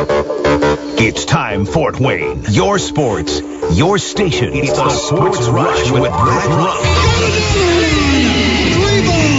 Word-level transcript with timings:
It's 0.00 1.24
time, 1.24 1.64
Fort 1.66 1.98
Wayne. 1.98 2.44
Your 2.50 2.78
sports, 2.78 3.40
your 3.72 3.98
station. 3.98 4.54
It's 4.54 4.72
the 4.72 4.90
Sports 4.90 5.48
Rush 5.48 5.90
with 5.90 6.02
Brett 6.02 6.46
Rump. 6.46 6.84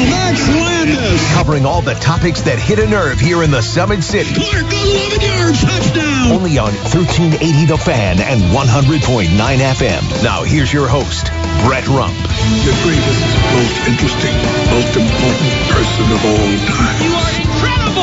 Max 0.10 0.48
Landis. 0.50 1.34
Covering 1.34 1.66
all 1.66 1.82
the 1.82 1.94
topics 1.96 2.42
that 2.42 2.60
hit 2.60 2.80
a 2.80 2.88
nerve 2.88 3.22
here 3.22 3.42
in 3.42 3.52
the 3.52 3.62
Summit 3.62 4.04
City. 4.04 4.36
Clark, 4.36 4.68
11 4.68 5.22
yards, 5.22 5.62
touchdown. 5.64 6.32
Only 6.36 6.58
on 6.58 6.74
1380 6.92 7.66
The 7.66 7.78
Fan 7.78 8.20
and 8.20 8.42
100.9 8.52 9.32
FM. 9.32 10.24
Now 10.24 10.44
here's 10.44 10.74
your 10.74 10.90
host, 10.90 11.28
Brett 11.64 11.88
Rump. 11.88 12.12
the 12.20 12.76
greatest, 12.84 13.24
most 13.56 13.80
interesting, 13.88 14.36
most 14.76 14.92
important 15.00 15.56
person 15.72 16.06
of 16.12 16.20
all 16.20 16.52
time. 16.68 17.39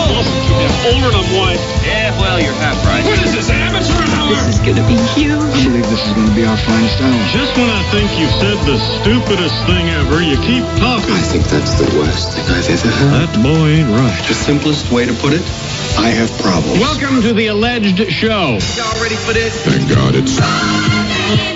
You 0.07 0.14
are 0.14 0.23
incredible! 0.23 0.86
Older 0.86 1.11
than 1.11 1.27
one. 1.34 1.59
Yeah, 1.82 2.14
well, 2.20 2.39
you're 2.39 2.54
half 2.62 2.79
right. 2.86 3.02
What 3.02 3.18
is 3.27 3.34
this, 3.34 3.50
amateur 3.50 3.99
hour? 4.14 4.30
This 4.30 4.54
is 4.54 4.61
gonna 4.63 4.86
be 4.86 4.99
huge. 5.18 5.35
I 5.35 5.64
believe 5.67 5.89
this 5.90 6.07
is 6.07 6.13
going 6.14 6.29
to 6.29 6.35
be 6.35 6.44
our 6.44 6.57
finest 6.57 7.00
hour. 7.00 7.18
Just 7.35 7.57
when 7.57 7.68
I 7.71 7.82
think 7.90 8.11
you've 8.18 8.30
said 8.39 8.54
the 8.66 8.79
stupidest 9.03 9.57
thing 9.66 9.89
ever, 9.90 10.22
you 10.22 10.36
keep 10.46 10.63
talking. 10.79 11.11
I 11.11 11.22
think 11.27 11.44
that's 11.50 11.75
the 11.75 11.90
worst 11.99 12.32
thing 12.32 12.46
I've 12.46 12.71
ever 12.71 12.89
heard. 12.89 13.29
That 13.29 13.43
boy 13.43 13.82
ain't 13.82 13.90
right. 13.90 14.22
The 14.29 14.35
simplest 14.35 14.93
way 14.93 15.07
to 15.07 15.14
put 15.14 15.32
it, 15.32 15.43
I 15.99 16.11
have 16.14 16.30
problems. 16.38 16.79
Welcome 16.79 17.22
to 17.22 17.32
the 17.32 17.49
alleged 17.49 17.99
show. 18.13 18.58
Y'all 18.79 19.02
ready 19.02 19.16
for 19.16 19.32
this? 19.32 19.54
Thank 19.64 19.88
God 19.91 20.14
it's 20.14 21.55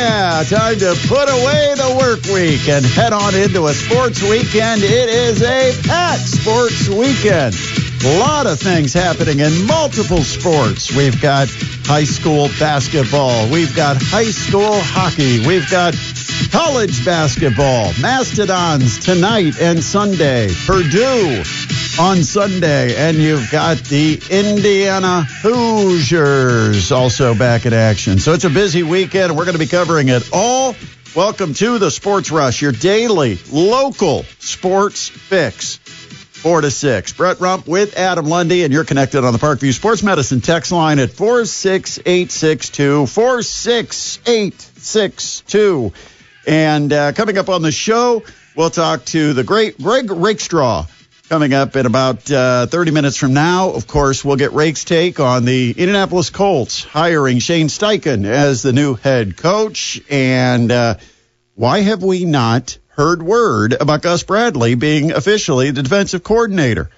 yeah. 0.00 0.42
Time 0.44 0.78
to 0.78 0.96
put 1.08 1.28
away 1.28 1.74
the 1.76 1.96
work 2.00 2.22
week 2.32 2.68
and 2.68 2.84
head 2.84 3.12
on 3.12 3.34
into 3.34 3.66
a 3.66 3.74
sports 3.74 4.22
weekend. 4.22 4.82
It 4.82 5.08
is 5.08 5.42
a 5.42 5.72
packed 5.86 6.26
sports 6.26 6.88
weekend. 6.88 7.54
A 8.04 8.18
lot 8.18 8.46
of 8.46 8.58
things 8.58 8.94
happening 8.94 9.40
in 9.40 9.66
multiple 9.66 10.22
sports. 10.22 10.94
We've 10.96 11.20
got 11.20 11.48
high 11.84 12.04
school 12.04 12.48
basketball. 12.58 13.50
We've 13.50 13.74
got 13.76 13.98
high 14.00 14.30
school 14.30 14.80
hockey. 14.80 15.46
We've 15.46 15.68
got 15.70 15.94
college 16.50 17.04
basketball. 17.04 17.92
Mastodons 18.00 18.98
tonight 18.98 19.60
and 19.60 19.82
Sunday. 19.82 20.48
Purdue 20.66 21.42
on 21.98 22.22
Sunday. 22.22 22.96
And 22.96 23.16
you've 23.16 23.50
got 23.50 23.78
the 23.78 24.20
Indiana 24.30 25.22
Hoosiers 25.42 26.92
also 26.92 27.34
back 27.34 27.66
in 27.66 27.72
action. 27.72 28.18
So 28.18 28.32
it's 28.32 28.44
a 28.44 28.50
busy 28.50 28.82
weekend, 28.82 29.36
we're 29.36 29.44
going 29.44 29.54
to 29.54 29.58
be 29.58 29.66
covering 29.66 30.08
it 30.08 30.28
all. 30.32 30.74
Welcome 31.14 31.54
to 31.54 31.78
the 31.78 31.90
Sports 31.90 32.30
Rush, 32.30 32.62
your 32.62 32.72
daily 32.72 33.38
local 33.50 34.22
sports 34.38 35.08
fix. 35.08 35.76
Four 35.76 36.62
to 36.62 36.70
six. 36.70 37.12
Brett 37.12 37.40
Rump 37.40 37.66
with 37.66 37.98
Adam 37.98 38.24
Lundy, 38.24 38.64
and 38.64 38.72
you're 38.72 38.84
connected 38.84 39.24
on 39.24 39.34
the 39.34 39.38
Parkview 39.38 39.74
Sports 39.74 40.02
Medicine 40.02 40.40
text 40.40 40.72
line 40.72 40.98
at 40.98 41.10
46862. 41.10 43.06
46862. 43.06 45.92
And 46.46 46.92
uh, 46.92 47.12
coming 47.12 47.38
up 47.38 47.48
on 47.48 47.62
the 47.62 47.72
show, 47.72 48.22
we'll 48.56 48.70
talk 48.70 49.04
to 49.06 49.32
the 49.32 49.44
great 49.44 49.78
Greg 49.78 50.10
Rakestraw 50.10 50.86
coming 51.28 51.54
up 51.54 51.76
in 51.76 51.86
about 51.86 52.28
uh, 52.30 52.66
30 52.66 52.90
minutes 52.90 53.16
from 53.16 53.34
now. 53.34 53.70
Of 53.70 53.86
course, 53.86 54.24
we'll 54.24 54.36
get 54.36 54.52
Rake's 54.52 54.84
take 54.84 55.20
on 55.20 55.44
the 55.44 55.70
Indianapolis 55.70 56.30
Colts 56.30 56.82
hiring 56.82 57.38
Shane 57.38 57.68
Steichen 57.68 58.24
as 58.24 58.62
the 58.62 58.72
new 58.72 58.94
head 58.94 59.36
coach. 59.36 60.00
And 60.10 60.72
uh, 60.72 60.96
why 61.54 61.82
have 61.82 62.02
we 62.02 62.24
not 62.24 62.78
heard 62.88 63.22
word 63.22 63.74
about 63.80 64.02
Gus 64.02 64.24
Bradley 64.24 64.74
being 64.74 65.12
officially 65.12 65.70
the 65.70 65.82
defensive 65.82 66.24
coordinator? 66.24 66.90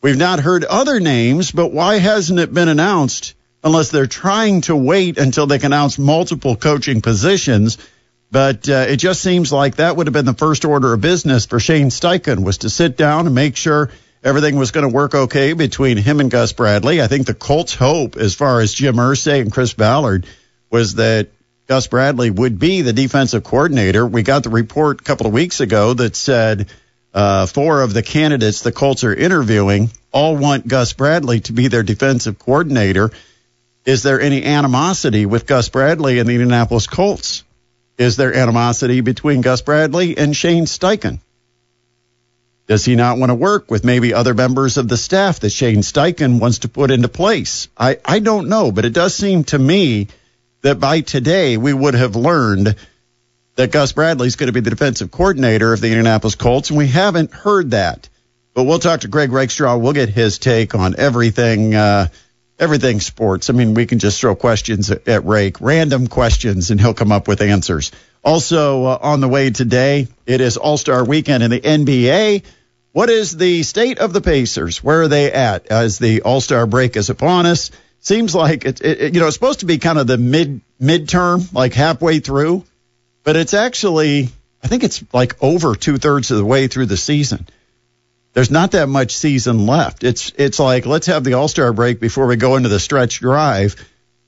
We've 0.00 0.16
not 0.16 0.40
heard 0.40 0.64
other 0.64 1.00
names, 1.00 1.50
but 1.50 1.72
why 1.72 1.98
hasn't 1.98 2.38
it 2.38 2.54
been 2.54 2.68
announced 2.68 3.34
unless 3.64 3.90
they're 3.90 4.06
trying 4.06 4.60
to 4.62 4.76
wait 4.76 5.18
until 5.18 5.46
they 5.46 5.58
can 5.58 5.72
announce 5.72 5.98
multiple 5.98 6.56
coaching 6.56 7.00
positions? 7.02 7.78
But 8.32 8.66
uh, 8.66 8.86
it 8.88 8.96
just 8.96 9.20
seems 9.20 9.52
like 9.52 9.76
that 9.76 9.94
would 9.94 10.06
have 10.06 10.14
been 10.14 10.24
the 10.24 10.32
first 10.32 10.64
order 10.64 10.94
of 10.94 11.02
business 11.02 11.44
for 11.44 11.60
Shane 11.60 11.90
Steichen 11.90 12.42
was 12.42 12.58
to 12.58 12.70
sit 12.70 12.96
down 12.96 13.26
and 13.26 13.34
make 13.34 13.56
sure 13.56 13.90
everything 14.24 14.56
was 14.56 14.70
going 14.70 14.88
to 14.88 14.94
work 14.94 15.14
okay 15.14 15.52
between 15.52 15.98
him 15.98 16.18
and 16.18 16.30
Gus 16.30 16.54
Bradley. 16.54 17.02
I 17.02 17.08
think 17.08 17.26
the 17.26 17.34
Colts' 17.34 17.74
hope, 17.74 18.16
as 18.16 18.34
far 18.34 18.60
as 18.60 18.72
Jim 18.72 18.96
Irsay 18.96 19.42
and 19.42 19.52
Chris 19.52 19.74
Ballard, 19.74 20.26
was 20.70 20.94
that 20.94 21.28
Gus 21.66 21.88
Bradley 21.88 22.30
would 22.30 22.58
be 22.58 22.80
the 22.80 22.94
defensive 22.94 23.44
coordinator. 23.44 24.06
We 24.06 24.22
got 24.22 24.44
the 24.44 24.48
report 24.48 25.02
a 25.02 25.04
couple 25.04 25.26
of 25.26 25.34
weeks 25.34 25.60
ago 25.60 25.92
that 25.92 26.16
said 26.16 26.68
uh, 27.12 27.44
four 27.44 27.82
of 27.82 27.92
the 27.92 28.02
candidates 28.02 28.62
the 28.62 28.72
Colts 28.72 29.04
are 29.04 29.14
interviewing 29.14 29.90
all 30.10 30.38
want 30.38 30.66
Gus 30.66 30.94
Bradley 30.94 31.40
to 31.40 31.52
be 31.52 31.68
their 31.68 31.82
defensive 31.82 32.38
coordinator. 32.38 33.10
Is 33.84 34.02
there 34.02 34.22
any 34.22 34.42
animosity 34.42 35.26
with 35.26 35.46
Gus 35.46 35.68
Bradley 35.68 36.18
and 36.18 36.26
the 36.26 36.32
Indianapolis 36.32 36.86
Colts? 36.86 37.44
Is 37.98 38.16
there 38.16 38.34
animosity 38.34 39.00
between 39.00 39.42
Gus 39.42 39.62
Bradley 39.62 40.16
and 40.16 40.34
Shane 40.34 40.64
Steichen? 40.64 41.18
Does 42.66 42.84
he 42.84 42.94
not 42.96 43.18
want 43.18 43.30
to 43.30 43.34
work 43.34 43.70
with 43.70 43.84
maybe 43.84 44.14
other 44.14 44.34
members 44.34 44.76
of 44.76 44.88
the 44.88 44.96
staff 44.96 45.40
that 45.40 45.50
Shane 45.50 45.82
Steichen 45.82 46.40
wants 46.40 46.60
to 46.60 46.68
put 46.68 46.90
into 46.90 47.08
place? 47.08 47.68
I, 47.76 47.98
I 48.04 48.20
don't 48.20 48.48
know, 48.48 48.72
but 48.72 48.84
it 48.84 48.92
does 48.92 49.14
seem 49.14 49.44
to 49.44 49.58
me 49.58 50.08
that 50.62 50.80
by 50.80 51.00
today 51.00 51.56
we 51.56 51.72
would 51.72 51.94
have 51.94 52.16
learned 52.16 52.76
that 53.56 53.72
Gus 53.72 53.92
Bradley 53.92 54.28
is 54.28 54.36
going 54.36 54.46
to 54.46 54.52
be 54.52 54.60
the 54.60 54.70
defensive 54.70 55.10
coordinator 55.10 55.72
of 55.72 55.80
the 55.80 55.88
Indianapolis 55.88 56.36
Colts, 56.36 56.70
and 56.70 56.78
we 56.78 56.88
haven't 56.88 57.32
heard 57.32 57.72
that. 57.72 58.08
But 58.54 58.64
we'll 58.64 58.78
talk 58.78 59.00
to 59.00 59.08
Greg 59.08 59.32
Rakestraw. 59.32 59.76
We'll 59.76 59.92
get 59.92 60.08
his 60.08 60.38
take 60.38 60.74
on 60.74 60.94
everything, 60.96 61.74
uh, 61.74 62.08
everything 62.62 63.00
sports. 63.00 63.50
I 63.50 63.52
mean, 63.52 63.74
we 63.74 63.86
can 63.86 63.98
just 63.98 64.20
throw 64.20 64.34
questions 64.34 64.90
at, 64.90 65.06
at 65.08 65.26
Rake, 65.26 65.60
random 65.60 66.06
questions, 66.06 66.70
and 66.70 66.80
he'll 66.80 66.94
come 66.94 67.12
up 67.12 67.26
with 67.26 67.42
answers. 67.42 67.90
Also 68.24 68.84
uh, 68.84 68.98
on 69.02 69.20
the 69.20 69.28
way 69.28 69.50
today, 69.50 70.06
it 70.26 70.40
is 70.40 70.56
All 70.56 70.78
Star 70.78 71.04
Weekend 71.04 71.42
in 71.42 71.50
the 71.50 71.60
NBA. 71.60 72.44
What 72.92 73.10
is 73.10 73.36
the 73.36 73.64
state 73.64 73.98
of 73.98 74.12
the 74.12 74.20
Pacers? 74.20 74.82
Where 74.82 75.02
are 75.02 75.08
they 75.08 75.32
at 75.32 75.66
as 75.66 75.98
the 75.98 76.22
All 76.22 76.40
Star 76.40 76.66
break 76.66 76.96
is 76.96 77.10
upon 77.10 77.46
us? 77.46 77.72
Seems 77.98 78.34
like 78.34 78.64
it, 78.64 78.80
it, 78.80 79.14
you 79.14 79.20
know, 79.20 79.26
it's 79.26 79.34
supposed 79.34 79.60
to 79.60 79.66
be 79.66 79.78
kind 79.78 79.98
of 79.98 80.06
the 80.06 80.18
mid 80.18 80.60
midterm, 80.80 81.52
like 81.52 81.72
halfway 81.72 82.20
through, 82.20 82.64
but 83.24 83.36
it's 83.36 83.54
actually, 83.54 84.28
I 84.62 84.68
think 84.68 84.84
it's 84.84 85.02
like 85.12 85.42
over 85.42 85.74
two 85.74 85.98
thirds 85.98 86.30
of 86.30 86.38
the 86.38 86.44
way 86.44 86.68
through 86.68 86.86
the 86.86 86.96
season. 86.96 87.46
There's 88.32 88.50
not 88.50 88.72
that 88.72 88.88
much 88.88 89.16
season 89.16 89.66
left. 89.66 90.04
It's 90.04 90.32
it's 90.36 90.58
like 90.58 90.86
let's 90.86 91.06
have 91.06 91.24
the 91.24 91.34
All 91.34 91.48
Star 91.48 91.72
break 91.72 92.00
before 92.00 92.26
we 92.26 92.36
go 92.36 92.56
into 92.56 92.68
the 92.68 92.80
stretch 92.80 93.20
drive. 93.20 93.76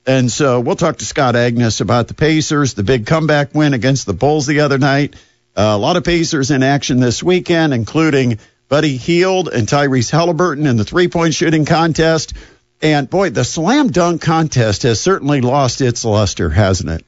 And 0.05 0.31
so 0.31 0.59
we'll 0.59 0.75
talk 0.75 0.97
to 0.97 1.05
Scott 1.05 1.35
Agnes 1.35 1.81
about 1.81 2.07
the 2.07 2.13
Pacers, 2.13 2.75
the 2.75 2.83
big 2.83 3.07
comeback 3.07 3.55
win 3.55 3.73
against 3.73 4.05
the 4.05 4.13
Bulls 4.13 4.45
the 4.45 4.59
other 4.59 4.77
night. 4.77 5.15
Uh, 5.57 5.73
a 5.73 5.77
lot 5.77 5.97
of 5.97 6.03
Pacers 6.03 6.51
in 6.51 6.61
action 6.61 6.99
this 6.99 7.23
weekend, 7.23 7.73
including 7.73 8.37
Buddy 8.69 8.97
Hield 8.97 9.47
and 9.47 9.67
Tyrese 9.67 10.11
Halliburton 10.11 10.67
in 10.67 10.77
the 10.77 10.83
three 10.83 11.07
point 11.07 11.33
shooting 11.33 11.65
contest. 11.65 12.33
And 12.81 13.09
boy, 13.09 13.31
the 13.31 13.43
slam 13.43 13.87
dunk 13.89 14.21
contest 14.21 14.83
has 14.83 15.01
certainly 15.01 15.41
lost 15.41 15.81
its 15.81 16.05
luster, 16.05 16.49
hasn't 16.51 16.89
it? 16.91 17.05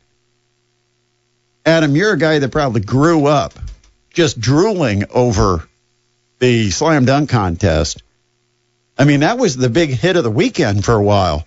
Adam, 1.65 1.95
you're 1.95 2.13
a 2.13 2.17
guy 2.17 2.39
that 2.39 2.51
probably 2.51 2.81
grew 2.81 3.27
up 3.27 3.53
just 4.11 4.39
drooling 4.39 5.03
over 5.11 5.67
the 6.39 6.71
slam 6.71 7.05
dunk 7.05 7.29
contest. 7.29 8.03
I 8.97 9.05
mean, 9.05 9.19
that 9.21 9.37
was 9.37 9.55
the 9.55 9.69
big 9.69 9.89
hit 9.89 10.15
of 10.15 10.23
the 10.23 10.31
weekend 10.31 10.83
for 10.83 10.93
a 10.93 11.03
while. 11.03 11.45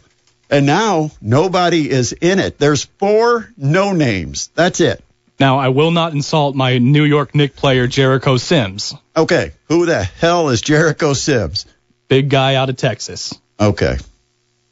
And 0.50 0.66
now 0.66 1.10
nobody 1.20 1.88
is 1.88 2.12
in 2.12 2.38
it. 2.38 2.58
There's 2.58 2.84
four 2.84 3.52
no 3.56 3.92
names. 3.92 4.50
That's 4.54 4.80
it. 4.80 5.02
Now, 5.38 5.58
I 5.58 5.68
will 5.68 5.90
not 5.90 6.12
insult 6.12 6.54
my 6.54 6.78
New 6.78 7.04
York 7.04 7.34
Knick 7.34 7.56
player, 7.56 7.86
Jericho 7.86 8.36
Sims. 8.36 8.94
Okay. 9.16 9.52
Who 9.68 9.86
the 9.86 10.02
hell 10.02 10.50
is 10.50 10.60
Jericho 10.60 11.14
Sims? 11.14 11.66
Big 12.08 12.28
guy 12.28 12.56
out 12.56 12.69
of 12.69 12.76
Texas. 12.76 13.32
Okay. 13.58 13.96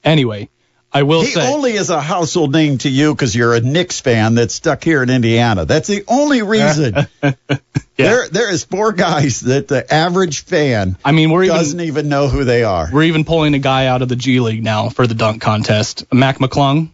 Anyway, 0.05 0.51
I 0.93 1.03
will 1.03 1.21
he 1.21 1.29
say. 1.29 1.53
only 1.53 1.73
is 1.73 1.91
a 1.91 2.01
household 2.01 2.53
name 2.53 2.79
to 2.79 2.89
you 2.89 3.15
because 3.15 3.35
you're 3.35 3.55
a 3.55 3.61
Knicks 3.61 4.01
fan 4.01 4.35
that's 4.35 4.55
stuck 4.55 4.83
here 4.83 5.03
in 5.03 5.11
Indiana. 5.11 5.67
That's 5.67 5.87
the 5.87 6.05
only 6.09 6.43
reason. 6.43 6.95
yeah. 7.23 7.35
There, 7.97 8.29
there 8.29 8.51
is 8.51 8.65
four 8.65 8.93
guys 8.93 9.41
that 9.41 9.69
the 9.69 9.93
average 9.93 10.45
fan 10.45 10.97
I 11.05 11.13
mean, 11.13 11.31
we're 11.31 11.47
doesn't 11.47 11.79
even, 11.79 11.89
even 11.89 12.09
know 12.09 12.29
who 12.29 12.45
they 12.45 12.65
are. 12.65 12.89
we're 12.91 13.03
even 13.03 13.25
pulling 13.25 13.55
a 13.55 13.59
guy 13.59 13.87
out 13.87 14.01
of 14.01 14.09
the 14.09 14.17
G 14.17 14.41
League 14.41 14.63
now 14.63 14.89
for 14.89 15.07
the 15.07 15.15
dunk 15.15 15.43
contest. 15.43 16.05
Mac 16.13 16.39
McClung. 16.39 16.91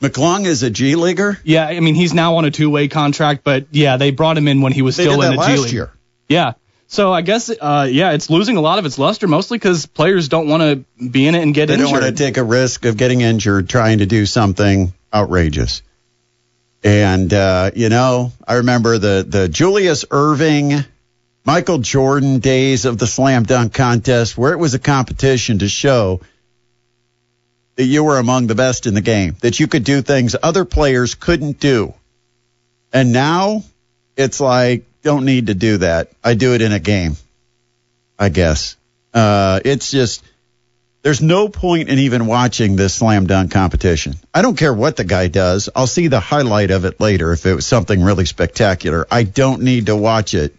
McClung 0.00 0.46
is 0.46 0.62
a 0.62 0.70
G 0.70 0.94
leaguer. 0.94 1.38
Yeah, 1.42 1.66
I 1.66 1.80
mean, 1.80 1.96
he's 1.96 2.14
now 2.14 2.36
on 2.36 2.44
a 2.44 2.52
two 2.52 2.70
way 2.70 2.86
contract, 2.86 3.42
but 3.42 3.66
yeah, 3.72 3.96
they 3.96 4.12
brought 4.12 4.38
him 4.38 4.46
in 4.46 4.60
when 4.60 4.72
he 4.72 4.82
was 4.82 4.96
They 4.96 5.04
still 5.04 5.20
in 5.22 5.34
the 5.34 5.42
G 5.44 5.56
League. 5.56 5.72
year. 5.72 5.90
Yeah. 6.28 6.52
So 6.90 7.12
I 7.12 7.20
guess, 7.20 7.50
uh, 7.50 7.86
yeah, 7.90 8.12
it's 8.12 8.30
losing 8.30 8.56
a 8.56 8.62
lot 8.62 8.78
of 8.78 8.86
its 8.86 8.98
luster, 8.98 9.28
mostly 9.28 9.58
because 9.58 9.84
players 9.84 10.28
don't 10.28 10.48
want 10.48 10.62
to 10.62 11.06
be 11.06 11.26
in 11.26 11.34
it 11.34 11.42
and 11.42 11.54
get 11.54 11.68
injured. 11.68 11.86
They 11.86 11.92
don't 11.92 12.02
want 12.02 12.16
to 12.16 12.24
take 12.24 12.38
a 12.38 12.44
risk 12.44 12.86
of 12.86 12.96
getting 12.96 13.20
injured 13.20 13.68
trying 13.68 13.98
to 13.98 14.06
do 14.06 14.24
something 14.24 14.94
outrageous. 15.12 15.82
And 16.82 17.32
uh, 17.32 17.72
you 17.76 17.90
know, 17.90 18.32
I 18.46 18.54
remember 18.54 18.96
the 18.96 19.24
the 19.28 19.48
Julius 19.50 20.06
Erving, 20.06 20.86
Michael 21.44 21.78
Jordan 21.78 22.38
days 22.38 22.86
of 22.86 22.96
the 22.96 23.06
slam 23.06 23.42
dunk 23.42 23.74
contest 23.74 24.38
where 24.38 24.52
it 24.52 24.58
was 24.58 24.72
a 24.72 24.78
competition 24.78 25.58
to 25.58 25.68
show 25.68 26.22
that 27.76 27.84
you 27.84 28.02
were 28.02 28.18
among 28.18 28.46
the 28.46 28.54
best 28.54 28.86
in 28.86 28.94
the 28.94 29.02
game, 29.02 29.36
that 29.40 29.60
you 29.60 29.66
could 29.66 29.84
do 29.84 30.00
things 30.00 30.34
other 30.42 30.64
players 30.64 31.14
couldn't 31.14 31.60
do. 31.60 31.92
And 32.94 33.12
now 33.12 33.62
it's 34.16 34.40
like, 34.40 34.84
don't 35.02 35.24
need 35.24 35.46
to 35.46 35.54
do 35.54 35.78
that. 35.78 36.10
I 36.22 36.34
do 36.34 36.54
it 36.54 36.62
in 36.62 36.72
a 36.72 36.78
game, 36.78 37.16
I 38.18 38.28
guess. 38.28 38.76
Uh, 39.14 39.60
it's 39.64 39.90
just, 39.90 40.24
there's 41.02 41.22
no 41.22 41.48
point 41.48 41.88
in 41.88 41.98
even 41.98 42.26
watching 42.26 42.76
this 42.76 42.94
slam 42.94 43.26
dunk 43.26 43.52
competition. 43.52 44.14
I 44.34 44.42
don't 44.42 44.58
care 44.58 44.74
what 44.74 44.96
the 44.96 45.04
guy 45.04 45.28
does. 45.28 45.68
I'll 45.74 45.86
see 45.86 46.08
the 46.08 46.20
highlight 46.20 46.70
of 46.70 46.84
it 46.84 47.00
later 47.00 47.32
if 47.32 47.46
it 47.46 47.54
was 47.54 47.66
something 47.66 48.02
really 48.02 48.24
spectacular. 48.24 49.06
I 49.10 49.22
don't 49.22 49.62
need 49.62 49.86
to 49.86 49.96
watch 49.96 50.34
it. 50.34 50.54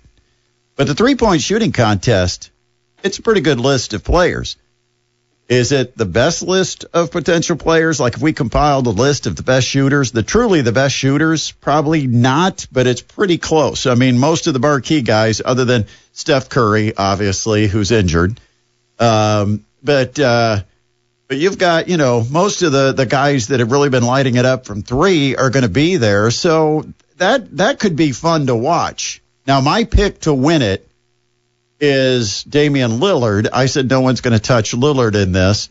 But 0.75 0.87
the 0.87 0.95
three 0.95 1.15
point 1.15 1.41
shooting 1.41 1.73
contest, 1.73 2.51
it's 3.03 3.19
a 3.19 3.21
pretty 3.21 3.41
good 3.41 3.59
list 3.59 3.93
of 3.93 4.03
players. 4.03 4.55
Is 5.49 5.71
it 5.71 5.97
the 5.97 6.05
best 6.05 6.43
list 6.43 6.85
of 6.93 7.09
potential 7.09 7.57
players? 7.57 7.99
Like 7.99 8.13
if 8.13 8.21
we 8.21 8.33
compiled 8.33 8.85
a 8.85 8.91
list 8.91 9.25
of 9.25 9.35
the 9.35 9.41
best 9.41 9.67
shooters, 9.67 10.11
the 10.11 10.21
truly 10.21 10.61
the 10.61 10.71
best 10.71 10.93
shooters, 10.93 11.51
probably 11.53 12.05
not, 12.05 12.67
but 12.71 12.85
it's 12.85 13.01
pretty 13.01 13.39
close. 13.39 13.87
I 13.87 13.95
mean, 13.95 14.19
most 14.19 14.45
of 14.45 14.53
the 14.53 14.59
marquee 14.59 15.01
guys, 15.01 15.41
other 15.43 15.65
than 15.65 15.87
Steph 16.13 16.49
Curry, 16.49 16.95
obviously, 16.95 17.67
who's 17.67 17.89
injured. 17.89 18.39
Um, 18.99 19.65
but, 19.81 20.19
uh, 20.19 20.61
but 21.27 21.37
you've 21.37 21.57
got, 21.57 21.87
you 21.87 21.97
know, 21.97 22.23
most 22.29 22.61
of 22.61 22.71
the, 22.71 22.91
the 22.91 23.07
guys 23.07 23.47
that 23.47 23.59
have 23.59 23.71
really 23.71 23.89
been 23.89 24.05
lighting 24.05 24.35
it 24.35 24.45
up 24.45 24.67
from 24.67 24.83
three 24.83 25.35
are 25.35 25.49
going 25.49 25.63
to 25.63 25.69
be 25.69 25.97
there. 25.97 26.29
So 26.29 26.85
that, 27.17 27.57
that 27.57 27.79
could 27.79 27.95
be 27.95 28.11
fun 28.11 28.45
to 28.47 28.55
watch. 28.55 29.23
Now, 29.47 29.61
my 29.61 29.85
pick 29.85 30.21
to 30.21 30.33
win 30.33 30.61
it 30.61 30.87
is 31.79 32.43
Damian 32.43 32.99
Lillard. 32.99 33.49
I 33.51 33.67
said 33.67 33.89
no 33.89 34.01
one's 34.01 34.21
going 34.21 34.33
to 34.37 34.39
touch 34.39 34.71
Lillard 34.71 35.15
in 35.15 35.31
this. 35.31 35.69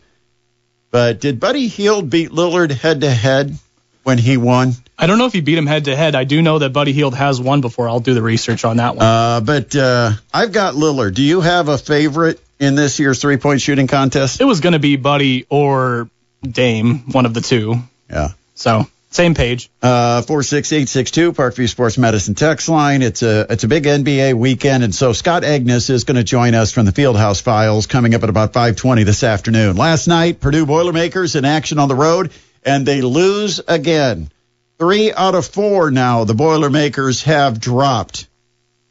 But 0.91 1.19
did 1.19 1.39
Buddy 1.39 1.67
Hield 1.67 2.09
beat 2.09 2.31
Lillard 2.31 2.71
head 2.71 3.01
to 3.01 3.09
head 3.09 3.55
when 4.03 4.17
he 4.17 4.37
won? 4.37 4.73
I 4.97 5.07
don't 5.07 5.17
know 5.17 5.27
if 5.27 5.33
he 5.33 5.41
beat 5.41 5.57
him 5.57 5.67
head 5.67 5.85
to 5.85 5.95
head. 5.95 6.15
I 6.15 6.23
do 6.23 6.41
know 6.41 6.59
that 6.59 6.73
Buddy 6.73 6.93
Hield 6.93 7.15
has 7.15 7.39
won 7.39 7.61
before. 7.61 7.87
I'll 7.87 7.99
do 7.99 8.13
the 8.13 8.21
research 8.21 8.65
on 8.65 8.77
that 8.77 8.95
one. 8.95 9.05
Uh, 9.05 9.41
but 9.41 9.75
uh, 9.75 10.11
I've 10.33 10.51
got 10.51 10.73
Lillard. 10.73 11.13
Do 11.13 11.21
you 11.21 11.41
have 11.41 11.67
a 11.67 11.77
favorite 11.77 12.41
in 12.59 12.75
this 12.75 12.99
year's 12.99 13.21
three 13.21 13.37
point 13.37 13.61
shooting 13.61 13.87
contest? 13.87 14.41
it 14.41 14.45
was 14.45 14.59
going 14.59 14.73
to 14.73 14.79
be 14.79 14.95
Buddy 14.97 15.45
or 15.49 16.09
Dame, 16.41 17.11
one 17.11 17.25
of 17.25 17.33
the 17.33 17.41
two. 17.41 17.75
Yeah. 18.09 18.29
So 18.55 18.87
same 19.11 19.33
page. 19.33 19.71
Uh, 19.81 20.21
four 20.21 20.43
six 20.43 20.71
eight 20.71 20.87
six 20.87 21.09
two 21.11 21.33
Parkview 21.33 21.67
Sports 21.67 21.97
Medicine 21.97 22.35
text 22.35 22.69
line. 22.69 23.01
It's 23.01 23.23
a 23.23 23.47
it's 23.49 23.63
a 23.63 23.67
big 23.67 23.85
NBA 23.85 24.35
weekend, 24.35 24.83
and 24.83 24.93
so 24.93 25.13
Scott 25.13 25.43
Agnes 25.43 25.89
is 25.89 26.03
going 26.03 26.17
to 26.17 26.23
join 26.23 26.53
us 26.53 26.71
from 26.71 26.85
the 26.85 26.91
Fieldhouse 26.91 27.41
Files 27.41 27.87
coming 27.87 28.13
up 28.13 28.23
at 28.23 28.29
about 28.29 28.53
five 28.53 28.75
twenty 28.75 29.03
this 29.03 29.23
afternoon. 29.23 29.75
Last 29.75 30.07
night, 30.07 30.39
Purdue 30.39 30.65
Boilermakers 30.65 31.35
in 31.35 31.43
action 31.43 31.79
on 31.79 31.87
the 31.87 31.95
road, 31.95 32.31
and 32.63 32.85
they 32.85 33.01
lose 33.01 33.59
again. 33.67 34.31
Three 34.77 35.11
out 35.11 35.35
of 35.35 35.45
four 35.45 35.91
now. 35.91 36.23
The 36.23 36.35
Boilermakers 36.35 37.23
have 37.23 37.59
dropped. 37.59 38.27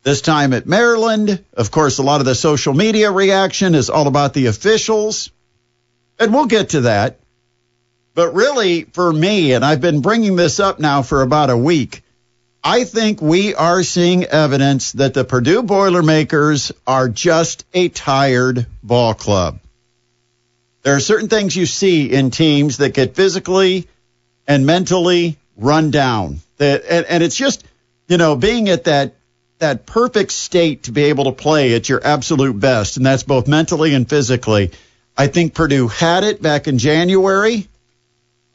This 0.03 0.21
time 0.21 0.53
at 0.53 0.67
Maryland. 0.67 1.45
Of 1.55 1.71
course, 1.71 1.99
a 1.99 2.03
lot 2.03 2.21
of 2.21 2.27
the 2.27 2.35
social 2.35 2.75
media 2.75 3.11
reaction 3.11 3.75
is 3.75 3.89
all 3.89 4.09
about 4.09 4.35
the 4.35 4.47
officials, 4.47 5.31
and 6.19 6.35
we'll 6.35 6.47
get 6.47 6.71
to 6.71 6.83
that. 6.83 7.21
But 8.19 8.35
really, 8.35 8.83
for 8.83 9.13
me, 9.13 9.53
and 9.53 9.65
I've 9.65 9.81
been 9.81 10.01
bringing 10.01 10.35
this 10.35 10.59
up 10.59 10.81
now 10.81 11.03
for 11.03 11.23
about 11.23 11.51
a 11.51 11.57
week, 11.57 12.03
I 12.65 12.83
think 12.83 13.23
we 13.23 13.55
are 13.55 13.85
seeing 13.85 14.25
evidence 14.25 14.91
that 14.95 15.15
the 15.15 15.25
Purdue 15.25 15.63
Boilermakers 15.63 16.73
are 16.85 17.09
just 17.09 17.65
a 17.73 17.89
tired 17.89 18.67
ball 18.83 19.15
club. 19.15 19.61
There 20.83 20.97
are 20.97 21.01
certain 21.01 21.29
things 21.29 21.55
you 21.55 21.65
see 21.65 22.11
in 22.11 22.33
teams 22.33 22.79
that 22.79 22.93
get 22.93 23.15
physically 23.15 23.87
and 24.49 24.67
mentally 24.67 25.39
run 25.57 25.93
down. 25.93 26.41
That, 26.57 26.87
and, 26.91 27.07
and 27.07 27.23
it's 27.23 27.37
just, 27.37 27.65
you 28.09 28.17
know, 28.17 28.35
being 28.35 28.69
at 28.69 28.83
that 28.83 29.15
that 29.59 29.87
perfect 29.87 30.33
state 30.33 30.83
to 30.83 30.91
be 30.91 31.05
able 31.05 31.27
to 31.27 31.33
play 31.33 31.75
at 31.75 31.89
your 31.89 32.05
absolute 32.05 32.59
best, 32.59 32.97
and 32.97 33.07
that's 33.07 33.23
both 33.23 33.47
mentally 33.47 33.95
and 33.95 34.11
physically. 34.11 34.73
I 35.17 35.29
think 35.29 35.55
Purdue 35.55 35.87
had 35.87 36.25
it 36.25 36.43
back 36.43 36.67
in 36.67 36.79
January. 36.79 37.69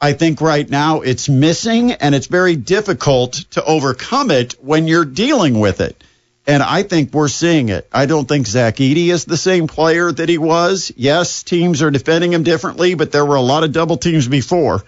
I 0.04 0.12
think 0.12 0.42
right 0.42 0.68
now 0.68 1.00
it's 1.00 1.30
missing, 1.30 1.92
and 1.92 2.14
it's 2.14 2.26
very 2.26 2.56
difficult 2.56 3.32
to 3.52 3.64
overcome 3.64 4.30
it 4.30 4.52
when 4.60 4.86
you're 4.86 5.06
dealing 5.06 5.58
with 5.58 5.80
it. 5.80 6.04
And 6.46 6.62
I 6.62 6.82
think 6.82 7.14
we're 7.14 7.28
seeing 7.28 7.70
it. 7.70 7.88
I 7.90 8.04
don't 8.04 8.28
think 8.28 8.46
Zach 8.46 8.76
Edey 8.76 9.06
is 9.06 9.24
the 9.24 9.38
same 9.38 9.66
player 9.66 10.12
that 10.12 10.28
he 10.28 10.36
was. 10.36 10.92
Yes, 10.94 11.42
teams 11.42 11.80
are 11.80 11.90
defending 11.90 12.34
him 12.34 12.42
differently, 12.42 12.94
but 12.94 13.12
there 13.12 13.24
were 13.24 13.36
a 13.36 13.40
lot 13.40 13.64
of 13.64 13.72
double 13.72 13.96
teams 13.96 14.28
before. 14.28 14.84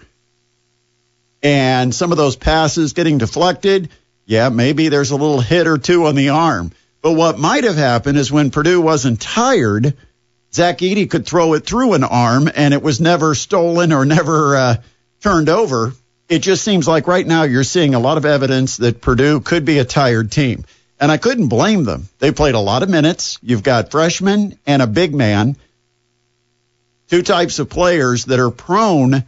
And 1.41 1.95
some 1.95 2.11
of 2.11 2.19
those 2.19 2.35
passes 2.35 2.93
getting 2.93 3.17
deflected, 3.17 3.89
yeah, 4.27 4.49
maybe 4.49 4.89
there's 4.89 5.09
a 5.09 5.15
little 5.15 5.41
hit 5.41 5.65
or 5.65 5.79
two 5.79 6.05
on 6.05 6.13
the 6.13 6.29
arm. 6.29 6.73
But 7.01 7.13
what 7.13 7.39
might 7.39 7.63
have 7.63 7.75
happened 7.75 8.19
is 8.19 8.31
when 8.31 8.51
Purdue 8.51 8.81
wasn't 8.81 9.19
tired, 9.19 9.97
Zach 10.53 10.77
Edey 10.77 11.09
could 11.09 11.25
throw 11.25 11.55
it 11.55 11.65
through 11.65 11.93
an 11.93 12.03
arm 12.03 12.51
and 12.55 12.71
it 12.75 12.83
was 12.83 13.01
never 13.01 13.33
stolen 13.33 13.91
or 13.91 14.05
never 14.15 14.55
uh, 14.55 14.75
turned 15.27 15.49
over. 15.49 15.91
It 16.29 16.39
just 16.39 16.63
seems 16.63 16.87
like 16.87 17.05
right 17.05 17.27
now 17.27 17.43
you're 17.43 17.65
seeing 17.65 17.95
a 17.95 17.99
lot 17.99 18.17
of 18.17 18.25
evidence 18.25 18.77
that 18.77 19.01
Purdue 19.01 19.41
could 19.41 19.65
be 19.65 19.77
a 19.77 19.83
tired 19.83 20.31
team. 20.31 20.63
And 21.01 21.11
I 21.11 21.17
couldn't 21.17 21.49
blame 21.49 21.83
them. 21.83 22.07
They 22.19 22.31
played 22.31 22.55
a 22.55 22.61
lot 22.61 22.81
of 22.81 22.89
minutes. 22.89 23.37
You've 23.41 23.61
got 23.61 23.91
freshmen 23.91 24.57
and 24.65 24.81
a 24.81 24.87
big 24.87 25.13
man, 25.13 25.57
two 27.09 27.23
types 27.23 27.59
of 27.59 27.69
players 27.69 28.23
that 28.25 28.39
are 28.39 28.51
prone 28.51 29.25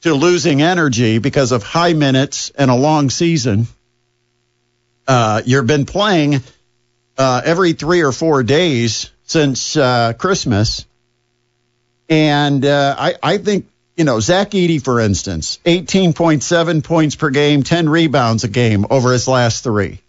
to 0.00 0.14
losing 0.14 0.62
energy 0.62 1.18
because 1.18 1.52
of 1.52 1.62
high 1.62 1.92
minutes 1.92 2.50
and 2.56 2.70
a 2.70 2.74
long 2.74 3.10
season. 3.10 3.66
Uh, 5.06 5.42
you've 5.44 5.66
been 5.66 5.84
playing 5.84 6.40
uh, 7.18 7.42
every 7.44 7.74
three 7.74 8.00
or 8.00 8.12
four 8.12 8.42
days 8.42 9.10
since 9.24 9.76
uh, 9.76 10.14
Christmas. 10.14 10.86
And 12.08 12.64
uh, 12.64 12.96
I, 12.98 13.16
I 13.22 13.36
think, 13.36 13.66
you 13.98 14.04
know, 14.04 14.20
Zach 14.20 14.50
Edey, 14.50 14.80
for 14.80 15.00
instance, 15.00 15.58
18.7 15.64 16.84
points 16.84 17.16
per 17.16 17.30
game, 17.30 17.64
10 17.64 17.88
rebounds 17.88 18.44
a 18.44 18.48
game 18.48 18.86
over 18.90 19.12
his 19.12 19.26
last 19.26 19.64
three. 19.64 20.00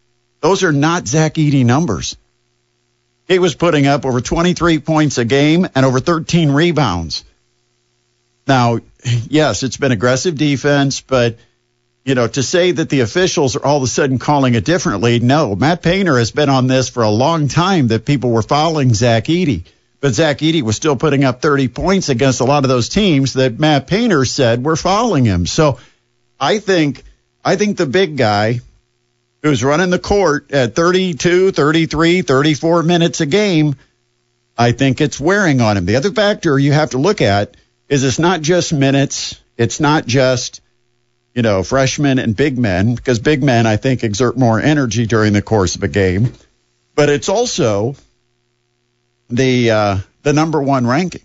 Those 0.41 0.63
are 0.63 0.71
not 0.71 1.07
Zach 1.07 1.33
Edey 1.33 1.65
numbers. 1.65 2.15
He 3.27 3.39
was 3.39 3.55
putting 3.55 3.87
up 3.87 4.05
over 4.05 4.21
23 4.21 4.77
points 4.79 5.17
a 5.17 5.25
game 5.25 5.67
and 5.73 5.85
over 5.87 5.99
13 5.99 6.51
rebounds. 6.51 7.25
Now, 8.47 8.77
yes, 9.27 9.63
it's 9.63 9.77
been 9.77 9.91
aggressive 9.91 10.37
defense, 10.37 11.01
but 11.01 11.37
you 12.05 12.13
know, 12.13 12.27
to 12.27 12.43
say 12.43 12.71
that 12.71 12.89
the 12.89 13.01
officials 13.01 13.55
are 13.55 13.65
all 13.65 13.77
of 13.77 13.83
a 13.83 13.87
sudden 13.87 14.19
calling 14.19 14.53
it 14.53 14.65
differently, 14.65 15.19
no. 15.19 15.55
Matt 15.55 15.81
Painter 15.81 16.17
has 16.19 16.31
been 16.31 16.49
on 16.49 16.67
this 16.67 16.89
for 16.89 17.01
a 17.01 17.09
long 17.09 17.47
time 17.47 17.87
that 17.87 18.05
people 18.05 18.29
were 18.29 18.43
fouling 18.43 18.93
Zach 18.93 19.25
Edey. 19.25 19.63
But 20.01 20.13
Zach 20.13 20.37
Edey 20.39 20.61
was 20.61 20.75
still 20.75 20.95
putting 20.95 21.23
up 21.23 21.41
30 21.41 21.67
points 21.67 22.09
against 22.09 22.39
a 22.39 22.45
lot 22.45 22.63
of 22.63 22.69
those 22.69 22.89
teams 22.89 23.33
that 23.33 23.59
Matt 23.59 23.87
Painter 23.87 24.23
said 24.23 24.63
were 24.63 24.77
following 24.77 25.25
him. 25.25 25.45
So 25.45 25.79
I 26.39 26.59
think 26.59 27.03
I 27.43 27.55
think 27.55 27.77
the 27.77 27.85
big 27.85 28.17
guy 28.17 28.61
who's 29.41 29.63
running 29.63 29.89
the 29.89 29.99
court 29.99 30.51
at 30.51 30.75
32, 30.75 31.51
33, 31.51 32.21
34 32.21 32.83
minutes 32.83 33.21
a 33.21 33.25
game, 33.25 33.75
I 34.57 34.73
think 34.73 34.99
it's 34.99 35.19
wearing 35.19 35.61
on 35.61 35.77
him. 35.77 35.85
The 35.85 35.95
other 35.95 36.11
factor 36.11 36.59
you 36.59 36.73
have 36.73 36.91
to 36.91 36.97
look 36.97 37.21
at 37.21 37.55
is 37.87 38.03
it's 38.03 38.19
not 38.19 38.41
just 38.41 38.73
minutes. 38.73 39.41
It's 39.57 39.79
not 39.79 40.05
just, 40.05 40.61
you 41.33 41.41
know, 41.41 41.63
freshmen 41.63 42.19
and 42.19 42.35
big 42.35 42.57
men, 42.57 42.95
because 42.95 43.19
big 43.19 43.41
men, 43.41 43.65
I 43.65 43.77
think, 43.77 44.03
exert 44.03 44.37
more 44.37 44.59
energy 44.59 45.05
during 45.05 45.33
the 45.33 45.41
course 45.41 45.75
of 45.75 45.83
a 45.83 45.87
game. 45.87 46.33
But 46.95 47.09
it's 47.09 47.29
also 47.29 47.95
the 49.29 49.71
uh, 49.71 49.97
the 50.23 50.33
number 50.33 50.61
one 50.61 50.85
ranking. 50.85 51.23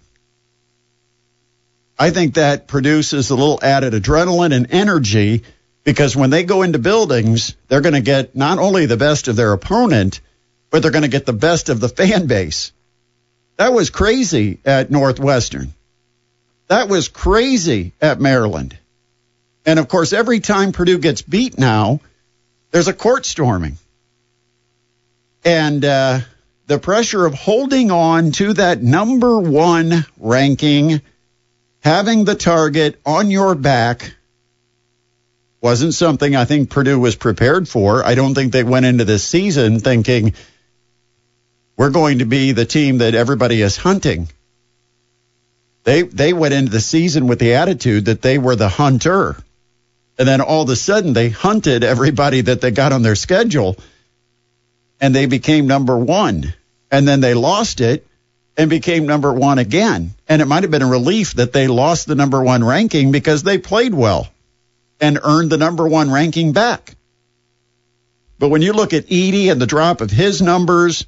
I 1.98 2.10
think 2.10 2.34
that 2.34 2.66
produces 2.66 3.30
a 3.30 3.36
little 3.36 3.60
added 3.62 3.92
adrenaline 3.92 4.54
and 4.54 4.72
energy 4.72 5.44
because 5.84 6.16
when 6.16 6.30
they 6.30 6.42
go 6.42 6.62
into 6.62 6.78
buildings, 6.78 7.54
they're 7.68 7.80
going 7.80 7.94
to 7.94 8.00
get 8.00 8.34
not 8.34 8.58
only 8.58 8.86
the 8.86 8.96
best 8.96 9.28
of 9.28 9.36
their 9.36 9.52
opponent, 9.52 10.20
but 10.70 10.82
they're 10.82 10.90
going 10.90 11.02
to 11.02 11.08
get 11.08 11.26
the 11.26 11.32
best 11.32 11.68
of 11.68 11.78
the 11.80 11.88
fan 11.88 12.26
base. 12.26 12.72
That 13.56 13.72
was 13.72 13.90
crazy 13.90 14.58
at 14.64 14.90
Northwestern. 14.90 15.72
That 16.66 16.88
was 16.88 17.08
crazy 17.08 17.92
at 18.00 18.20
Maryland. 18.20 18.76
And 19.66 19.78
of 19.78 19.88
course, 19.88 20.12
every 20.12 20.40
time 20.40 20.72
Purdue 20.72 20.98
gets 20.98 21.22
beat 21.22 21.58
now, 21.58 22.00
there's 22.70 22.88
a 22.88 22.92
court 22.92 23.24
storming. 23.24 23.76
And 25.44 25.84
uh, 25.84 26.20
the 26.66 26.78
pressure 26.78 27.26
of 27.26 27.34
holding 27.34 27.90
on 27.90 28.32
to 28.32 28.54
that 28.54 28.82
number 28.82 29.38
one 29.38 30.06
ranking, 30.16 31.02
having 31.80 32.24
the 32.24 32.34
target 32.34 33.00
on 33.04 33.30
your 33.30 33.54
back, 33.54 34.14
wasn't 35.60 35.94
something 35.94 36.36
I 36.36 36.44
think 36.44 36.70
Purdue 36.70 37.00
was 37.00 37.16
prepared 37.16 37.68
for. 37.68 38.04
I 38.04 38.14
don't 38.14 38.34
think 38.34 38.52
they 38.52 38.64
went 38.64 38.86
into 38.86 39.04
this 39.04 39.24
season 39.24 39.80
thinking, 39.80 40.34
we're 41.76 41.90
going 41.90 42.18
to 42.18 42.26
be 42.26 42.52
the 42.52 42.66
team 42.66 42.98
that 42.98 43.14
everybody 43.14 43.60
is 43.60 43.76
hunting. 43.76 44.28
They 45.84 46.02
they 46.02 46.32
went 46.32 46.54
into 46.54 46.70
the 46.70 46.80
season 46.80 47.26
with 47.26 47.38
the 47.38 47.54
attitude 47.54 48.06
that 48.06 48.22
they 48.22 48.38
were 48.38 48.56
the 48.56 48.68
hunter. 48.68 49.36
And 50.16 50.28
then 50.28 50.40
all 50.40 50.62
of 50.62 50.70
a 50.70 50.76
sudden 50.76 51.12
they 51.12 51.28
hunted 51.28 51.82
everybody 51.82 52.42
that 52.42 52.60
they 52.60 52.70
got 52.70 52.92
on 52.92 53.02
their 53.02 53.16
schedule 53.16 53.76
and 55.04 55.14
they 55.14 55.26
became 55.26 55.66
number 55.66 55.98
1. 55.98 56.54
And 56.90 57.06
then 57.06 57.20
they 57.20 57.34
lost 57.34 57.82
it 57.82 58.06
and 58.56 58.70
became 58.70 59.04
number 59.04 59.30
1 59.30 59.58
again. 59.58 60.14
And 60.26 60.40
it 60.40 60.46
might 60.46 60.62
have 60.62 60.70
been 60.70 60.80
a 60.80 60.86
relief 60.86 61.34
that 61.34 61.52
they 61.52 61.66
lost 61.66 62.06
the 62.06 62.14
number 62.14 62.42
1 62.42 62.64
ranking 62.64 63.12
because 63.12 63.42
they 63.42 63.58
played 63.58 63.92
well 63.92 64.28
and 65.02 65.18
earned 65.22 65.50
the 65.50 65.58
number 65.58 65.86
1 65.86 66.10
ranking 66.10 66.52
back. 66.52 66.96
But 68.38 68.48
when 68.48 68.62
you 68.62 68.72
look 68.72 68.94
at 68.94 69.08
Edey 69.08 69.52
and 69.52 69.60
the 69.60 69.66
drop 69.66 70.00
of 70.00 70.10
his 70.10 70.40
numbers, 70.40 71.04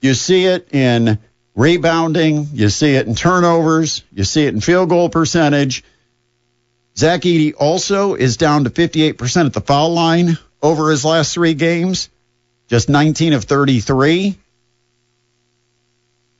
you 0.00 0.14
see 0.14 0.44
it 0.44 0.68
in 0.72 1.18
rebounding, 1.56 2.46
you 2.52 2.68
see 2.68 2.94
it 2.94 3.08
in 3.08 3.16
turnovers, 3.16 4.04
you 4.12 4.22
see 4.22 4.46
it 4.46 4.54
in 4.54 4.60
field 4.60 4.88
goal 4.88 5.08
percentage. 5.08 5.82
Zach 6.96 7.22
Edey 7.22 7.54
also 7.58 8.14
is 8.14 8.36
down 8.36 8.62
to 8.62 8.70
58% 8.70 9.46
at 9.46 9.52
the 9.52 9.60
foul 9.60 9.94
line 9.94 10.38
over 10.64 10.90
his 10.90 11.04
last 11.04 11.34
three 11.34 11.52
games, 11.52 12.08
just 12.68 12.88
19 12.88 13.34
of 13.34 13.44
33. 13.44 14.38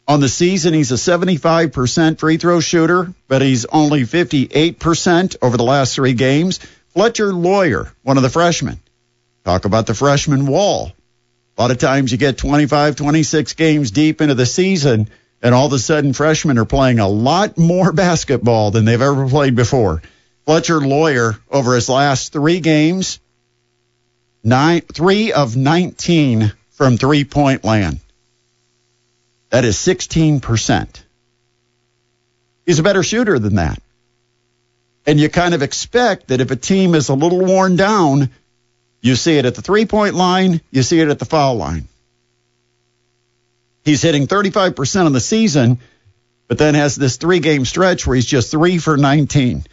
On 0.08 0.20
the 0.20 0.30
season, 0.30 0.72
he's 0.72 0.92
a 0.92 0.94
75% 0.94 2.18
free 2.18 2.38
throw 2.38 2.60
shooter, 2.60 3.12
but 3.28 3.42
he's 3.42 3.66
only 3.66 4.04
58% 4.04 5.36
over 5.42 5.58
the 5.58 5.62
last 5.62 5.94
three 5.94 6.14
games. 6.14 6.58
Fletcher 6.94 7.34
Loyer, 7.34 7.92
one 8.02 8.16
of 8.16 8.22
the 8.22 8.30
freshmen. 8.30 8.80
Talk 9.44 9.66
about 9.66 9.86
the 9.86 9.94
freshman 9.94 10.46
wall. 10.46 10.92
A 11.58 11.62
lot 11.62 11.70
of 11.70 11.78
times 11.78 12.10
you 12.10 12.16
get 12.16 12.38
25, 12.38 12.96
26 12.96 13.52
games 13.52 13.90
deep 13.90 14.22
into 14.22 14.34
the 14.34 14.46
season, 14.46 15.08
and 15.42 15.54
all 15.54 15.66
of 15.66 15.72
a 15.74 15.78
sudden 15.78 16.14
freshmen 16.14 16.56
are 16.56 16.64
playing 16.64 16.98
a 16.98 17.08
lot 17.08 17.58
more 17.58 17.92
basketball 18.04 18.70
than 18.70 18.86
they've 18.86 19.02
ever 19.02 19.28
played 19.28 19.54
before. 19.54 20.00
Fletcher 20.46 20.80
Loyer 20.80 21.38
over 21.50 21.74
his 21.74 21.90
last 21.90 22.32
three 22.32 22.60
games, 22.60 23.20
nine, 24.44 24.82
three 24.82 25.32
of 25.32 25.56
19 25.56 26.52
from 26.70 26.96
three 26.96 27.24
point 27.24 27.64
land. 27.64 27.98
That 29.50 29.64
is 29.64 29.76
16%. 29.76 31.02
He's 32.66 32.78
a 32.78 32.82
better 32.82 33.02
shooter 33.02 33.38
than 33.38 33.56
that. 33.56 33.80
And 35.06 35.20
you 35.20 35.28
kind 35.28 35.54
of 35.54 35.62
expect 35.62 36.28
that 36.28 36.40
if 36.40 36.50
a 36.50 36.56
team 36.56 36.94
is 36.94 37.08
a 37.08 37.14
little 37.14 37.44
worn 37.44 37.76
down, 37.76 38.30
you 39.00 39.16
see 39.16 39.36
it 39.36 39.44
at 39.44 39.54
the 39.54 39.62
three 39.62 39.86
point 39.86 40.14
line, 40.14 40.60
you 40.70 40.82
see 40.82 41.00
it 41.00 41.08
at 41.08 41.18
the 41.18 41.24
foul 41.24 41.56
line. 41.56 41.88
He's 43.84 44.00
hitting 44.00 44.26
35% 44.26 45.04
on 45.04 45.12
the 45.12 45.20
season, 45.20 45.78
but 46.48 46.56
then 46.56 46.74
has 46.74 46.96
this 46.96 47.18
three 47.18 47.40
game 47.40 47.66
stretch 47.66 48.06
where 48.06 48.14
he's 48.14 48.24
just 48.26 48.50
three 48.50 48.78
for 48.78 48.96
19. 48.96 49.64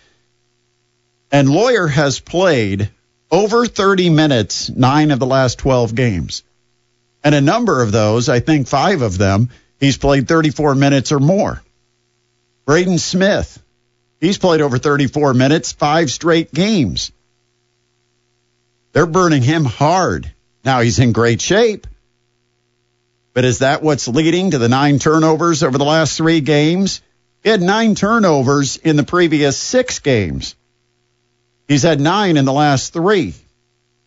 And 1.31 1.49
Loyer 1.49 1.87
has 1.87 2.19
played 2.19 2.91
over 3.31 3.65
30 3.65 4.09
minutes 4.09 4.69
nine 4.69 5.11
of 5.11 5.19
the 5.19 5.25
last 5.25 5.57
12 5.59 5.95
games. 5.95 6.43
And 7.23 7.33
a 7.33 7.41
number 7.41 7.81
of 7.81 7.91
those, 7.91 8.27
I 8.29 8.39
think 8.41 8.67
five 8.67 9.01
of 9.01 9.17
them, 9.17 9.49
he's 9.79 9.97
played 9.97 10.27
34 10.27 10.75
minutes 10.75 11.11
or 11.11 11.19
more. 11.19 11.61
Braden 12.65 12.99
Smith, 12.99 13.61
he's 14.19 14.37
played 14.37 14.61
over 14.61 14.77
34 14.77 15.33
minutes, 15.33 15.71
five 15.71 16.11
straight 16.11 16.53
games. 16.53 17.11
They're 18.91 19.05
burning 19.05 19.43
him 19.43 19.63
hard. 19.63 20.31
Now 20.65 20.81
he's 20.81 20.99
in 20.99 21.13
great 21.13 21.41
shape. 21.41 21.87
But 23.33 23.45
is 23.45 23.59
that 23.59 23.81
what's 23.81 24.09
leading 24.09 24.51
to 24.51 24.57
the 24.57 24.67
nine 24.67 24.99
turnovers 24.99 25.63
over 25.63 25.77
the 25.77 25.85
last 25.85 26.17
three 26.17 26.41
games? 26.41 27.01
He 27.43 27.49
had 27.49 27.61
nine 27.61 27.95
turnovers 27.95 28.75
in 28.75 28.97
the 28.97 29.03
previous 29.03 29.57
six 29.57 29.99
games. 29.99 30.55
He's 31.71 31.83
had 31.83 32.01
nine 32.01 32.35
in 32.35 32.43
the 32.43 32.51
last 32.51 32.91
three. 32.91 33.33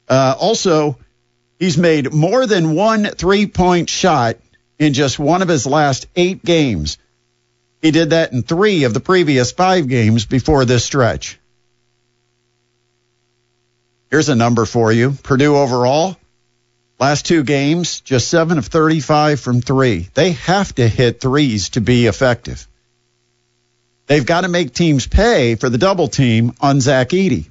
Uh, 0.07 0.35
also, 0.39 0.99
he's 1.59 1.79
made 1.79 2.13
more 2.13 2.47
than 2.47 2.75
one 2.75 3.07
three 3.07 3.47
point 3.47 3.89
shot 3.89 4.37
in 4.79 4.93
just 4.93 5.19
one 5.19 5.41
of 5.41 5.49
his 5.49 5.67
last 5.67 6.07
eight 6.15 6.45
games. 6.45 6.99
He 7.81 7.91
did 7.91 8.11
that 8.11 8.33
in 8.33 8.43
three 8.43 8.85
of 8.85 8.93
the 8.93 9.01
previous 9.01 9.51
five 9.51 9.89
games 9.89 10.27
before 10.27 10.67
this 10.67 10.85
stretch. 10.85 11.41
Here's 14.11 14.29
a 14.29 14.37
number 14.37 14.67
for 14.67 14.93
you 14.93 15.13
Purdue 15.23 15.57
overall, 15.57 16.19
last 17.01 17.25
two 17.25 17.45
games, 17.45 18.01
just 18.01 18.29
seven 18.29 18.59
of 18.59 18.67
35 18.67 19.41
from 19.41 19.63
three. 19.63 20.11
They 20.13 20.33
have 20.33 20.75
to 20.75 20.87
hit 20.87 21.19
threes 21.19 21.71
to 21.71 21.81
be 21.81 22.09
effective. 22.09 22.69
They've 24.07 24.27
got 24.27 24.43
to 24.43 24.49
make 24.49 24.75
teams 24.75 25.07
pay 25.07 25.55
for 25.55 25.71
the 25.71 25.79
double 25.79 26.09
team 26.09 26.53
on 26.61 26.83
Zach 26.83 27.09
Edey. 27.09 27.47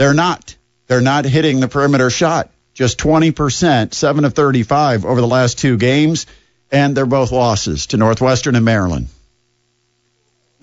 They're 0.00 0.14
not. 0.14 0.56
They're 0.86 1.02
not 1.02 1.26
hitting 1.26 1.60
the 1.60 1.68
perimeter 1.68 2.08
shot. 2.08 2.48
Just 2.72 2.96
20%, 2.96 3.92
7 3.92 4.24
of 4.24 4.32
35 4.32 5.04
over 5.04 5.20
the 5.20 5.26
last 5.26 5.58
two 5.58 5.76
games, 5.76 6.24
and 6.72 6.96
they're 6.96 7.04
both 7.04 7.32
losses 7.32 7.88
to 7.88 7.98
Northwestern 7.98 8.56
and 8.56 8.64
Maryland. 8.64 9.08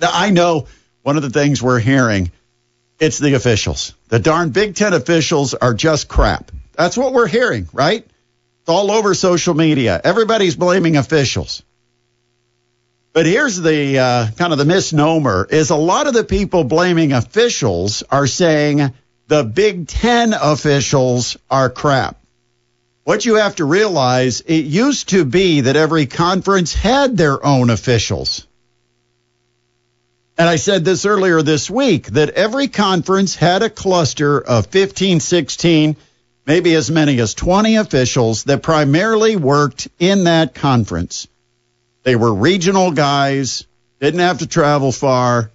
Now, 0.01 0.09
I 0.11 0.31
know 0.31 0.65
one 1.03 1.17
of 1.17 1.21
the 1.21 1.29
things 1.29 1.61
we're 1.61 1.77
hearing, 1.77 2.31
it's 2.99 3.19
the 3.19 3.35
officials. 3.35 3.93
The 4.07 4.17
darn 4.17 4.49
Big 4.49 4.73
Ten 4.73 4.93
officials 4.93 5.53
are 5.53 5.75
just 5.75 6.07
crap. 6.07 6.51
That's 6.73 6.97
what 6.97 7.13
we're 7.13 7.27
hearing, 7.27 7.69
right? 7.71 8.03
It's 8.61 8.69
all 8.69 8.89
over 8.89 9.13
social 9.13 9.53
media. 9.53 10.01
Everybody's 10.03 10.55
blaming 10.55 10.97
officials. 10.97 11.61
But 13.13 13.27
here's 13.27 13.61
the 13.61 13.99
uh, 13.99 14.27
kind 14.31 14.51
of 14.51 14.57
the 14.57 14.65
misnomer 14.65 15.47
is 15.47 15.69
a 15.69 15.75
lot 15.75 16.07
of 16.07 16.15
the 16.15 16.23
people 16.23 16.63
blaming 16.63 17.13
officials 17.13 18.01
are 18.09 18.25
saying 18.25 18.93
the 19.27 19.43
Big 19.43 19.87
Ten 19.87 20.33
officials 20.33 21.37
are 21.49 21.69
crap. 21.69 22.17
What 23.03 23.25
you 23.25 23.35
have 23.35 23.55
to 23.57 23.65
realize, 23.65 24.41
it 24.41 24.65
used 24.65 25.09
to 25.09 25.23
be 25.23 25.61
that 25.61 25.75
every 25.75 26.05
conference 26.05 26.73
had 26.73 27.15
their 27.15 27.45
own 27.45 27.69
officials. 27.69 28.45
And 30.37 30.47
I 30.47 30.57
said 30.57 30.85
this 30.85 31.05
earlier 31.05 31.41
this 31.41 31.69
week 31.69 32.07
that 32.07 32.31
every 32.31 32.67
conference 32.67 33.35
had 33.35 33.63
a 33.63 33.69
cluster 33.69 34.39
of 34.39 34.67
15, 34.67 35.19
16, 35.19 35.95
maybe 36.45 36.73
as 36.75 36.91
many 36.91 37.19
as 37.19 37.33
20 37.33 37.77
officials 37.77 38.43
that 38.43 38.61
primarily 38.61 39.35
worked 39.35 39.87
in 39.99 40.25
that 40.25 40.53
conference. 40.53 41.27
They 42.03 42.15
were 42.15 42.33
regional 42.33 42.91
guys, 42.91 43.65
didn't 43.99 44.19
have 44.19 44.39
to 44.39 44.47
travel 44.47 44.91
far. 44.91 45.49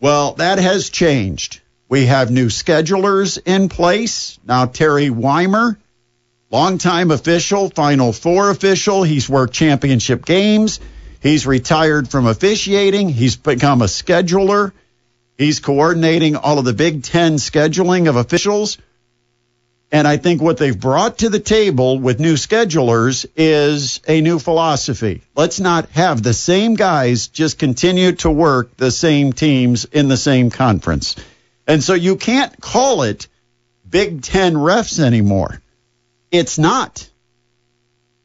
Well, 0.00 0.34
that 0.34 0.58
has 0.58 0.90
changed. 0.90 1.60
We 1.94 2.06
have 2.06 2.28
new 2.28 2.46
schedulers 2.46 3.38
in 3.44 3.68
place. 3.68 4.40
Now, 4.44 4.66
Terry 4.66 5.10
Wymer, 5.10 5.78
longtime 6.50 7.12
official, 7.12 7.70
Final 7.70 8.12
Four 8.12 8.50
official. 8.50 9.04
He's 9.04 9.28
worked 9.28 9.54
championship 9.54 10.24
games. 10.24 10.80
He's 11.22 11.46
retired 11.46 12.08
from 12.08 12.26
officiating. 12.26 13.10
He's 13.10 13.36
become 13.36 13.80
a 13.80 13.84
scheduler. 13.84 14.72
He's 15.38 15.60
coordinating 15.60 16.34
all 16.34 16.58
of 16.58 16.64
the 16.64 16.72
Big 16.72 17.04
Ten 17.04 17.34
scheduling 17.34 18.08
of 18.08 18.16
officials. 18.16 18.76
And 19.92 20.08
I 20.08 20.16
think 20.16 20.42
what 20.42 20.56
they've 20.56 20.80
brought 20.80 21.18
to 21.18 21.28
the 21.28 21.38
table 21.38 22.00
with 22.00 22.18
new 22.18 22.34
schedulers 22.34 23.24
is 23.36 24.00
a 24.08 24.20
new 24.20 24.40
philosophy. 24.40 25.22
Let's 25.36 25.60
not 25.60 25.88
have 25.90 26.24
the 26.24 26.34
same 26.34 26.74
guys 26.74 27.28
just 27.28 27.60
continue 27.60 28.10
to 28.16 28.30
work 28.32 28.76
the 28.78 28.90
same 28.90 29.32
teams 29.32 29.84
in 29.84 30.08
the 30.08 30.16
same 30.16 30.50
conference. 30.50 31.14
And 31.66 31.82
so 31.82 31.94
you 31.94 32.16
can't 32.16 32.60
call 32.60 33.02
it 33.02 33.28
Big 33.88 34.22
Ten 34.22 34.54
refs 34.54 34.98
anymore. 34.98 35.60
It's 36.30 36.58
not. 36.58 37.08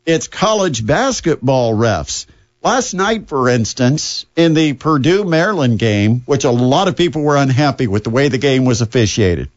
It's 0.06 0.28
college 0.28 0.86
basketball 0.86 1.74
refs. 1.74 2.26
Last 2.62 2.94
night, 2.94 3.30
for 3.30 3.48
instance, 3.48 4.26
in 4.36 4.54
the 4.54 4.74
Purdue 4.74 5.24
Maryland 5.24 5.80
game, 5.80 6.24
which 6.26 6.44
a 6.44 6.52
lot 6.52 6.90
of 6.90 6.98
people 6.98 7.22
were 7.22 7.38
unhappy 7.38 7.88
with 7.88 8.04
the 8.04 8.10
way 8.10 8.28
the 8.28 8.38
game 8.38 8.66
was 8.66 8.82
officiated. 8.82 9.50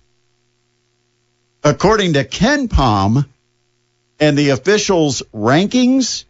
According 1.65 2.12
to 2.12 2.25
KenPom 2.25 3.27
and 4.21 4.39
the 4.39 4.51
officials' 4.51 5.23
rankings, 5.35 6.25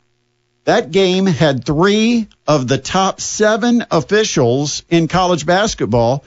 that 0.65 0.93
game 0.93 1.27
had 1.27 1.65
three 1.65 2.29
of 2.47 2.69
the 2.69 2.79
top 2.79 3.21
seven 3.21 3.85
officials 3.91 4.85
in 4.89 5.09
college 5.09 5.45
basketball, 5.45 6.25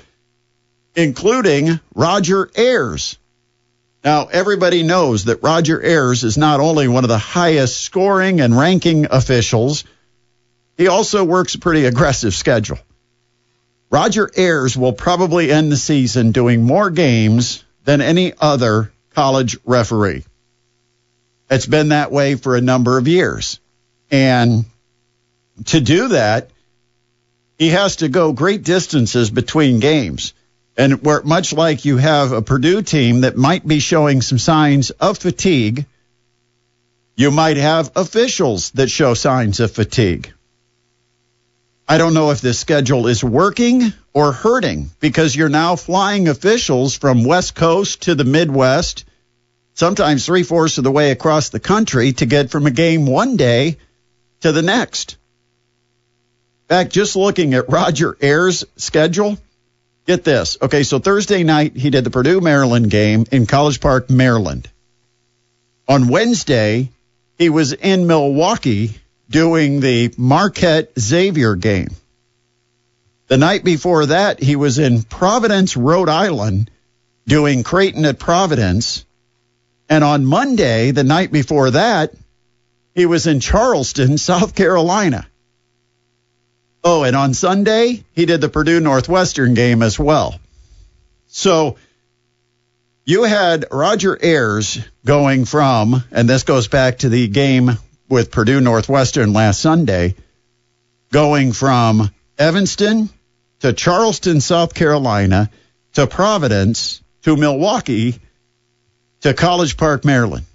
including 0.95 1.79
Roger 1.93 2.49
Ayers. 2.55 3.17
Now, 4.03 4.27
everybody 4.27 4.83
knows 4.83 5.25
that 5.25 5.43
Roger 5.43 5.81
Ayers 5.83 6.23
is 6.23 6.37
not 6.37 6.59
only 6.59 6.87
one 6.87 7.03
of 7.03 7.09
the 7.09 7.17
highest 7.17 7.81
scoring 7.81 8.39
and 8.39 8.55
ranking 8.55 9.07
officials, 9.09 9.83
he 10.77 10.87
also 10.87 11.23
works 11.23 11.55
a 11.55 11.59
pretty 11.59 11.85
aggressive 11.85 12.33
schedule. 12.33 12.79
Roger 13.89 14.29
Ayers 14.35 14.77
will 14.77 14.93
probably 14.93 15.51
end 15.51 15.71
the 15.71 15.77
season 15.77 16.31
doing 16.31 16.63
more 16.63 16.89
games 16.89 17.63
than 17.83 18.01
any 18.01 18.33
other 18.39 18.91
college 19.13 19.57
referee. 19.65 20.23
It's 21.49 21.65
been 21.65 21.89
that 21.89 22.11
way 22.11 22.35
for 22.35 22.55
a 22.55 22.61
number 22.61 22.97
of 22.97 23.07
years. 23.07 23.59
And 24.11 24.65
to 25.65 25.79
do 25.79 26.09
that, 26.09 26.49
he 27.57 27.69
has 27.69 27.97
to 27.97 28.09
go 28.09 28.33
great 28.33 28.63
distances 28.63 29.29
between 29.29 29.79
games. 29.79 30.33
And 30.77 31.03
where 31.03 31.21
much 31.23 31.53
like 31.53 31.85
you 31.85 31.97
have 31.97 32.31
a 32.31 32.41
Purdue 32.41 32.81
team 32.81 33.21
that 33.21 33.37
might 33.37 33.65
be 33.65 33.79
showing 33.79 34.21
some 34.21 34.39
signs 34.39 34.89
of 34.91 35.17
fatigue, 35.17 35.85
you 37.15 37.31
might 37.31 37.57
have 37.57 37.91
officials 37.95 38.71
that 38.71 38.89
show 38.89 39.13
signs 39.13 39.59
of 39.59 39.71
fatigue. 39.71 40.33
I 41.87 41.97
don't 41.97 42.13
know 42.13 42.31
if 42.31 42.41
this 42.41 42.59
schedule 42.59 43.07
is 43.07 43.23
working 43.23 43.93
or 44.11 44.31
hurting 44.31 44.89
because 44.99 45.35
you're 45.35 45.49
now 45.49 45.75
flying 45.75 46.27
officials 46.27 46.97
from 46.97 47.23
West 47.23 47.53
Coast 47.53 48.03
to 48.03 48.15
the 48.15 48.23
Midwest, 48.23 49.05
sometimes 49.75 50.25
three 50.25 50.43
fourths 50.43 50.77
of 50.77 50.83
the 50.83 50.91
way 50.91 51.11
across 51.11 51.49
the 51.49 51.59
country 51.59 52.13
to 52.13 52.25
get 52.25 52.49
from 52.49 52.65
a 52.65 52.71
game 52.71 53.05
one 53.05 53.37
day 53.37 53.77
to 54.41 54.51
the 54.51 54.63
next. 54.63 55.17
In 56.63 56.75
fact, 56.75 56.91
just 56.91 57.15
looking 57.15 57.53
at 57.53 57.69
Roger 57.69 58.17
Ayers' 58.19 58.65
schedule, 58.77 59.37
get 60.05 60.23
this. 60.23 60.57
Okay, 60.61 60.83
so 60.83 60.99
Thursday 60.99 61.43
night, 61.43 61.75
he 61.75 61.89
did 61.89 62.03
the 62.03 62.11
Purdue 62.11 62.41
Maryland 62.41 62.89
game 62.89 63.25
in 63.31 63.45
College 63.45 63.79
Park, 63.79 64.09
Maryland. 64.09 64.69
On 65.87 66.07
Wednesday, 66.07 66.89
he 67.37 67.49
was 67.49 67.73
in 67.73 68.07
Milwaukee 68.07 68.99
doing 69.29 69.79
the 69.79 70.13
Marquette 70.17 70.91
Xavier 70.99 71.55
game. 71.55 71.89
The 73.27 73.37
night 73.37 73.63
before 73.63 74.05
that, 74.07 74.41
he 74.41 74.55
was 74.55 74.77
in 74.77 75.01
Providence, 75.01 75.75
Rhode 75.75 76.09
Island, 76.09 76.69
doing 77.27 77.63
Creighton 77.63 78.05
at 78.05 78.19
Providence. 78.19 79.03
And 79.89 80.03
on 80.03 80.25
Monday, 80.25 80.91
the 80.91 81.03
night 81.03 81.31
before 81.31 81.71
that, 81.71 82.13
he 82.93 83.05
was 83.05 83.27
in 83.27 83.39
Charleston, 83.39 84.17
South 84.29 84.55
Carolina. 84.55 85.27
Oh, 86.87 87.01
and 87.01 87.15
on 87.15 87.33
Sunday, 87.33 88.03
he 88.13 88.27
did 88.27 88.41
the 88.41 88.47
Purdue 88.47 88.79
Northwestern 88.79 89.55
game 89.55 89.81
as 89.81 89.97
well. 89.97 90.39
So 91.25 91.77
you 93.05 93.23
had 93.23 93.65
Roger 93.71 94.15
Ayers 94.21 94.77
going 95.03 95.45
from, 95.45 96.03
and 96.11 96.29
this 96.29 96.43
goes 96.43 96.67
back 96.67 96.99
to 96.99 97.09
the 97.09 97.27
game 97.27 97.71
with 98.07 98.29
Purdue 98.29 98.61
Northwestern 98.61 99.33
last 99.33 99.61
Sunday, 99.61 100.13
going 101.11 101.53
from 101.53 102.11
Evanston 102.37 103.09
to 103.61 103.73
Charleston, 103.73 104.39
South 104.39 104.75
Carolina, 104.75 105.49
to 105.93 106.05
Providence, 106.05 107.01
to 107.23 107.35
Milwaukee, 107.35 108.19
to 109.21 109.33
College 109.33 109.75
Park, 109.75 110.05
Maryland. 110.05 110.45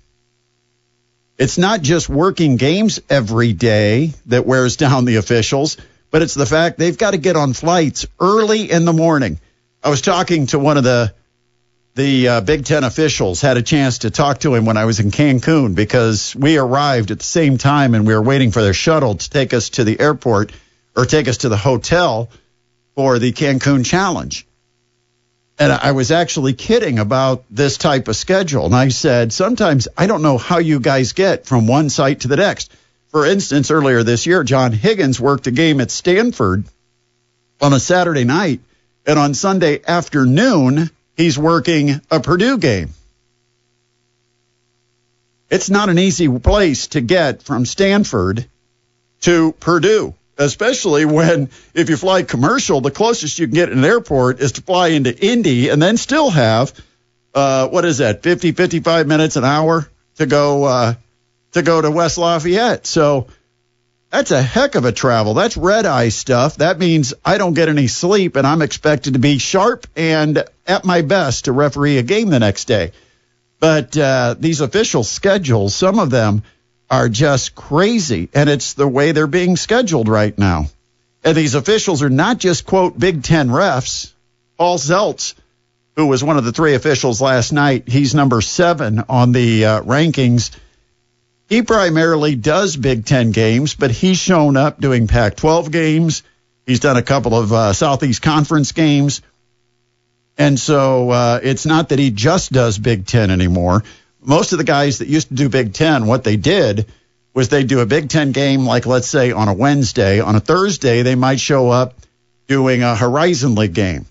It's 1.39 1.59
not 1.59 1.83
just 1.83 2.09
working 2.09 2.57
games 2.57 3.01
every 3.11 3.53
day 3.53 4.13
that 4.27 4.47
wears 4.47 4.77
down 4.77 5.07
the 5.07 5.17
officials, 5.17 5.77
but 6.11 6.23
it's 6.23 6.35
the 6.35 6.47
fact 6.47 6.79
they've 6.79 6.99
got 6.99 7.13
to 7.13 7.19
get 7.19 7.37
on 7.37 7.53
flights 7.53 8.07
early 8.19 8.71
in 8.71 8.85
the 8.85 8.93
morning. 8.93 9.41
I 9.83 9.91
was 9.91 10.01
talking 10.01 10.47
to 10.49 10.59
one 10.59 10.77
of 10.77 10.85
the 10.85 11.15
the 11.95 12.29
uh, 12.29 12.41
Big 12.41 12.65
Ten 12.65 12.85
officials 12.85 13.41
had 13.41 13.57
a 13.57 13.63
chance 13.63 13.99
to 13.99 14.11
talk 14.11 14.39
to 14.41 14.55
him 14.55 14.65
when 14.65 14.77
I 14.77 14.85
was 14.85 15.01
in 15.01 15.11
Cancun 15.11 15.75
because 15.75 16.37
we 16.37 16.57
arrived 16.57 17.11
at 17.11 17.19
the 17.19 17.25
same 17.25 17.59
time 17.59 17.95
and 17.95 18.07
we 18.07 18.15
were 18.15 18.23
waiting 18.23 18.53
for 18.53 18.63
their 18.63 18.73
shuttle 18.73 19.17
to 19.17 19.31
take 19.31 19.53
us 19.53 19.71
to 19.71 19.85
the 19.85 19.99
airport 19.99 20.53
or 20.97 21.05
take 21.05 21.27
us 21.27 21.39
to 21.39 21.49
the 21.49 21.57
hotel 21.57 22.31
for 22.95 23.19
the 23.19 23.33
Cancun 23.33 23.85
Challenge. 23.85 24.47
And 25.59 25.73
I 25.73 25.93
was 25.93 26.11
actually 26.11 26.55
kidding 26.55 26.99
about 26.99 27.45
this 27.51 27.77
type 27.77 28.09
of 28.09 28.17
schedule. 28.17 28.65
And 28.67 28.75
I 28.75 28.89
said, 28.89 29.33
sometimes 29.33 29.89
I 29.97 30.07
don't 30.07 30.23
know 30.23 30.39
how 30.39 30.59
you 30.59 30.81
guys 30.81 31.13
get 31.13 31.45
from 31.45 31.67
one 31.67 31.91
site 31.91 32.21
to 32.21 32.29
the 32.29 32.37
next. 32.37 32.73
For 33.11 33.27
instance, 33.27 33.71
earlier 33.71 34.03
this 34.03 34.27
year, 34.27 34.45
John 34.45 34.73
Higgins 34.73 35.21
worked 35.21 35.47
a 35.47 35.51
game 35.51 35.81
at 35.81 35.91
Stanford 35.91 36.65
on 37.61 37.73
a 37.73 37.81
Saturday 37.81 38.25
night. 38.25 38.61
And 39.07 39.19
on 39.19 39.35
Sunday 39.35 39.81
afternoon, 39.87 40.91
he's 41.17 41.39
working 41.39 42.01
a 42.11 42.21
Purdue 42.21 42.59
game. 42.59 42.91
It's 45.51 45.71
not 45.71 45.89
an 45.89 45.99
easy 45.99 46.29
place 46.29 46.89
to 46.89 47.01
get 47.01 47.43
from 47.43 47.67
Stanford 47.67 48.47
to 49.23 49.53
Purdue, 49.59 50.15
especially 50.39 51.05
when 51.05 51.51
if 51.75 51.91
you 51.91 51.97
fly 51.97 52.23
commercial, 52.23 52.81
the 52.81 52.93
closest 52.93 53.41
you 53.41 53.49
can 53.49 53.55
get 53.55 53.73
in 53.73 53.79
an 53.79 53.85
airport 53.85 54.39
is 54.39 54.53
to 54.53 54.63
fly 54.63 54.89
into 54.89 55.19
Indy 55.19 55.69
and 55.69 55.83
then 55.83 55.97
still 55.97 56.31
have 56.31 56.73
uh, 57.35 57.67
what 57.69 57.85
is 57.85 57.99
that 57.99 58.23
50 58.23 58.53
55 58.53 59.09
minutes 59.09 59.37
an 59.37 59.45
hour 59.45 59.89
to 60.17 60.27
go 60.27 60.65
uh, 60.65 60.95
to 61.53 61.63
go 61.63 61.81
to 61.81 61.91
West 61.91 62.19
Lafayette. 62.19 62.87
So 62.87 63.29
that's 64.11 64.31
a 64.31 64.43
heck 64.43 64.75
of 64.75 64.85
a 64.85 64.93
travel. 64.93 65.35
That's 65.35 65.57
red 65.57 65.87
eye 65.87 66.09
stuff. 66.09 66.57
That 66.57 66.79
means 66.79 67.15
I 67.25 67.39
don't 67.39 67.55
get 67.55 67.69
any 67.69 67.87
sleep 67.87 68.37
and 68.37 68.47
I'm 68.47 68.63
expected 68.63 69.15
to 69.15 69.21
be 69.21 69.39
sharp 69.39 69.87
and 69.97 70.45
at 70.67 70.85
my 70.85 71.03
best 71.03 71.45
to 71.45 71.53
referee 71.53 71.99
a 71.99 72.03
game 72.03 72.29
the 72.29 72.41
next 72.41 72.67
day. 72.67 72.93
But 73.61 73.97
uh, 73.97 74.35
these 74.39 74.61
official 74.61 75.05
schedules, 75.05 75.75
some 75.75 75.99
of 75.99 76.11
them 76.11 76.43
are 76.91 77.09
just 77.09 77.55
crazy, 77.55 78.29
and 78.35 78.51
it's 78.51 78.73
the 78.73 78.89
way 78.89 79.13
they're 79.13 79.29
being 79.29 79.57
scheduled 79.57 80.09
right 80.09 80.37
now. 80.37 80.67
And 81.23 81.37
these 81.37 81.55
officials 81.55 82.03
are 82.03 82.11
not 82.11 82.39
just, 82.39 82.67
quote, 82.67 82.99
Big 82.99 83.23
Ten 83.23 83.49
refs. 83.49 84.13
Paul 84.57 84.79
Szelc, 84.79 85.35
who 85.95 86.07
was 86.07 86.25
one 86.25 86.39
of 86.39 86.45
the 86.45 86.53
three 86.53 86.75
officials 86.75 87.21
last 87.21 87.53
night, 87.53 87.87
he's 87.87 88.15
number 88.15 88.41
seven 88.41 89.05
on 89.09 89.33
the 89.33 89.67
uh, 89.67 89.83
rankings. 89.83 90.51
He 91.51 91.63
primarily 91.63 92.37
does 92.37 92.77
Big 92.77 93.05
Ten 93.05 93.33
games, 93.33 93.75
but 93.75 93.91
he's 93.91 94.19
shown 94.19 94.57
up 94.57 94.81
doing 94.81 95.09
Pac 95.09 95.35
12 95.35 95.73
games. 95.73 96.23
He's 96.65 96.79
done 96.79 96.97
a 96.97 97.03
couple 97.03 97.35
of 97.35 97.53
uh, 97.53 97.73
Southeast 97.73 98.23
Conference 98.23 98.71
games. 98.71 99.21
And 100.39 100.59
so 100.61 101.11
uh, 101.11 101.41
it's 101.43 101.67
not 101.67 101.89
that 101.89 101.99
he 101.99 102.13
just 102.13 102.53
does 102.53 102.79
Big 102.79 103.05
Ten 103.05 103.33
anymore. 103.33 103.83
Most 104.23 104.53
of 104.53 104.59
the 104.59 104.65
guys 104.65 104.99
that 104.99 105.09
used 105.09 105.31
to 105.31 105.35
do 105.35 105.49
Big 105.49 105.73
Ten, 105.73 106.07
what 106.07 106.23
they 106.23 106.37
did 106.37 106.87
was 107.35 107.49
they'd 107.49 107.67
do 107.67 107.81
a 107.81 107.87
Big 107.87 108.09
Ten 108.09 108.31
game, 108.31 108.65
like 108.65 108.87
let's 108.87 109.09
say 109.09 109.33
on 109.33 109.49
a 109.49 109.53
Wednesday. 109.53 110.21
On 110.21 110.37
a 110.37 110.41
Thursday, 110.41 111.03
they 111.03 111.17
might 111.17 111.41
show 111.41 111.69
up 111.69 111.95
doing 112.47 112.85
a 112.85 112.95
Horizon 112.95 113.57
League 113.57 113.75
game. 113.75 114.07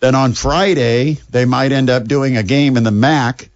Then 0.00 0.16
on 0.16 0.32
Friday, 0.32 1.18
they 1.30 1.44
might 1.44 1.70
end 1.70 1.90
up 1.90 2.08
doing 2.08 2.36
a 2.36 2.42
game 2.42 2.76
in 2.76 2.82
the 2.82 2.90
MAC. 2.90 3.50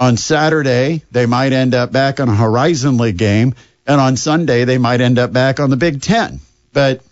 On 0.00 0.16
Saturday, 0.16 1.02
they 1.10 1.26
might 1.26 1.52
end 1.52 1.74
up 1.74 1.92
back 1.92 2.20
on 2.20 2.30
a 2.30 2.34
Horizon 2.34 2.96
League 2.96 3.18
game. 3.18 3.54
And 3.86 4.00
on 4.00 4.16
Sunday, 4.16 4.64
they 4.64 4.78
might 4.78 5.02
end 5.02 5.18
up 5.18 5.30
back 5.30 5.60
on 5.60 5.68
the 5.68 5.76
Big 5.76 6.00
Ten. 6.00 6.40
But 6.72 7.02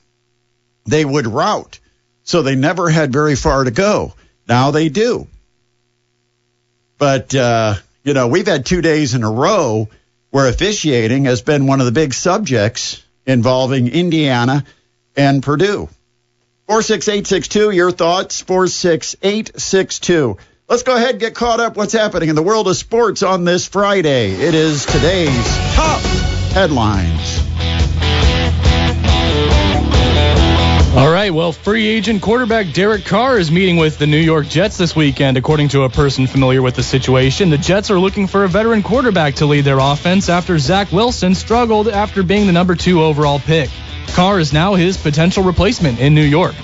they 0.87 1.05
would 1.05 1.27
route. 1.27 1.79
So 2.25 2.41
they 2.41 2.57
never 2.57 2.89
had 2.89 3.13
very 3.13 3.37
far 3.37 3.65
to 3.65 3.71
go. 3.71 4.15
Now 4.49 4.71
they 4.71 4.89
do. 4.89 5.27
But, 6.97 7.35
uh, 7.35 7.75
you 8.05 8.15
know, 8.15 8.29
we've 8.29 8.47
had 8.47 8.65
two 8.65 8.81
days 8.81 9.15
in 9.15 9.23
a 9.23 9.31
row 9.31 9.91
where 10.31 10.49
officiating 10.49 11.27
has 11.27 11.43
been 11.43 11.67
one 11.67 11.81
of 11.81 11.87
the 11.87 11.93
big 11.93 12.15
subjects 12.15 13.03
involving 13.27 13.89
Indiana 13.89 14.65
and 15.15 15.43
Purdue. 15.43 15.89
46862, 16.67 17.71
your 17.71 17.91
thoughts, 17.91 18.41
46862. 18.43 20.39
Let's 20.71 20.83
go 20.83 20.95
ahead 20.95 21.13
and 21.13 21.21
get 21.21 21.35
caught 21.35 21.61
up 21.61 21.79
what's 21.79 21.95
happening 21.95 22.29
in 22.29 22.35
the 22.35 22.43
world 22.43 22.69
of 22.69 22.77
sports 22.77 23.23
on 23.23 23.47
this 23.47 23.67
Friday. 23.67 24.33
It 24.33 24.55
is 24.55 24.85
today's 24.85 25.47
top 25.75 26.03
headlines. 26.53 27.39
All 30.95 31.11
right, 31.11 31.31
well, 31.33 31.53
free 31.53 31.87
agent 31.87 32.21
quarterback 32.21 32.75
Derek 32.75 33.07
Carr 33.07 33.39
is 33.39 33.51
meeting 33.51 33.79
with 33.79 33.97
the 33.97 34.07
New 34.07 34.19
York 34.19 34.47
Jets 34.49 34.77
this 34.77 34.95
weekend, 34.95 35.39
according 35.39 35.69
to 35.69 35.85
a 35.85 35.89
person 35.89 36.27
familiar 36.27 36.61
with 36.61 36.75
the 36.75 36.83
situation. 36.83 37.49
The 37.49 37.57
Jets 37.57 37.91
are 37.91 37.99
looking 37.99 38.27
for 38.27 38.45
a 38.45 38.49
veteran 38.49 38.83
quarterback 38.83 39.37
to 39.37 39.47
lead 39.47 39.65
their 39.65 39.79
offense 39.79 40.29
after 40.29 40.59
Zach 40.59 40.93
Wilson 40.93 41.35
struggled 41.35 41.89
after 41.89 42.23
being 42.23 42.47
the 42.47 42.53
number 42.53 42.75
two 42.75 43.03
overall 43.03 43.39
pick. 43.39 43.71
Carr 44.09 44.39
is 44.39 44.53
now 44.53 44.75
his 44.75 44.99
potential 44.99 45.45
replacement 45.45 45.99
in 45.99 46.15
New 46.15 46.21
York. 46.21 46.55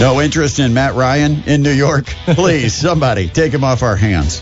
No 0.00 0.18
interest 0.22 0.58
in 0.60 0.72
Matt 0.72 0.94
Ryan 0.94 1.42
in 1.44 1.62
New 1.62 1.72
York? 1.72 2.06
Please, 2.24 2.72
somebody, 2.72 3.28
take 3.28 3.52
him 3.52 3.62
off 3.62 3.82
our 3.82 3.96
hands. 3.96 4.40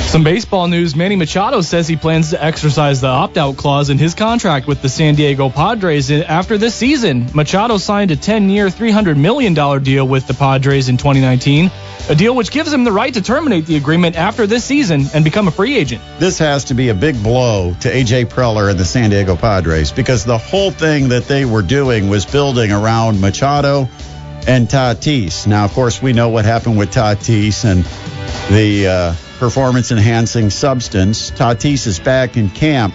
Some 0.00 0.22
baseball 0.22 0.68
news 0.68 0.94
Manny 0.94 1.16
Machado 1.16 1.62
says 1.62 1.88
he 1.88 1.96
plans 1.96 2.30
to 2.30 2.44
exercise 2.44 3.00
the 3.00 3.06
opt 3.06 3.38
out 3.38 3.56
clause 3.56 3.88
in 3.88 3.96
his 3.96 4.12
contract 4.12 4.66
with 4.66 4.82
the 4.82 4.90
San 4.90 5.14
Diego 5.14 5.48
Padres 5.48 6.10
after 6.10 6.58
this 6.58 6.74
season. 6.74 7.26
Machado 7.32 7.78
signed 7.78 8.10
a 8.10 8.16
10 8.16 8.50
year, 8.50 8.66
$300 8.66 9.16
million 9.16 9.54
deal 9.82 10.06
with 10.06 10.26
the 10.26 10.34
Padres 10.34 10.90
in 10.90 10.98
2019, 10.98 11.70
a 12.10 12.14
deal 12.14 12.34
which 12.36 12.50
gives 12.50 12.70
him 12.70 12.84
the 12.84 12.92
right 12.92 13.14
to 13.14 13.22
terminate 13.22 13.64
the 13.64 13.76
agreement 13.76 14.16
after 14.16 14.46
this 14.46 14.62
season 14.62 15.06
and 15.14 15.24
become 15.24 15.48
a 15.48 15.50
free 15.50 15.74
agent. 15.74 16.02
This 16.18 16.38
has 16.40 16.64
to 16.64 16.74
be 16.74 16.90
a 16.90 16.94
big 16.94 17.22
blow 17.22 17.74
to 17.80 17.88
A.J. 17.88 18.26
Preller 18.26 18.70
and 18.70 18.78
the 18.78 18.84
San 18.84 19.08
Diego 19.08 19.36
Padres 19.36 19.90
because 19.90 20.26
the 20.26 20.36
whole 20.36 20.70
thing 20.70 21.08
that 21.08 21.24
they 21.24 21.46
were 21.46 21.62
doing 21.62 22.10
was 22.10 22.26
building 22.26 22.72
around 22.72 23.22
Machado 23.22 23.88
and 24.46 24.68
Tatis. 24.68 25.46
Now, 25.46 25.64
of 25.64 25.72
course, 25.72 26.02
we 26.02 26.12
know 26.12 26.28
what 26.28 26.44
happened 26.44 26.78
with 26.78 26.90
Tatis 26.92 27.64
and 27.64 27.84
the. 28.52 28.86
Uh, 28.88 29.14
performance 29.42 29.90
enhancing 29.90 30.50
substance. 30.50 31.32
Tatis 31.32 31.88
is 31.88 31.98
back 31.98 32.36
in 32.36 32.48
camp, 32.48 32.94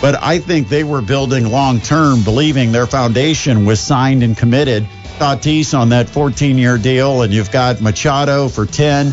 but 0.00 0.14
I 0.22 0.38
think 0.38 0.68
they 0.68 0.84
were 0.84 1.02
building 1.02 1.50
long 1.50 1.80
term, 1.80 2.22
believing 2.22 2.70
their 2.70 2.86
foundation 2.86 3.64
was 3.64 3.80
signed 3.80 4.22
and 4.22 4.36
committed. 4.36 4.86
Tatis 5.18 5.76
on 5.76 5.88
that 5.88 6.08
14 6.08 6.58
year 6.58 6.78
deal, 6.78 7.22
and 7.22 7.34
you've 7.34 7.50
got 7.50 7.80
Machado 7.80 8.46
for 8.46 8.66
10, 8.66 9.12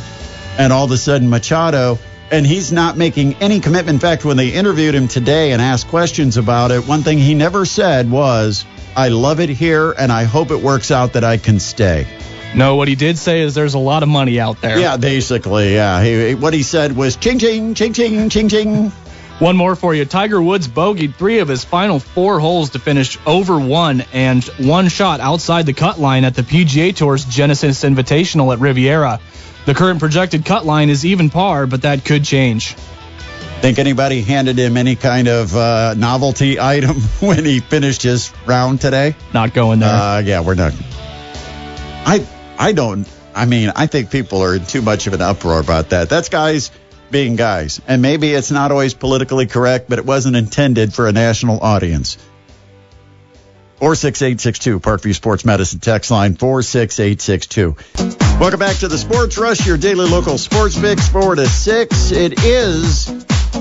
and 0.59 0.71
all 0.71 0.85
of 0.85 0.91
a 0.91 0.97
sudden 0.97 1.27
Machado, 1.31 1.97
and 2.29 2.45
he's 2.45 2.71
not 2.71 2.95
making 2.95 3.33
any 3.41 3.59
commitment. 3.59 3.95
In 3.95 3.99
fact, 3.99 4.23
when 4.23 4.37
they 4.37 4.49
interviewed 4.49 4.93
him 4.93 5.07
today 5.07 5.53
and 5.53 5.61
asked 5.63 5.87
questions 5.87 6.37
about 6.37 6.69
it, 6.69 6.87
one 6.87 7.01
thing 7.01 7.17
he 7.17 7.33
never 7.33 7.65
said 7.65 8.07
was, 8.11 8.65
I 8.97 9.09
love 9.09 9.39
it 9.39 9.49
here, 9.49 9.91
and 9.91 10.11
I 10.11 10.23
hope 10.23 10.49
it 10.49 10.59
works 10.59 10.89
out 10.89 11.13
that 11.13 11.23
I 11.23 11.37
can 11.37 11.59
stay. 11.59 12.07
No, 12.55 12.77
what 12.77 12.87
he 12.87 12.95
did 12.95 13.19
say 13.19 13.41
is 13.41 13.53
there's 13.53 13.75
a 13.75 13.79
lot 13.79 14.01
of 14.01 14.09
money 14.09 14.39
out 14.39 14.59
there. 14.59 14.79
Yeah, 14.79 14.97
basically, 14.97 15.75
yeah. 15.75 16.03
He, 16.03 16.33
what 16.33 16.55
he 16.55 16.63
said 16.63 16.97
was 16.97 17.15
ching 17.15 17.37
ching, 17.37 17.75
ching 17.75 17.93
ching, 17.93 18.29
ching 18.29 18.49
ching. 18.49 18.89
One 19.37 19.55
more 19.55 19.75
for 19.75 19.93
you. 19.93 20.03
Tiger 20.03 20.41
Woods 20.41 20.67
bogeyed 20.67 21.13
three 21.13 21.37
of 21.39 21.47
his 21.47 21.63
final 21.63 21.99
four 21.99 22.39
holes 22.39 22.71
to 22.71 22.79
finish 22.79 23.19
over 23.27 23.59
one 23.59 24.03
and 24.13 24.43
one 24.57 24.89
shot 24.89 25.19
outside 25.19 25.67
the 25.67 25.73
cut 25.73 25.99
line 25.99 26.25
at 26.25 26.33
the 26.33 26.41
PGA 26.41 26.95
Tour's 26.95 27.23
Genesis 27.23 27.83
Invitational 27.83 28.51
at 28.51 28.59
Riviera. 28.59 29.19
The 29.67 29.75
current 29.75 29.99
projected 29.99 30.43
cut 30.43 30.65
line 30.65 30.89
is 30.89 31.05
even 31.05 31.29
par, 31.29 31.67
but 31.67 31.83
that 31.83 32.03
could 32.03 32.23
change. 32.23 32.75
Think 33.61 33.79
anybody 33.79 34.21
handed 34.21 34.57
him 34.57 34.77
any 34.77 34.95
kind 34.95 35.27
of 35.27 35.55
uh, 35.55 35.95
novelty 35.95 36.59
item 36.59 36.95
when 37.19 37.43
he 37.43 37.59
finished 37.59 38.03
his 38.03 38.31
round 38.45 38.81
today? 38.81 39.15
Not 39.33 39.53
going 39.53 39.79
there. 39.79 39.89
Uh, 39.89 40.19
yeah, 40.19 40.41
we're 40.41 40.55
not. 40.55 40.73
I 42.05 42.25
I 42.57 42.71
don't. 42.71 43.07
I 43.33 43.45
mean, 43.45 43.71
I 43.75 43.87
think 43.87 44.11
people 44.11 44.43
are 44.43 44.55
in 44.55 44.65
too 44.65 44.81
much 44.81 45.07
of 45.07 45.13
an 45.13 45.21
uproar 45.21 45.59
about 45.59 45.89
that. 45.89 46.07
That's 46.09 46.29
guys 46.29 46.71
being 47.11 47.35
guys, 47.35 47.81
and 47.87 48.01
maybe 48.01 48.31
it's 48.33 48.51
not 48.51 48.71
always 48.71 48.93
politically 48.93 49.47
correct, 49.47 49.89
but 49.89 49.99
it 49.99 50.05
wasn't 50.05 50.35
intended 50.35 50.93
for 50.93 51.07
a 51.07 51.11
national 51.11 51.59
audience. 51.59 52.17
Four 53.77 53.95
six 53.95 54.21
eight 54.21 54.39
six 54.39 54.59
two 54.59 54.79
Parkview 54.79 55.13
Sports 55.13 55.45
Medicine 55.45 55.79
text 55.79 56.09
line 56.11 56.35
four 56.35 56.61
six 56.61 56.99
eight 56.99 57.21
six 57.21 57.47
two. 57.47 57.75
Welcome 58.39 58.59
back 58.59 58.77
to 58.77 58.87
the 58.87 58.97
Sports 58.97 59.37
Rush, 59.37 59.65
your 59.65 59.77
daily 59.77 60.07
local 60.09 60.37
sports 60.37 60.77
fix, 60.77 61.07
four 61.09 61.35
to 61.35 61.47
six. 61.47 62.11
It 62.11 62.43
is 62.43 63.07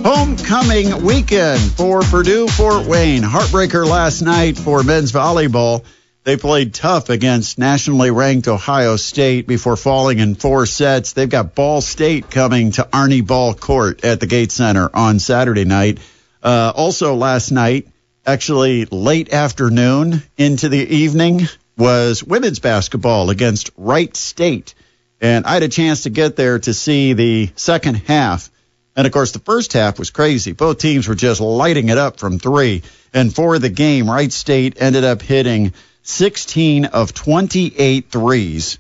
homecoming 0.09 1.03
weekend 1.03 1.61
for 1.73 2.01
Purdue 2.01 2.47
Fort 2.47 2.87
Wayne. 2.87 3.25
Heartbreaker 3.25 3.85
last 3.85 4.23
night 4.23 4.57
for 4.57 4.85
men's 4.85 5.11
volleyball. 5.11 5.85
They 6.23 6.37
played 6.37 6.73
tough 6.75 7.09
against 7.11 7.59
nationally 7.59 8.13
ranked 8.13 8.47
Ohio 8.47 8.95
State 8.95 9.49
before 9.49 9.75
falling 9.75 10.21
in 10.21 10.37
four 10.37 10.65
sets. 10.65 11.13
They've 11.13 11.29
got 11.29 11.57
Ball 11.57 11.81
State 11.81 12.31
coming 12.31 12.71
to 12.73 12.85
Arnie 12.85 13.27
Ball 13.27 13.55
Court 13.55 14.05
at 14.05 14.21
the 14.21 14.29
Gate 14.29 14.53
Center 14.53 14.89
on 14.95 15.19
Saturday 15.19 15.65
night. 15.65 15.99
Uh, 16.41 16.73
also 16.73 17.17
last 17.17 17.51
night, 17.51 17.89
actually 18.25 18.85
late 18.85 19.33
afternoon 19.33 20.23
into 20.37 20.69
the 20.69 20.87
evening, 20.87 21.49
was 21.77 22.23
women's 22.23 22.61
basketball 22.61 23.31
against 23.31 23.73
Wright 23.77 24.15
State. 24.15 24.77
And 25.21 25.47
I 25.47 25.55
had 25.55 25.65
a 25.65 25.69
chance 25.69 26.05
to 26.05 26.11
get 26.11 26.37
there 26.37 26.61
to 26.61 26.73
see 26.73 27.13
the 27.15 27.51
second 27.57 27.97
half. 27.97 28.53
And 28.97 29.07
of 29.07 29.13
course, 29.13 29.33
the 29.33 29.39
first 29.39 29.75
half 29.75 29.99
was 29.99 30.11
crazy. 30.11 30.53
Both 30.53 30.79
teams 30.79 31.07
were 31.07 31.15
just 31.15 31.41
lighting 31.41 31.91
it 31.91 31.99
up 31.99 32.19
from 32.19 32.39
three. 32.39 32.83
And 33.13 33.33
for 33.33 33.59
the 33.59 33.69
game, 33.69 34.11
Wright 34.11 34.33
State 34.33 34.79
ended 34.81 35.05
up 35.05 35.21
hitting 35.21 35.75
16 36.03 36.87
of 36.87 37.13
28 37.13 38.11
threes, 38.11 38.79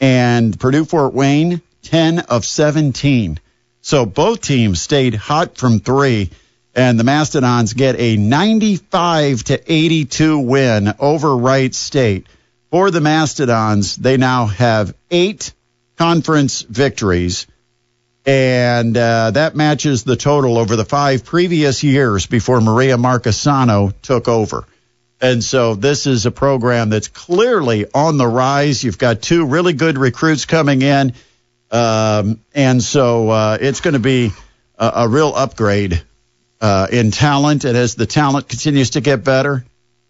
and 0.00 0.58
Purdue 0.58 0.84
Fort 0.84 1.12
Wayne 1.12 1.60
10 1.82 2.20
of 2.20 2.44
17. 2.44 3.38
So 3.82 4.06
both 4.06 4.40
teams 4.40 4.80
stayed 4.80 5.14
hot 5.14 5.58
from 5.58 5.80
three, 5.80 6.30
and 6.74 6.98
the 6.98 7.04
Mastodons 7.04 7.74
get 7.74 7.98
a 7.98 8.16
95 8.16 9.44
to 9.44 9.72
82 9.72 10.38
win 10.38 10.94
over 10.98 11.36
Wright 11.36 11.74
State. 11.74 12.26
For 12.70 12.90
the 12.90 13.00
Mastodons, 13.00 13.96
they 13.96 14.16
now 14.16 14.46
have 14.46 14.94
eight 15.10 15.52
conference 15.96 16.62
victories, 16.62 17.46
and 18.26 18.96
uh, 18.96 19.30
that 19.32 19.54
matches 19.54 20.04
the 20.04 20.16
total 20.16 20.56
over 20.56 20.76
the 20.76 20.84
five 20.84 21.24
previous 21.24 21.82
years 21.82 22.26
before 22.26 22.60
Maria 22.60 22.96
Marchesano 22.96 23.92
took 24.02 24.28
over. 24.28 24.64
And 25.20 25.42
so 25.42 25.74
this 25.74 26.06
is 26.06 26.26
a 26.26 26.30
program 26.30 26.90
that's 26.90 27.08
clearly 27.08 27.86
on 27.94 28.16
the 28.16 28.26
rise. 28.26 28.82
You've 28.82 28.98
got 28.98 29.22
two 29.22 29.46
really 29.46 29.72
good 29.72 29.98
recruits 29.98 30.44
coming 30.44 30.82
in. 30.82 31.12
Um, 31.70 32.40
and 32.54 32.82
so 32.82 33.30
uh, 33.30 33.58
it's 33.60 33.80
going 33.80 33.94
to 33.94 34.00
be 34.00 34.32
a, 34.78 34.92
a 34.96 35.08
real 35.08 35.32
upgrade 35.34 36.02
uh, 36.60 36.88
in 36.90 37.10
talent. 37.10 37.64
And 37.64 37.76
as 37.76 37.94
the 37.94 38.06
talent 38.06 38.48
continues 38.48 38.90
to 38.90 39.00
get 39.00 39.24
better, 39.24 39.64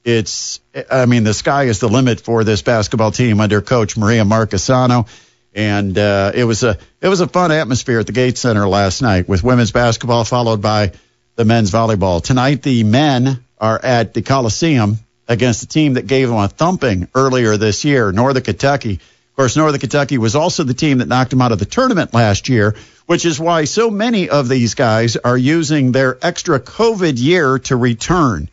it's, 0.05 0.61
I 0.91 1.07
mean, 1.07 1.25
the 1.25 1.35
sky 1.35 1.65
is 1.65 1.81
the 1.81 1.89
limit 1.89 2.21
for 2.21 2.45
this 2.45 2.63
basketball 2.63 3.11
team 3.11 3.41
under 3.41 3.61
coach 3.61 3.97
Maria 3.97 4.25
Marchesano. 4.25 5.09
And 5.55 5.97
uh, 5.97 6.33
it 6.35 6.45
was 6.45 6.65
a 6.65 6.79
it 7.01 7.09
was 7.09 7.21
a 7.21 7.29
fun 7.29 7.53
atmosphere 7.53 8.01
at 8.01 8.07
the 8.07 8.13
Gate 8.13 8.37
Center 8.37 8.67
last 8.67 9.03
night 9.03 9.29
with 9.29 9.45
women's 9.45 9.71
basketball 9.71 10.25
followed 10.25 10.61
by 10.61 10.93
the 11.37 11.45
men's 11.45 11.71
volleyball. 11.71 12.23
Tonight 12.23 12.63
the 12.63 12.83
men 12.85 13.45
are 13.61 13.81
at 13.83 14.15
the 14.15 14.23
Coliseum 14.23 14.99
against 15.29 15.61
the 15.61 15.67
team 15.67 15.95
that 15.95 16.07
gave 16.07 16.29
them 16.29 16.39
a 16.39 16.49
thumping 16.49 17.09
earlier 17.15 17.57
this 17.57 17.85
year, 17.85 18.13
Northern 18.13 18.43
Kentucky. 18.43 18.95
Of 18.95 19.37
course, 19.37 19.57
Northern 19.57 19.81
Kentucky 19.81 20.19
was 20.19 20.37
also 20.37 20.63
the 20.63 20.75
team 20.75 20.99
that 20.99 21.09
knocked 21.09 21.31
them 21.31 21.41
out 21.41 21.51
of 21.51 21.59
the 21.59 21.65
tournament 21.65 22.15
last 22.15 22.49
year, 22.49 22.77
which 23.07 23.25
is 23.25 23.41
why 23.41 23.65
so 23.65 23.91
many 23.91 24.29
of 24.29 24.49
these 24.49 24.75
guys 24.75 25.17
are 25.17 25.37
using 25.37 25.93
their 25.93 26.19
extra 26.23 26.61
COVID 26.61 27.21
year 27.21 27.59
to 27.61 27.77
return 27.77 28.49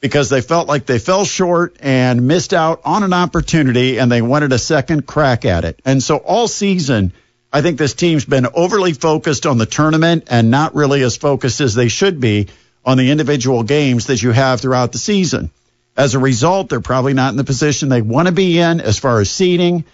because 0.00 0.28
they 0.28 0.40
felt 0.40 0.68
like 0.68 0.86
they 0.86 0.98
fell 0.98 1.24
short 1.24 1.76
and 1.80 2.26
missed 2.26 2.54
out 2.54 2.80
on 2.84 3.02
an 3.02 3.12
opportunity 3.12 3.98
and 3.98 4.10
they 4.10 4.22
wanted 4.22 4.52
a 4.52 4.58
second 4.58 5.06
crack 5.06 5.44
at 5.44 5.64
it. 5.64 5.80
And 5.84 6.02
so 6.02 6.18
all 6.18 6.46
season, 6.46 7.12
I 7.52 7.62
think 7.62 7.78
this 7.78 7.94
team's 7.94 8.24
been 8.24 8.46
overly 8.54 8.92
focused 8.92 9.46
on 9.46 9.58
the 9.58 9.66
tournament 9.66 10.24
and 10.28 10.50
not 10.50 10.74
really 10.74 11.02
as 11.02 11.16
focused 11.16 11.60
as 11.60 11.74
they 11.74 11.88
should 11.88 12.20
be 12.20 12.48
on 12.84 12.96
the 12.96 13.10
individual 13.10 13.64
games 13.64 14.06
that 14.06 14.22
you 14.22 14.30
have 14.30 14.60
throughout 14.60 14.92
the 14.92 14.98
season. 14.98 15.50
As 15.96 16.14
a 16.14 16.20
result, 16.20 16.68
they're 16.68 16.80
probably 16.80 17.14
not 17.14 17.30
in 17.30 17.36
the 17.36 17.44
position 17.44 17.88
they 17.88 18.02
want 18.02 18.28
to 18.28 18.32
be 18.32 18.60
in 18.60 18.80
as 18.80 18.98
far 18.98 19.20
as 19.20 19.30
seeding. 19.30 19.84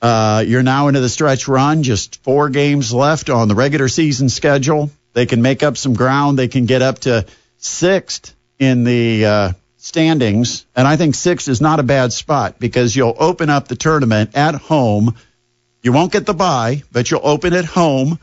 Uh, 0.00 0.44
you're 0.46 0.62
now 0.62 0.86
into 0.86 1.00
the 1.00 1.08
stretch 1.08 1.48
run, 1.48 1.82
just 1.82 2.22
four 2.22 2.50
games 2.50 2.94
left 2.94 3.30
on 3.30 3.48
the 3.48 3.56
regular 3.56 3.88
season 3.88 4.28
schedule. 4.28 4.90
They 5.14 5.26
can 5.26 5.42
make 5.42 5.64
up 5.64 5.76
some 5.76 5.94
ground. 5.94 6.38
They 6.38 6.46
can 6.46 6.66
get 6.66 6.82
up 6.82 7.00
to 7.00 7.26
sixth 7.56 8.36
in 8.58 8.84
the 8.84 9.24
uh, 9.24 9.52
standings. 9.76 10.66
And 10.76 10.86
I 10.86 10.96
think 10.96 11.14
six 11.14 11.48
is 11.48 11.60
not 11.60 11.80
a 11.80 11.84
bad 11.84 12.12
spot 12.12 12.58
because 12.58 12.94
you'll 12.94 13.16
open 13.18 13.50
up 13.50 13.68
the 13.68 13.76
tournament 13.76 14.30
at 14.34 14.54
home. 14.54 15.14
You 15.82 15.92
won't 15.92 16.12
get 16.12 16.26
the 16.26 16.34
bye, 16.34 16.82
but 16.92 17.10
you'll 17.10 17.26
open 17.26 17.54
at 17.54 17.64
home 17.64 18.18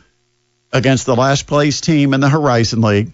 against 0.72 1.06
the 1.06 1.16
last 1.16 1.48
place 1.48 1.82
team 1.82 2.14
in 2.14 2.20
the 2.20 2.30
Horizon 2.30 2.82
League. 2.82 3.14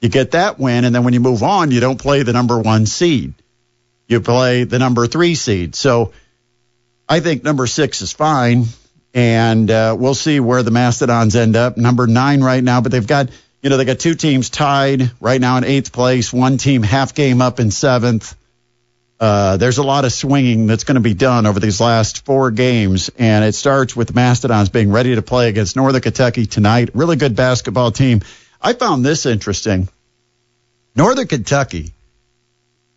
You 0.00 0.08
get 0.08 0.32
that 0.32 0.58
win, 0.58 0.84
and 0.84 0.94
then 0.94 1.04
when 1.04 1.14
you 1.14 1.20
move 1.20 1.42
on, 1.42 1.70
you 1.70 1.80
don't 1.80 2.00
play 2.00 2.22
the 2.22 2.32
number 2.32 2.58
one 2.58 2.86
seed. 2.86 3.34
You 4.08 4.20
play 4.20 4.64
the 4.64 4.78
number 4.78 5.06
three 5.06 5.34
seed. 5.34 5.74
So 5.74 6.12
I 7.08 7.20
think 7.20 7.44
number 7.44 7.66
six 7.66 8.02
is 8.02 8.12
fine, 8.12 8.64
and 9.14 9.70
uh, 9.70 9.96
we'll 9.98 10.14
see 10.14 10.40
where 10.40 10.62
the 10.62 10.70
Mastodons 10.70 11.34
end 11.36 11.56
up. 11.56 11.76
Number 11.76 12.06
nine 12.06 12.42
right 12.42 12.62
now, 12.62 12.80
but 12.80 12.92
they've 12.92 13.06
got 13.06 13.30
you 13.62 13.70
know 13.70 13.76
they 13.76 13.84
got 13.84 13.98
two 13.98 14.14
teams 14.14 14.50
tied 14.50 15.10
right 15.20 15.40
now 15.40 15.56
in 15.56 15.64
eighth 15.64 15.92
place. 15.92 16.32
One 16.32 16.58
team 16.58 16.82
half 16.82 17.14
game 17.14 17.40
up 17.42 17.60
in 17.60 17.70
seventh. 17.70 18.36
Uh, 19.18 19.56
there's 19.56 19.78
a 19.78 19.82
lot 19.82 20.04
of 20.04 20.12
swinging 20.12 20.66
that's 20.66 20.84
going 20.84 20.96
to 20.96 21.00
be 21.00 21.14
done 21.14 21.46
over 21.46 21.58
these 21.58 21.80
last 21.80 22.26
four 22.26 22.50
games, 22.50 23.10
and 23.18 23.44
it 23.44 23.54
starts 23.54 23.96
with 23.96 24.14
Mastodons 24.14 24.68
being 24.68 24.92
ready 24.92 25.14
to 25.14 25.22
play 25.22 25.48
against 25.48 25.74
Northern 25.74 26.02
Kentucky 26.02 26.44
tonight. 26.44 26.90
Really 26.92 27.16
good 27.16 27.34
basketball 27.34 27.92
team. 27.92 28.20
I 28.60 28.74
found 28.74 29.04
this 29.04 29.24
interesting. 29.24 29.88
Northern 30.94 31.26
Kentucky, 31.26 31.92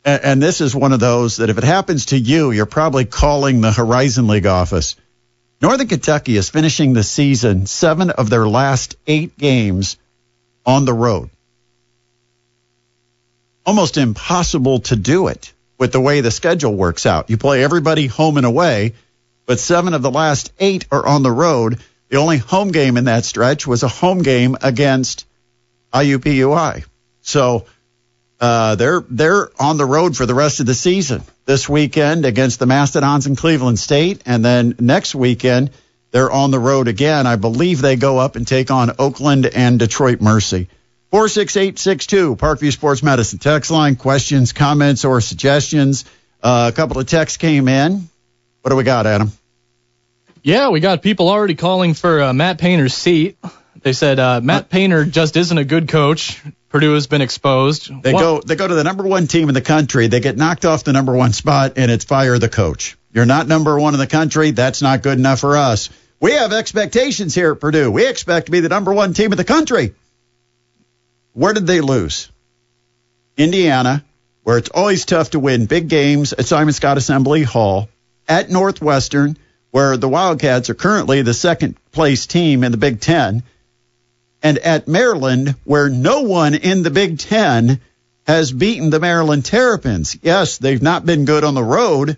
and, 0.03 0.23
and 0.23 0.41
this 0.41 0.59
is 0.59 0.75
one 0.75 0.91
of 0.91 0.99
those 0.99 1.37
that 1.37 1.49
if 1.49 1.57
it 1.57 1.63
happens 1.63 2.07
to 2.07 2.17
you, 2.17 2.51
you're 2.51 2.65
probably 2.65 3.05
calling 3.05 3.61
the 3.61 3.71
Horizon 3.71 4.27
League 4.27 4.45
office. 4.45 4.97
Northern 5.61 5.87
Kentucky 5.87 6.35
is 6.35 6.49
finishing 6.49 6.93
the 6.93 7.03
season 7.03 7.65
seven 7.65 8.09
of 8.09 8.29
their 8.29 8.47
last 8.47 8.95
eight 9.07 9.37
games 9.37 9.97
on 10.69 10.85
the 10.85 10.93
road. 10.93 11.31
Almost 13.65 13.97
impossible 13.97 14.81
to 14.81 14.95
do 14.95 15.27
it 15.27 15.51
with 15.79 15.91
the 15.91 15.99
way 15.99 16.21
the 16.21 16.29
schedule 16.29 16.75
works 16.75 17.07
out. 17.07 17.31
You 17.31 17.37
play 17.37 17.63
everybody 17.63 18.05
home 18.05 18.37
and 18.37 18.45
away, 18.45 18.93
but 19.47 19.59
seven 19.59 19.95
of 19.95 20.03
the 20.03 20.11
last 20.11 20.53
eight 20.59 20.85
are 20.91 21.03
on 21.03 21.23
the 21.23 21.31
road. 21.31 21.79
The 22.09 22.17
only 22.17 22.37
home 22.37 22.71
game 22.71 22.97
in 22.97 23.05
that 23.05 23.25
stretch 23.25 23.65
was 23.65 23.81
a 23.81 23.87
home 23.87 24.21
game 24.21 24.57
against 24.61 25.25
IUPUI. 25.91 26.85
So 27.21 27.65
uh, 28.39 28.75
they're 28.75 29.03
they're 29.09 29.49
on 29.59 29.77
the 29.77 29.85
road 29.85 30.15
for 30.15 30.27
the 30.27 30.35
rest 30.35 30.59
of 30.59 30.67
the 30.67 30.75
season. 30.75 31.23
This 31.45 31.67
weekend 31.67 32.25
against 32.25 32.59
the 32.59 32.67
Mastodons 32.67 33.25
in 33.25 33.35
Cleveland 33.35 33.79
State, 33.79 34.21
and 34.27 34.45
then 34.45 34.75
next 34.79 35.15
weekend 35.15 35.71
They're 36.11 36.31
on 36.31 36.51
the 36.51 36.59
road 36.59 36.87
again. 36.87 37.27
I 37.27 37.35
believe 37.35 37.81
they 37.81 37.95
go 37.95 38.17
up 38.17 38.35
and 38.35 38.47
take 38.47 38.71
on 38.71 38.91
Oakland 38.97 39.45
and 39.45 39.77
Detroit 39.77 40.21
Mercy. 40.21 40.67
46862, 41.11 42.35
Parkview 42.35 42.71
Sports 42.71 43.01
Medicine. 43.03 43.39
Text 43.39 43.71
line, 43.71 43.95
questions, 43.95 44.53
comments, 44.53 45.05
or 45.05 45.21
suggestions. 45.21 46.05
Uh, 46.41 46.69
a 46.71 46.75
couple 46.75 46.99
of 46.99 47.07
texts 47.07 47.37
came 47.37 47.67
in. 47.67 48.09
What 48.61 48.69
do 48.69 48.75
we 48.75 48.83
got, 48.83 49.07
Adam? 49.07 49.31
Yeah, 50.43 50.69
we 50.69 50.79
got 50.79 51.01
people 51.01 51.29
already 51.29 51.55
calling 51.55 51.93
for 51.93 52.21
uh, 52.21 52.33
Matt 52.33 52.59
Painter's 52.59 52.93
seat. 52.93 53.37
They 53.81 53.93
said 53.93 54.19
uh, 54.19 54.41
Matt 54.41 54.69
Painter 54.69 55.05
just 55.05 55.35
isn't 55.35 55.57
a 55.57 55.63
good 55.63 55.87
coach. 55.87 56.41
Purdue 56.69 56.93
has 56.93 57.07
been 57.07 57.21
exposed. 57.21 57.89
They 58.03 58.13
What- 58.13 58.19
go 58.19 58.41
they 58.41 58.55
go 58.55 58.67
to 58.67 58.75
the 58.75 58.83
number 58.83 59.03
one 59.03 59.27
team 59.27 59.49
in 59.49 59.55
the 59.55 59.61
country. 59.61 60.07
They 60.07 60.19
get 60.19 60.37
knocked 60.37 60.65
off 60.65 60.83
the 60.83 60.93
number 60.93 61.13
one 61.15 61.33
spot, 61.33 61.73
and 61.77 61.89
it's 61.89 62.05
fire 62.05 62.37
the 62.37 62.49
coach. 62.49 62.97
You're 63.11 63.25
not 63.25 63.47
number 63.47 63.79
one 63.79 63.93
in 63.93 63.99
the 63.99 64.07
country. 64.07 64.51
That's 64.51 64.81
not 64.81 65.01
good 65.01 65.17
enough 65.17 65.39
for 65.39 65.57
us. 65.57 65.89
We 66.19 66.33
have 66.33 66.53
expectations 66.53 67.33
here 67.33 67.53
at 67.53 67.59
Purdue. 67.59 67.91
We 67.91 68.07
expect 68.07 68.47
to 68.47 68.51
be 68.51 68.59
the 68.59 68.69
number 68.69 68.93
one 68.93 69.13
team 69.13 69.31
in 69.31 69.37
the 69.37 69.43
country. 69.43 69.95
Where 71.33 71.53
did 71.53 71.65
they 71.65 71.81
lose? 71.81 72.29
Indiana, 73.37 74.03
where 74.43 74.57
it's 74.57 74.69
always 74.69 75.05
tough 75.05 75.31
to 75.31 75.39
win 75.39 75.65
big 75.65 75.87
games 75.87 76.33
at 76.33 76.45
Simon 76.45 76.73
Skjodt 76.73 76.97
Assembly 76.97 77.43
Hall, 77.43 77.87
at 78.27 78.49
Northwestern, 78.49 79.37
where 79.71 79.95
the 79.95 80.09
Wildcats 80.09 80.69
are 80.69 80.75
currently 80.75 81.21
the 81.21 81.33
second 81.33 81.77
place 81.91 82.25
team 82.25 82.63
in 82.63 82.71
the 82.71 82.77
Big 82.77 82.99
Ten, 82.99 83.43
and 84.43 84.57
at 84.57 84.87
Maryland, 84.87 85.55
where 85.63 85.89
no 85.89 86.21
one 86.23 86.55
in 86.55 86.83
the 86.83 86.91
Big 86.91 87.19
Ten 87.19 87.79
has 88.27 88.51
beaten 88.51 88.89
the 88.89 88.99
Maryland 88.99 89.45
Terrapins. 89.45 90.17
Yes, 90.21 90.57
they've 90.57 90.81
not 90.81 91.05
been 91.05 91.25
good 91.25 91.43
on 91.43 91.53
the 91.55 91.63
road, 91.63 92.17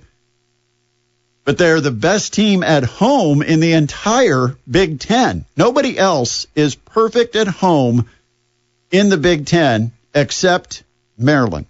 but 1.43 1.57
they're 1.57 1.81
the 1.81 1.91
best 1.91 2.33
team 2.33 2.63
at 2.63 2.83
home 2.83 3.41
in 3.41 3.59
the 3.59 3.73
entire 3.73 4.55
Big 4.69 4.99
Ten. 4.99 5.45
Nobody 5.57 5.97
else 5.97 6.45
is 6.55 6.75
perfect 6.75 7.35
at 7.35 7.47
home 7.47 8.07
in 8.91 9.09
the 9.09 9.17
Big 9.17 9.45
Ten 9.45 9.91
except 10.13 10.83
Maryland. 11.17 11.65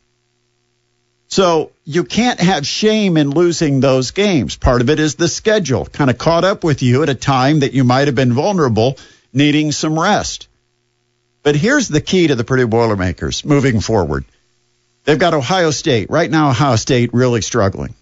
So 1.28 1.72
you 1.86 2.04
can't 2.04 2.42
have 2.42 2.68
shame 2.68 3.16
in 3.16 3.30
losing 3.30 3.80
those 3.80 4.12
games. 4.12 4.58
Part 4.58 4.82
of 4.82 4.90
it 4.90 5.00
is 5.00 5.16
the 5.16 5.30
schedule, 5.30 5.86
kind 5.86 6.10
of 6.10 6.18
caught 6.18 6.44
up 6.44 6.64
with 6.64 6.82
you 6.82 7.04
at 7.04 7.10
a 7.10 7.16
time 7.16 7.62
that 7.62 7.74
you 7.74 7.86
might 7.86 8.08
have 8.08 8.16
been 8.16 8.34
vulnerable, 8.34 8.98
needing 9.32 9.72
some 9.72 9.98
rest. 9.98 10.50
But 11.44 11.56
here's 11.56 11.88
the 11.88 12.02
key 12.02 12.28
to 12.28 12.36
the 12.36 12.44
Purdue 12.44 12.68
Boilermakers 12.68 13.46
moving 13.46 13.80
forward. 13.80 14.26
They've 15.06 15.18
got 15.18 15.34
Ohio 15.34 15.72
State. 15.72 16.10
Right 16.10 16.30
now, 16.30 16.50
Ohio 16.50 16.76
State 16.76 17.14
really 17.14 17.42
struggling. 17.42 17.96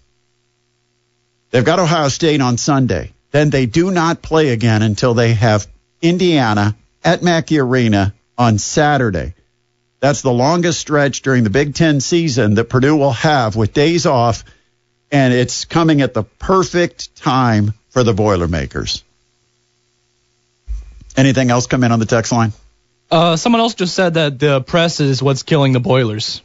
They've 1.50 1.64
got 1.64 1.78
Ohio 1.78 2.08
State 2.08 2.40
on 2.40 2.58
Sunday. 2.58 3.12
Then 3.32 3.50
they 3.50 3.66
do 3.66 3.90
not 3.90 4.22
play 4.22 4.50
again 4.50 4.82
until 4.82 5.14
they 5.14 5.34
have 5.34 5.66
Indiana 6.02 6.76
at 7.04 7.22
Mackey 7.22 7.58
Arena 7.58 8.14
on 8.38 8.58
Saturday. 8.58 9.34
That's 10.00 10.22
the 10.22 10.32
longest 10.32 10.80
stretch 10.80 11.22
during 11.22 11.44
the 11.44 11.50
Big 11.50 11.74
Ten 11.74 12.00
season 12.00 12.54
that 12.54 12.64
Purdue 12.64 12.96
will 12.96 13.12
have 13.12 13.54
with 13.54 13.74
days 13.74 14.06
off, 14.06 14.44
and 15.12 15.34
it's 15.34 15.66
coming 15.66 16.00
at 16.00 16.14
the 16.14 16.22
perfect 16.22 17.16
time 17.16 17.74
for 17.90 18.02
the 18.02 18.14
Boilermakers. 18.14 19.04
Anything 21.16 21.50
else 21.50 21.66
come 21.66 21.84
in 21.84 21.92
on 21.92 21.98
the 21.98 22.06
text 22.06 22.32
line? 22.32 22.52
Uh, 23.10 23.36
someone 23.36 23.60
else 23.60 23.74
just 23.74 23.94
said 23.94 24.14
that 24.14 24.38
the 24.38 24.62
press 24.62 25.00
is 25.00 25.22
what's 25.22 25.42
killing 25.42 25.72
the 25.72 25.80
Boilers. 25.80 26.40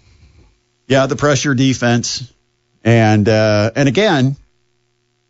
Yeah, 0.88 1.06
the 1.06 1.15
pressure 1.15 1.54
defense, 1.54 2.32
and 2.84 3.28
uh, 3.30 3.72
and 3.76 3.88
again, 3.88 4.36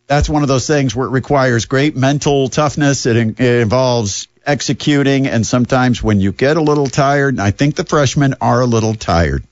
that's 0.07 0.29
one 0.29 0.41
of 0.41 0.47
those 0.47 0.67
things 0.67 0.95
where 0.95 1.07
it 1.07 1.11
requires 1.11 1.65
great 1.65 1.95
mental 1.95 2.49
toughness. 2.49 3.05
It, 3.05 3.17
it 3.17 3.61
involves 3.61 4.27
executing, 4.45 5.27
and 5.27 5.45
sometimes 5.45 6.03
when 6.03 6.19
you 6.19 6.31
get 6.31 6.57
a 6.57 6.61
little 6.61 6.87
tired, 6.87 7.33
and 7.33 7.41
I 7.41 7.51
think 7.51 7.75
the 7.75 7.85
freshmen 7.85 8.35
are 8.41 8.61
a 8.61 8.65
little 8.65 8.93
tired. 8.93 9.43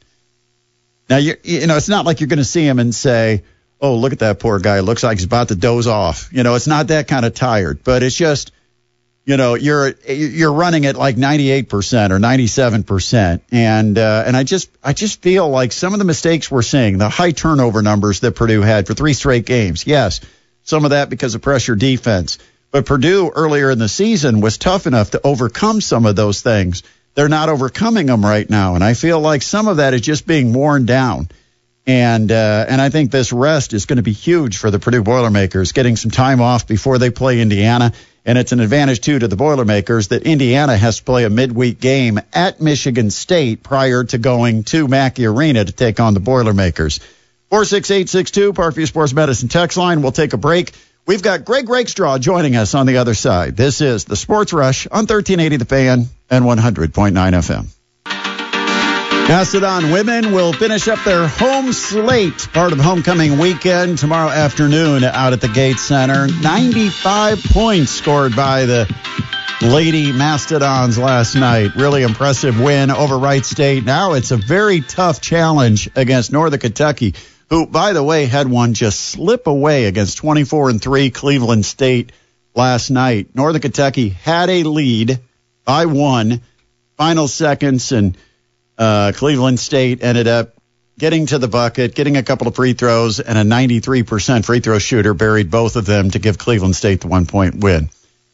Now 1.09 1.17
you 1.17 1.35
you 1.43 1.67
know 1.67 1.77
it's 1.77 1.89
not 1.89 2.05
like 2.05 2.19
you're 2.19 2.27
going 2.27 2.37
to 2.37 2.45
see 2.45 2.65
him 2.65 2.79
and 2.79 2.93
say, 2.93 3.43
"Oh, 3.81 3.95
look 3.95 4.13
at 4.13 4.19
that 4.19 4.39
poor 4.39 4.59
guy. 4.59 4.79
Looks 4.79 5.03
like 5.03 5.17
he's 5.17 5.25
about 5.25 5.49
to 5.49 5.55
doze 5.55 5.87
off." 5.87 6.29
You 6.31 6.43
know, 6.43 6.55
it's 6.55 6.67
not 6.67 6.87
that 6.87 7.07
kind 7.07 7.25
of 7.25 7.33
tired, 7.33 7.83
but 7.83 8.03
it's 8.03 8.15
just 8.15 8.51
you 9.25 9.37
know 9.37 9.55
you're 9.55 9.89
you're 10.07 10.53
running 10.53 10.85
at 10.85 10.95
like 10.95 11.15
98% 11.15 11.67
or 12.11 12.19
97% 12.19 13.41
and 13.51 13.97
uh, 13.97 14.23
and 14.25 14.35
I 14.35 14.43
just 14.43 14.69
I 14.83 14.93
just 14.93 15.21
feel 15.21 15.49
like 15.49 15.71
some 15.71 15.93
of 15.93 15.99
the 15.99 16.05
mistakes 16.05 16.51
we're 16.51 16.61
seeing 16.61 16.97
the 16.97 17.09
high 17.09 17.31
turnover 17.31 17.81
numbers 17.81 18.19
that 18.21 18.33
Purdue 18.33 18.61
had 18.61 18.85
for 18.87 18.93
three 18.93 19.13
straight 19.13 19.45
games 19.45 19.87
yes 19.87 20.19
some 20.63 20.85
of 20.85 20.91
that 20.91 21.09
because 21.09 21.35
of 21.35 21.41
pressure 21.41 21.75
defense 21.75 22.37
but 22.71 22.85
Purdue 22.85 23.31
earlier 23.33 23.69
in 23.69 23.79
the 23.79 23.89
season 23.89 24.41
was 24.41 24.57
tough 24.57 24.87
enough 24.87 25.11
to 25.11 25.21
overcome 25.23 25.81
some 25.81 26.05
of 26.05 26.15
those 26.15 26.41
things 26.41 26.83
they're 27.15 27.29
not 27.29 27.49
overcoming 27.49 28.07
them 28.07 28.25
right 28.25 28.49
now 28.49 28.75
and 28.75 28.83
I 28.83 28.93
feel 28.93 29.19
like 29.19 29.41
some 29.41 29.67
of 29.67 29.77
that 29.77 29.93
is 29.93 30.01
just 30.01 30.25
being 30.25 30.53
worn 30.53 30.85
down 30.85 31.29
and 31.85 32.31
uh, 32.31 32.65
and 32.67 32.81
I 32.81 32.89
think 32.89 33.11
this 33.11 33.33
rest 33.33 33.73
is 33.73 33.85
going 33.85 33.97
to 33.97 34.03
be 34.03 34.13
huge 34.13 34.57
for 34.57 34.71
the 34.71 34.79
Purdue 34.79 35.03
Boilermakers, 35.03 35.73
getting 35.73 35.95
some 35.97 36.11
time 36.11 36.39
off 36.39 36.65
before 36.65 36.97
they 36.97 37.09
play 37.09 37.41
Indiana. 37.41 37.91
And 38.25 38.37
it's 38.37 38.53
an 38.53 38.61
advantage 38.61 39.01
too 39.01 39.19
to 39.19 39.27
the 39.27 39.35
Boilermakers 39.35 40.07
that 40.07 40.23
Indiana 40.23 40.77
has 40.77 40.97
to 40.99 41.03
play 41.03 41.25
a 41.25 41.29
midweek 41.29 41.81
game 41.81 42.21
at 42.31 42.61
Michigan 42.61 43.11
State 43.11 43.63
prior 43.63 44.05
to 44.05 44.17
going 44.17 44.63
to 44.65 44.87
Mackey 44.87 45.25
Arena 45.25 45.65
to 45.65 45.71
take 45.73 45.99
on 45.99 46.13
the 46.13 46.21
Boilermakers. 46.21 47.01
Four 47.53 47.65
six 47.65 47.91
eight 47.91 48.09
six 48.09 48.31
two 48.31 48.51
Parkview 48.51 48.87
Sports 48.87 49.13
Medicine 49.13 49.47
text 49.47 49.77
line. 49.77 50.01
We'll 50.01 50.11
take 50.11 50.33
a 50.33 50.37
break. 50.37 50.71
We've 51.05 51.21
got 51.21 51.45
Greg 51.45 51.69
Rakestraw 51.69 52.17
joining 52.17 52.55
us 52.55 52.73
on 52.73 52.87
the 52.87 52.97
other 52.97 53.13
side. 53.13 53.55
This 53.55 53.79
is 53.79 54.05
the 54.05 54.15
Sports 54.15 54.53
Rush 54.53 54.87
on 54.87 55.05
1380 55.05 55.57
The 55.57 55.65
Fan 55.65 56.07
and 56.31 56.45
100.9 56.45 57.13
FM. 57.13 57.67
Mastodon 59.27 59.91
women 59.91 60.31
will 60.31 60.51
finish 60.51 60.87
up 60.87 61.03
their 61.03 61.27
home 61.27 61.73
slate, 61.73 62.47
part 62.53 62.73
of 62.73 62.79
homecoming 62.79 63.37
weekend 63.37 63.99
tomorrow 63.99 64.31
afternoon 64.31 65.03
out 65.03 65.33
at 65.33 65.41
the 65.41 65.47
Gates 65.47 65.83
Center. 65.83 66.27
95 66.41 67.43
points 67.51 67.91
scored 67.91 68.35
by 68.35 68.65
the 68.65 68.91
Lady 69.61 70.11
Mastodons 70.11 70.97
last 70.97 71.35
night. 71.35 71.75
Really 71.75 72.01
impressive 72.01 72.59
win 72.59 72.89
over 72.89 73.17
Wright 73.17 73.45
State. 73.45 73.85
Now 73.85 74.13
it's 74.13 74.31
a 74.31 74.37
very 74.37 74.81
tough 74.81 75.21
challenge 75.21 75.87
against 75.95 76.31
Northern 76.31 76.59
Kentucky, 76.59 77.13
who, 77.49 77.65
by 77.65 77.93
the 77.93 78.03
way, 78.03 78.25
had 78.25 78.47
one 78.47 78.73
just 78.73 78.99
slip 78.99 79.47
away 79.47 79.85
against 79.85 80.17
24 80.17 80.69
and 80.69 80.81
3 80.81 81.09
Cleveland 81.11 81.65
State 81.65 82.11
last 82.55 82.89
night. 82.89 83.35
Northern 83.35 83.61
Kentucky 83.61 84.09
had 84.09 84.49
a 84.49 84.63
lead 84.63 85.19
by 85.65 85.85
one, 85.85 86.41
final 86.97 87.27
seconds, 87.27 87.91
and 87.91 88.17
uh, 88.77 89.11
Cleveland 89.15 89.59
State 89.59 90.03
ended 90.03 90.27
up 90.27 90.53
getting 90.97 91.25
to 91.27 91.39
the 91.39 91.47
bucket, 91.47 91.95
getting 91.95 92.17
a 92.17 92.23
couple 92.23 92.47
of 92.47 92.55
free 92.55 92.73
throws, 92.73 93.19
and 93.19 93.37
a 93.37 93.43
93% 93.43 94.45
free 94.45 94.59
throw 94.59 94.79
shooter 94.79 95.13
buried 95.13 95.49
both 95.49 95.75
of 95.75 95.85
them 95.85 96.11
to 96.11 96.19
give 96.19 96.37
Cleveland 96.37 96.75
State 96.75 97.01
the 97.01 97.07
one 97.07 97.25
point 97.25 97.55
win. 97.55 97.89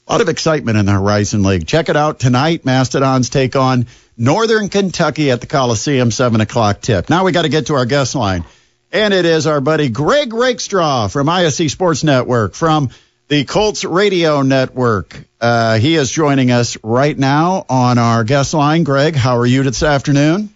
A 0.08 0.12
lot 0.12 0.22
of 0.22 0.30
excitement 0.30 0.78
in 0.78 0.86
the 0.86 0.92
Horizon 0.92 1.44
League. 1.44 1.68
Check 1.68 1.88
it 1.88 1.96
out 1.96 2.20
tonight. 2.20 2.66
Mastodons 2.66 3.30
take 3.30 3.56
on 3.56 3.86
Northern 4.18 4.68
Kentucky 4.68 5.30
at 5.30 5.40
the 5.40 5.48
Coliseum, 5.48 6.10
7 6.10 6.42
o'clock 6.42 6.82
tip. 6.82 7.10
Now 7.10 7.24
we 7.26 7.32
got 7.32 7.44
to 7.44 7.50
get 7.50 7.68
to 7.68 7.76
our 7.76 7.86
guest 7.86 8.16
line. 8.16 8.44
And 8.92 9.14
it 9.14 9.26
is 9.26 9.46
our 9.46 9.62
buddy 9.62 9.90
Greg 9.90 10.34
Rakestraw 10.34 11.10
from 11.10 11.28
ISC 11.28 11.70
Sports 11.70 12.04
Network, 12.04 12.56
from 12.56 12.90
the 13.28 13.46
Colts 13.46 13.86
Radio 13.86 14.42
Network. 14.42 15.16
Uh, 15.40 15.78
he 15.78 15.94
is 15.94 16.10
joining 16.10 16.50
us 16.50 16.76
right 16.82 17.16
now 17.16 17.66
on 17.70 18.00
our 18.00 18.24
guest 18.24 18.56
line. 18.56 18.84
Greg, 18.84 19.16
how 19.16 19.38
are 19.38 19.46
you 19.46 19.62
this 19.62 19.84
afternoon? 19.84 20.50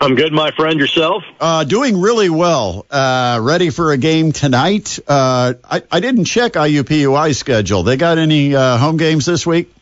I'm 0.00 0.16
good, 0.16 0.32
my 0.32 0.50
friend. 0.50 0.80
Yourself? 0.80 1.22
Uh, 1.38 1.62
doing 1.62 2.00
really 2.00 2.28
well. 2.28 2.84
Uh, 2.90 3.38
ready 3.40 3.70
for 3.70 3.92
a 3.92 3.96
game 3.96 4.32
tonight. 4.32 4.98
Uh, 5.06 5.54
I, 5.62 5.82
I 5.88 6.00
didn't 6.00 6.24
check 6.24 6.54
IUPUI's 6.54 7.38
schedule. 7.38 7.84
They 7.84 7.96
got 7.96 8.18
any 8.18 8.56
uh, 8.56 8.78
home 8.78 8.96
games 8.96 9.24
this 9.24 9.46
week? 9.46 9.72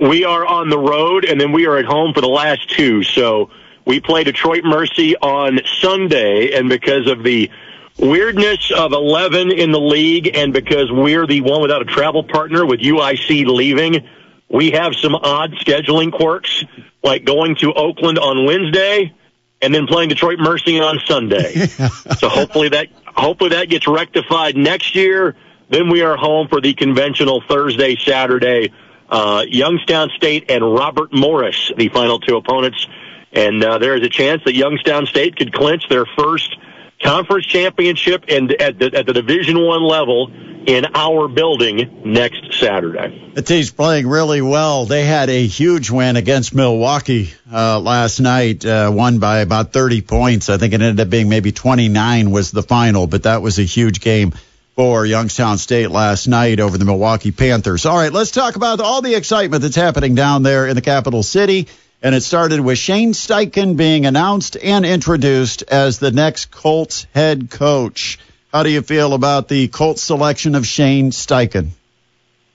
We 0.00 0.24
are 0.24 0.44
on 0.44 0.68
the 0.68 0.78
road, 0.78 1.24
and 1.24 1.40
then 1.40 1.52
we 1.52 1.66
are 1.66 1.76
at 1.78 1.84
home 1.84 2.12
for 2.12 2.20
the 2.20 2.28
last 2.28 2.70
two. 2.70 3.04
So 3.04 3.50
we 3.88 4.00
play 4.00 4.22
Detroit 4.22 4.64
Mercy 4.64 5.16
on 5.16 5.60
Sunday, 5.80 6.52
and 6.52 6.68
because 6.68 7.10
of 7.10 7.24
the 7.24 7.50
weirdness 7.96 8.70
of 8.70 8.92
11 8.92 9.50
in 9.50 9.72
the 9.72 9.80
league, 9.80 10.36
and 10.36 10.52
because 10.52 10.92
we're 10.92 11.26
the 11.26 11.40
one 11.40 11.62
without 11.62 11.80
a 11.80 11.86
travel 11.86 12.22
partner 12.22 12.66
with 12.66 12.80
UIC 12.80 13.46
leaving, 13.46 14.06
we 14.50 14.72
have 14.72 14.94
some 14.94 15.14
odd 15.14 15.52
scheduling 15.54 16.12
quirks, 16.12 16.64
like 17.02 17.24
going 17.24 17.56
to 17.56 17.72
Oakland 17.72 18.18
on 18.18 18.44
Wednesday 18.44 19.14
and 19.62 19.74
then 19.74 19.86
playing 19.86 20.10
Detroit 20.10 20.38
Mercy 20.38 20.78
on 20.80 21.00
Sunday. 21.06 21.54
so 22.18 22.28
hopefully 22.28 22.68
that 22.68 22.88
hopefully 23.06 23.50
that 23.50 23.68
gets 23.70 23.88
rectified 23.88 24.54
next 24.54 24.94
year. 24.94 25.34
Then 25.70 25.90
we 25.90 26.02
are 26.02 26.16
home 26.16 26.48
for 26.48 26.60
the 26.60 26.74
conventional 26.74 27.42
Thursday, 27.48 27.96
Saturday. 27.96 28.72
Uh, 29.08 29.44
Youngstown 29.48 30.10
State 30.16 30.50
and 30.50 30.62
Robert 30.62 31.12
Morris, 31.14 31.72
the 31.76 31.88
final 31.88 32.20
two 32.20 32.36
opponents, 32.36 32.86
and 33.32 33.62
uh, 33.62 33.78
there 33.78 33.94
is 33.96 34.02
a 34.02 34.08
chance 34.08 34.42
that 34.44 34.54
Youngstown 34.54 35.06
State 35.06 35.36
could 35.36 35.52
clinch 35.52 35.88
their 35.88 36.06
first 36.06 36.56
conference 37.02 37.46
championship 37.46 38.24
and 38.28 38.50
at 38.52 38.78
the, 38.78 38.94
at 38.94 39.06
the 39.06 39.12
Division 39.12 39.58
One 39.64 39.82
level 39.82 40.30
in 40.66 40.84
our 40.94 41.28
building 41.28 42.02
next 42.04 42.58
Saturday. 42.60 43.30
The 43.34 43.42
team's 43.42 43.70
playing 43.70 44.06
really 44.06 44.42
well. 44.42 44.84
They 44.84 45.04
had 45.04 45.30
a 45.30 45.46
huge 45.46 45.90
win 45.90 46.16
against 46.16 46.54
Milwaukee 46.54 47.32
uh, 47.50 47.80
last 47.80 48.20
night, 48.20 48.66
uh, 48.66 48.90
won 48.92 49.18
by 49.18 49.38
about 49.38 49.72
30 49.72 50.02
points. 50.02 50.50
I 50.50 50.58
think 50.58 50.74
it 50.74 50.82
ended 50.82 51.00
up 51.00 51.10
being 51.10 51.28
maybe 51.28 51.52
29 51.52 52.30
was 52.30 52.50
the 52.50 52.62
final, 52.62 53.06
but 53.06 53.22
that 53.22 53.40
was 53.40 53.58
a 53.58 53.62
huge 53.62 54.00
game 54.00 54.34
for 54.74 55.06
Youngstown 55.06 55.58
State 55.58 55.90
last 55.90 56.28
night 56.28 56.60
over 56.60 56.76
the 56.76 56.84
Milwaukee 56.84 57.32
Panthers. 57.32 57.86
All 57.86 57.96
right, 57.96 58.12
let's 58.12 58.30
talk 58.30 58.56
about 58.56 58.80
all 58.80 59.00
the 59.00 59.14
excitement 59.14 59.62
that's 59.62 59.74
happening 59.74 60.14
down 60.14 60.42
there 60.42 60.66
in 60.66 60.76
the 60.76 60.82
capital 60.82 61.22
city. 61.22 61.68
And 62.00 62.14
it 62.14 62.22
started 62.22 62.60
with 62.60 62.78
Shane 62.78 63.12
Steichen 63.12 63.76
being 63.76 64.06
announced 64.06 64.56
and 64.56 64.86
introduced 64.86 65.62
as 65.62 65.98
the 65.98 66.12
next 66.12 66.52
Colts 66.52 67.06
head 67.12 67.50
coach. 67.50 68.18
How 68.52 68.62
do 68.62 68.70
you 68.70 68.82
feel 68.82 69.14
about 69.14 69.48
the 69.48 69.66
Colts 69.68 70.02
selection 70.02 70.54
of 70.54 70.64
Shane 70.64 71.10
Steichen? 71.10 71.70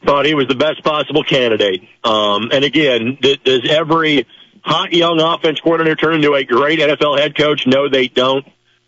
Thought 0.06 0.26
he 0.26 0.34
was 0.34 0.48
the 0.48 0.56
best 0.56 0.84
possible 0.84 1.24
candidate. 1.24 1.82
Um, 2.04 2.52
and 2.52 2.64
again, 2.64 3.18
th- 3.22 3.44
does 3.44 3.70
every 3.70 4.26
hot 4.62 4.94
young 4.94 5.20
offense 5.20 5.60
coordinator 5.60 5.96
turn 5.96 6.16
into 6.16 6.34
a 6.36 6.44
great 6.46 6.80
NFL 6.80 7.20
head 7.20 7.38
coach? 7.38 7.68
No, 7.68 7.90
they 7.90 8.08
don't. 8.08 8.46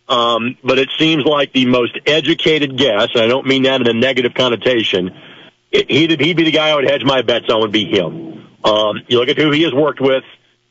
Um, 0.07 0.57
but 0.63 0.77
it 0.77 0.89
seems 0.97 1.25
like 1.25 1.51
the 1.51 1.65
most 1.65 1.97
educated 2.05 2.77
guess, 2.77 3.09
and 3.13 3.23
I 3.23 3.27
don't 3.27 3.47
mean 3.47 3.63
that 3.63 3.81
in 3.81 3.87
a 3.87 3.93
negative 3.93 4.33
connotation, 4.33 5.11
it, 5.71 5.89
he'd, 5.89 6.19
he'd 6.21 6.37
be 6.37 6.43
the 6.43 6.51
guy 6.51 6.69
I 6.69 6.75
would 6.75 6.89
hedge 6.89 7.03
my 7.03 7.23
bets 7.23 7.49
on 7.49 7.61
would 7.61 7.71
be 7.71 7.85
him. 7.85 8.47
Um, 8.63 9.01
you 9.07 9.19
look 9.19 9.29
at 9.29 9.37
who 9.37 9.51
he 9.51 9.63
has 9.63 9.73
worked 9.73 9.99
with, 9.99 10.23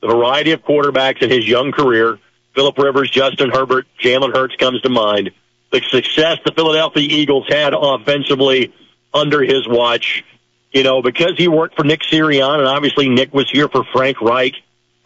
the 0.05 0.15
variety 0.15 0.53
of 0.53 0.63
quarterbacks 0.63 1.23
in 1.23 1.31
his 1.31 1.49
young 1.49 1.73
career, 1.73 2.19
Philip 2.55 2.77
Rivers, 2.77 3.11
Justin 3.11 3.51
Herbert, 3.51 3.87
Jalen 3.99 4.35
Hurts 4.37 4.55
comes 4.57 4.83
to 4.83 4.91
mind. 4.91 5.31
The 5.73 5.81
success 5.81 6.39
the 6.45 6.53
Philadelphia 6.53 7.09
Eagles 7.11 7.47
had 7.49 7.73
offensively 7.73 8.75
under 9.15 9.43
his 9.43 9.67
watch, 9.67 10.23
you 10.73 10.83
know, 10.83 11.01
because 11.01 11.39
he 11.39 11.49
worked 11.49 11.77
for 11.77 11.85
Nick 11.85 12.03
Sirianni, 12.03 12.59
and 12.59 12.69
obviously 12.69 13.09
Nick 13.09 13.33
was 13.33 13.51
here 13.51 13.67
for 13.67 13.83
Frank 13.95 14.21
Reich. 14.21 14.53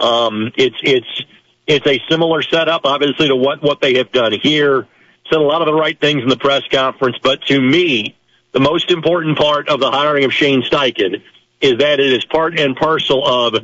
Um, 0.01 0.51
it's 0.57 0.77
it's 0.83 1.23
it's 1.69 1.87
a 1.87 2.03
similar 2.11 2.43
setup, 2.43 2.81
obviously, 2.85 3.29
to 3.29 3.37
what 3.37 3.63
what 3.63 3.81
they 3.81 3.99
have 3.99 4.11
done 4.11 4.33
here. 4.33 4.89
Said 5.31 5.39
a 5.39 5.43
lot 5.43 5.63
of 5.63 5.67
the 5.67 5.75
right 5.75 5.99
things 5.99 6.23
in 6.23 6.29
the 6.29 6.37
press 6.37 6.63
conference, 6.73 7.19
but 7.23 7.43
to 7.43 7.61
me, 7.61 8.17
the 8.53 8.61
most 8.61 8.91
important 8.91 9.39
part 9.39 9.69
of 9.69 9.79
the 9.79 9.93
hiring 9.93 10.25
of 10.25 10.33
Shane 10.33 10.63
Steichen 10.63 11.23
is 11.61 11.79
that 11.79 12.01
it 12.01 12.13
is 12.13 12.25
part 12.25 12.59
and 12.59 12.75
parcel 12.75 13.25
of 13.25 13.55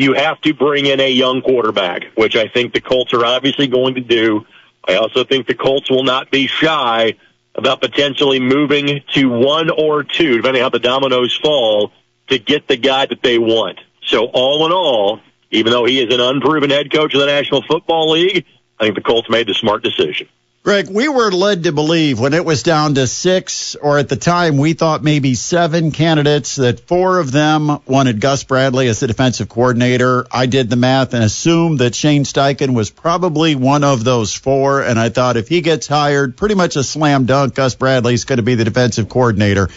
you 0.00 0.14
have 0.14 0.40
to 0.40 0.54
bring 0.54 0.86
in 0.86 0.98
a 0.98 1.10
young 1.10 1.42
quarterback, 1.42 2.04
which 2.14 2.34
I 2.34 2.48
think 2.48 2.72
the 2.72 2.80
Colts 2.80 3.12
are 3.12 3.24
obviously 3.24 3.66
going 3.66 3.96
to 3.96 4.00
do. 4.00 4.46
I 4.88 4.94
also 4.94 5.24
think 5.24 5.46
the 5.46 5.54
Colts 5.54 5.90
will 5.90 6.04
not 6.04 6.30
be 6.30 6.46
shy 6.46 7.16
about 7.54 7.82
potentially 7.82 8.40
moving 8.40 9.02
to 9.12 9.28
one 9.28 9.68
or 9.68 10.02
two, 10.02 10.38
depending 10.38 10.62
on 10.62 10.66
how 10.66 10.70
the 10.70 10.78
dominoes 10.78 11.38
fall, 11.42 11.92
to 12.28 12.38
get 12.38 12.66
the 12.66 12.78
guy 12.78 13.04
that 13.04 13.22
they 13.22 13.38
want. 13.38 13.78
So 14.06 14.24
all 14.24 14.64
in 14.64 14.72
all, 14.72 15.20
even 15.50 15.70
though 15.70 15.84
he 15.84 16.00
is 16.00 16.14
an 16.14 16.20
unproven 16.20 16.70
head 16.70 16.90
coach 16.90 17.12
of 17.12 17.20
the 17.20 17.26
National 17.26 17.60
Football 17.62 18.12
League, 18.12 18.46
I 18.78 18.84
think 18.84 18.94
the 18.94 19.02
Colts 19.02 19.28
made 19.28 19.48
the 19.48 19.54
smart 19.54 19.82
decision. 19.82 20.28
Greg, 20.62 20.90
we 20.90 21.08
were 21.08 21.32
led 21.32 21.64
to 21.64 21.72
believe 21.72 22.20
when 22.20 22.34
it 22.34 22.44
was 22.44 22.62
down 22.62 22.94
to 22.94 23.06
six, 23.06 23.76
or 23.76 23.98
at 23.98 24.10
the 24.10 24.16
time 24.16 24.58
we 24.58 24.74
thought 24.74 25.02
maybe 25.02 25.34
seven 25.34 25.90
candidates, 25.90 26.56
that 26.56 26.80
four 26.80 27.18
of 27.18 27.32
them 27.32 27.78
wanted 27.86 28.20
Gus 28.20 28.44
Bradley 28.44 28.86
as 28.88 29.00
the 29.00 29.06
defensive 29.06 29.48
coordinator. 29.48 30.26
I 30.30 30.44
did 30.44 30.68
the 30.68 30.76
math 30.76 31.14
and 31.14 31.24
assumed 31.24 31.78
that 31.78 31.94
Shane 31.94 32.24
Steichen 32.24 32.74
was 32.74 32.90
probably 32.90 33.54
one 33.54 33.84
of 33.84 34.04
those 34.04 34.34
four. 34.34 34.82
And 34.82 35.00
I 35.00 35.08
thought 35.08 35.38
if 35.38 35.48
he 35.48 35.62
gets 35.62 35.86
hired, 35.86 36.36
pretty 36.36 36.56
much 36.56 36.76
a 36.76 36.84
slam 36.84 37.24
dunk, 37.24 37.54
Gus 37.54 37.74
Bradley's 37.74 38.24
going 38.24 38.36
to 38.36 38.42
be 38.42 38.54
the 38.54 38.64
defensive 38.64 39.08
coordinator. 39.08 39.70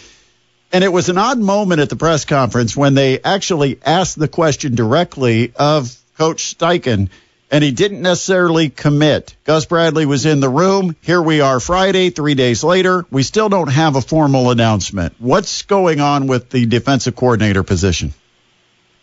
And 0.74 0.84
it 0.84 0.92
was 0.92 1.08
an 1.08 1.18
odd 1.18 1.40
moment 1.40 1.80
at 1.80 1.90
the 1.90 1.96
press 1.96 2.26
conference 2.26 2.76
when 2.76 2.94
they 2.94 3.22
actually 3.22 3.80
asked 3.86 4.20
the 4.20 4.28
question 4.28 4.76
directly 4.76 5.54
of 5.56 5.96
Coach 6.18 6.58
Steichen 6.58 7.10
and 7.54 7.64
he 7.64 7.72
didn't 7.72 8.02
necessarily 8.02 8.70
commit. 8.70 9.36
Gus 9.44 9.66
Bradley 9.66 10.08
was 10.08 10.26
in 10.26 10.40
the 10.40 10.50
room. 10.50 10.96
Here 11.02 11.22
we 11.22 11.40
are 11.40 11.60
Friday, 11.60 12.10
three 12.10 12.34
days 12.34 12.64
later. 12.64 13.06
We 13.12 13.22
still 13.22 13.48
don't 13.48 13.68
have 13.68 13.96
a 13.96 14.02
formal 14.02 14.50
announcement. 14.50 15.14
What's 15.20 15.62
going 15.62 16.00
on 16.00 16.26
with 16.26 16.50
the 16.50 16.66
defensive 16.66 17.16
coordinator 17.16 17.62
position? 17.62 18.16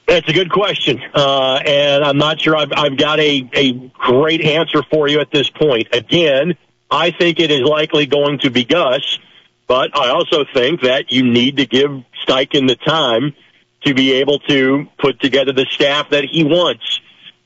That's 0.08 0.28
a 0.28 0.32
good 0.32 0.50
question, 0.50 1.00
uh, 1.14 1.60
and 1.64 2.02
I'm 2.02 2.18
not 2.18 2.40
sure 2.40 2.56
I've, 2.56 2.72
I've 2.72 2.98
got 2.98 3.20
a, 3.20 3.48
a 3.52 3.72
great 3.96 4.40
answer 4.40 4.82
for 4.90 5.06
you 5.06 5.20
at 5.20 5.30
this 5.30 5.48
point. 5.48 5.86
Again, 5.92 6.54
I 6.90 7.12
think 7.12 7.38
it 7.38 7.52
is 7.52 7.60
likely 7.60 8.06
going 8.06 8.40
to 8.40 8.50
be 8.50 8.64
Gus, 8.64 9.20
but 9.68 9.96
I 9.96 10.08
also 10.08 10.44
think 10.52 10.80
that 10.80 11.12
you 11.12 11.22
need 11.22 11.58
to 11.58 11.66
give 11.66 11.92
Steichen 12.26 12.66
the 12.66 12.74
time 12.74 13.32
to 13.84 13.94
be 13.94 14.14
able 14.14 14.40
to 14.40 14.88
put 14.98 15.20
together 15.20 15.52
the 15.52 15.66
staff 15.70 16.10
that 16.10 16.24
he 16.24 16.42
wants. 16.42 17.00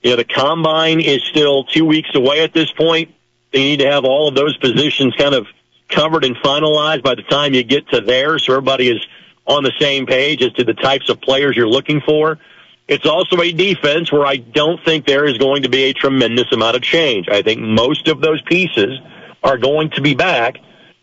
You 0.05 0.11
know, 0.11 0.17
the 0.17 0.25
combine 0.25 1.01
is 1.01 1.25
still 1.25 1.65
two 1.65 1.87
weeks 1.87 2.11
away 2.15 2.43
at 2.43 2.53
this 2.53 2.71
point. 2.71 3.15
They 3.53 3.61
need 3.61 3.79
to 3.79 3.91
have 3.91 4.05
all 4.05 4.29
of 4.29 4.35
those 4.35 4.55
positions 4.59 5.15
kind 5.17 5.35
of 5.35 5.47
covered 5.89 6.25
and 6.25 6.37
finalized 6.37 7.03
by 7.03 7.15
the 7.15 7.23
time 7.23 7.55
you 7.55 7.65
get 7.65 7.89
to 7.89 8.03
there 8.03 8.39
so 8.39 8.53
everybody 8.53 8.91
is 8.91 9.05
on 9.47 9.63
the 9.63 9.73
same 9.81 10.05
page 10.05 10.43
as 10.43 10.53
to 10.55 10.65
the 10.65 10.75
types 10.75 11.09
of 11.09 11.23
players 11.23 11.57
you're 11.57 11.69
looking 11.69 12.03
for. 12.03 12.39
It's 12.87 13.07
also 13.07 13.41
a 13.41 13.51
defense 13.51 14.13
where 14.13 14.27
I 14.27 14.37
don't 14.37 14.79
think 14.85 15.07
there 15.07 15.25
is 15.25 15.39
going 15.39 15.63
to 15.63 15.71
be 15.71 15.85
a 15.85 15.95
tremendous 15.95 16.53
amount 16.53 16.77
of 16.77 16.83
change. 16.83 17.29
I 17.31 17.41
think 17.41 17.63
most 17.63 18.07
of 18.09 18.21
those 18.21 18.43
pieces 18.43 19.01
are 19.43 19.57
going 19.57 19.89
to 19.91 20.03
be 20.03 20.15
back. 20.15 20.59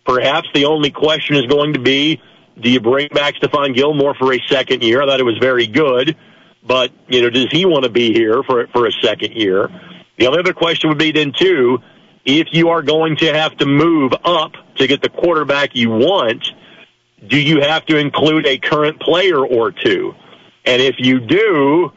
Perhaps 0.05 0.49
the 0.53 0.65
only 0.65 0.91
question 0.91 1.37
is 1.37 1.47
going 1.47 1.73
to 1.73 1.79
be, 1.79 2.21
do 2.59 2.69
you 2.69 2.79
bring 2.79 3.07
back 3.07 3.33
Stephon 3.35 3.73
Gilmore 3.73 4.13
for 4.13 4.31
a 4.31 4.39
second 4.47 4.83
year? 4.83 5.01
I 5.01 5.07
thought 5.07 5.19
it 5.19 5.23
was 5.23 5.39
very 5.39 5.65
good, 5.65 6.15
but 6.63 6.91
you 7.07 7.21
know, 7.21 7.29
does 7.29 7.47
he 7.51 7.65
want 7.65 7.83
to 7.83 7.89
be 7.89 8.13
here 8.13 8.43
for 8.43 8.67
for 8.67 8.87
a 8.87 8.91
second 8.91 9.33
year? 9.33 9.69
The 10.17 10.27
other 10.27 10.53
question 10.53 10.89
would 10.89 10.99
be 10.99 11.11
then 11.11 11.33
too, 11.33 11.79
if 12.25 12.47
you 12.51 12.69
are 12.69 12.81
going 12.81 13.17
to 13.17 13.33
have 13.33 13.57
to 13.57 13.65
move 13.65 14.13
up 14.23 14.53
to 14.75 14.87
get 14.87 15.01
the 15.01 15.09
quarterback 15.09 15.71
you 15.73 15.89
want, 15.89 16.45
do 17.25 17.39
you 17.39 17.61
have 17.61 17.85
to 17.87 17.97
include 17.97 18.45
a 18.45 18.57
current 18.57 18.99
player 18.99 19.43
or 19.43 19.71
two? 19.71 20.13
And 20.65 20.81
if 20.81 20.95
you 20.99 21.19
do, 21.19 21.91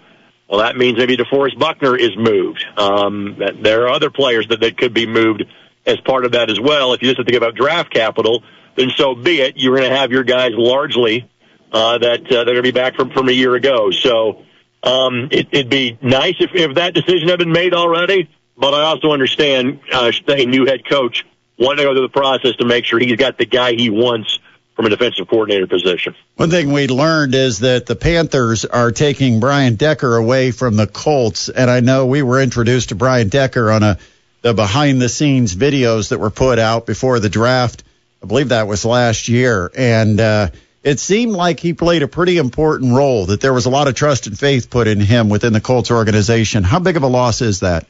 well, 0.48 0.60
that 0.60 0.76
means 0.76 0.96
maybe 0.98 1.16
DeForest 1.16 1.58
Buckner 1.58 1.96
is 1.96 2.16
moved. 2.16 2.64
Um, 2.76 3.38
there 3.60 3.84
are 3.84 3.88
other 3.88 4.10
players 4.10 4.46
that, 4.48 4.60
that 4.60 4.78
could 4.78 4.94
be 4.94 5.06
moved 5.06 5.44
as 5.86 6.00
part 6.00 6.24
of 6.24 6.32
that 6.32 6.50
as 6.50 6.58
well. 6.58 6.94
If 6.94 7.02
you 7.02 7.08
just 7.08 7.18
have 7.18 7.26
to 7.26 7.32
think 7.32 7.42
about 7.42 7.54
draft 7.54 7.92
capital, 7.92 8.42
then 8.76 8.90
so 8.96 9.14
be 9.14 9.40
it. 9.40 9.54
You're 9.56 9.76
going 9.76 9.88
to 9.88 9.96
have 9.96 10.12
your 10.12 10.24
guys 10.24 10.52
largely 10.54 11.28
uh, 11.72 11.98
that 11.98 12.20
uh, 12.26 12.44
they're 12.44 12.44
going 12.44 12.56
to 12.56 12.62
be 12.62 12.70
back 12.70 12.94
from 12.94 13.10
from 13.10 13.28
a 13.28 13.32
year 13.32 13.54
ago. 13.54 13.90
So 13.90 14.44
um, 14.84 15.28
it, 15.30 15.48
it'd 15.50 15.70
be 15.70 15.98
nice 16.02 16.34
if, 16.38 16.50
if 16.54 16.74
that 16.76 16.94
decision 16.94 17.28
had 17.28 17.38
been 17.38 17.52
made 17.52 17.74
already. 17.74 18.28
But 18.56 18.72
I 18.72 18.82
also 18.82 19.10
understand 19.10 19.80
uh, 19.92 20.12
a 20.28 20.46
new 20.46 20.64
head 20.66 20.88
coach 20.88 21.26
wanting 21.58 21.78
to 21.78 21.82
go 21.84 21.94
through 21.94 22.02
the 22.02 22.08
process 22.08 22.54
to 22.56 22.64
make 22.64 22.84
sure 22.84 22.98
he's 23.00 23.16
got 23.16 23.36
the 23.38 23.46
guy 23.46 23.72
he 23.72 23.90
wants 23.90 24.38
from 24.76 24.86
a 24.86 24.88
defensive 24.90 25.28
coordinator 25.28 25.66
position. 25.66 26.14
One 26.36 26.50
thing 26.50 26.72
we 26.72 26.86
learned 26.88 27.34
is 27.34 27.60
that 27.60 27.86
the 27.86 27.96
Panthers 27.96 28.64
are 28.64 28.90
taking 28.92 29.40
Brian 29.40 29.76
Decker 29.76 30.16
away 30.16 30.50
from 30.50 30.76
the 30.76 30.86
Colts, 30.86 31.48
and 31.48 31.70
I 31.70 31.80
know 31.80 32.06
we 32.06 32.22
were 32.22 32.40
introduced 32.40 32.90
to 32.90 32.94
Brian 32.94 33.28
Decker 33.28 33.70
on 33.70 33.82
a 33.82 33.98
the 34.42 34.52
behind 34.52 35.00
the 35.00 35.08
scenes 35.08 35.56
videos 35.56 36.10
that 36.10 36.20
were 36.20 36.28
put 36.28 36.58
out 36.58 36.84
before 36.84 37.18
the 37.18 37.30
draft. 37.30 37.82
I 38.22 38.26
believe 38.26 38.50
that 38.50 38.66
was 38.66 38.84
last 38.84 39.28
year, 39.28 39.70
and 39.74 40.20
uh, 40.20 40.50
it 40.84 41.00
seemed 41.00 41.32
like 41.32 41.58
he 41.58 41.72
played 41.72 42.02
a 42.02 42.08
pretty 42.08 42.36
important 42.36 42.94
role. 42.94 43.26
That 43.26 43.40
there 43.40 43.54
was 43.54 43.64
a 43.64 43.70
lot 43.70 43.88
of 43.88 43.94
trust 43.94 44.26
and 44.26 44.38
faith 44.38 44.68
put 44.68 44.86
in 44.86 45.00
him 45.00 45.30
within 45.30 45.54
the 45.54 45.60
Colts 45.60 45.90
organization. 45.90 46.62
How 46.62 46.78
big 46.78 46.98
of 46.98 47.02
a 47.02 47.08
loss 47.08 47.40
is 47.40 47.60
that? 47.60 47.86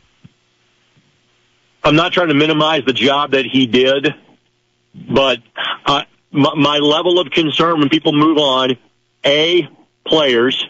I'm 1.82 1.96
not 1.96 2.12
trying 2.12 2.28
to 2.28 2.34
minimize 2.34 2.84
the 2.86 2.92
job 2.92 3.32
that 3.32 3.44
he 3.44 3.66
did, 3.66 4.14
but 4.94 5.40
uh, 5.84 6.04
my, 6.30 6.54
my 6.54 6.78
level 6.78 7.18
of 7.18 7.30
concern 7.30 7.80
when 7.80 7.88
people 7.88 8.12
move 8.12 8.38
on, 8.38 8.78
A, 9.26 9.68
players, 10.06 10.64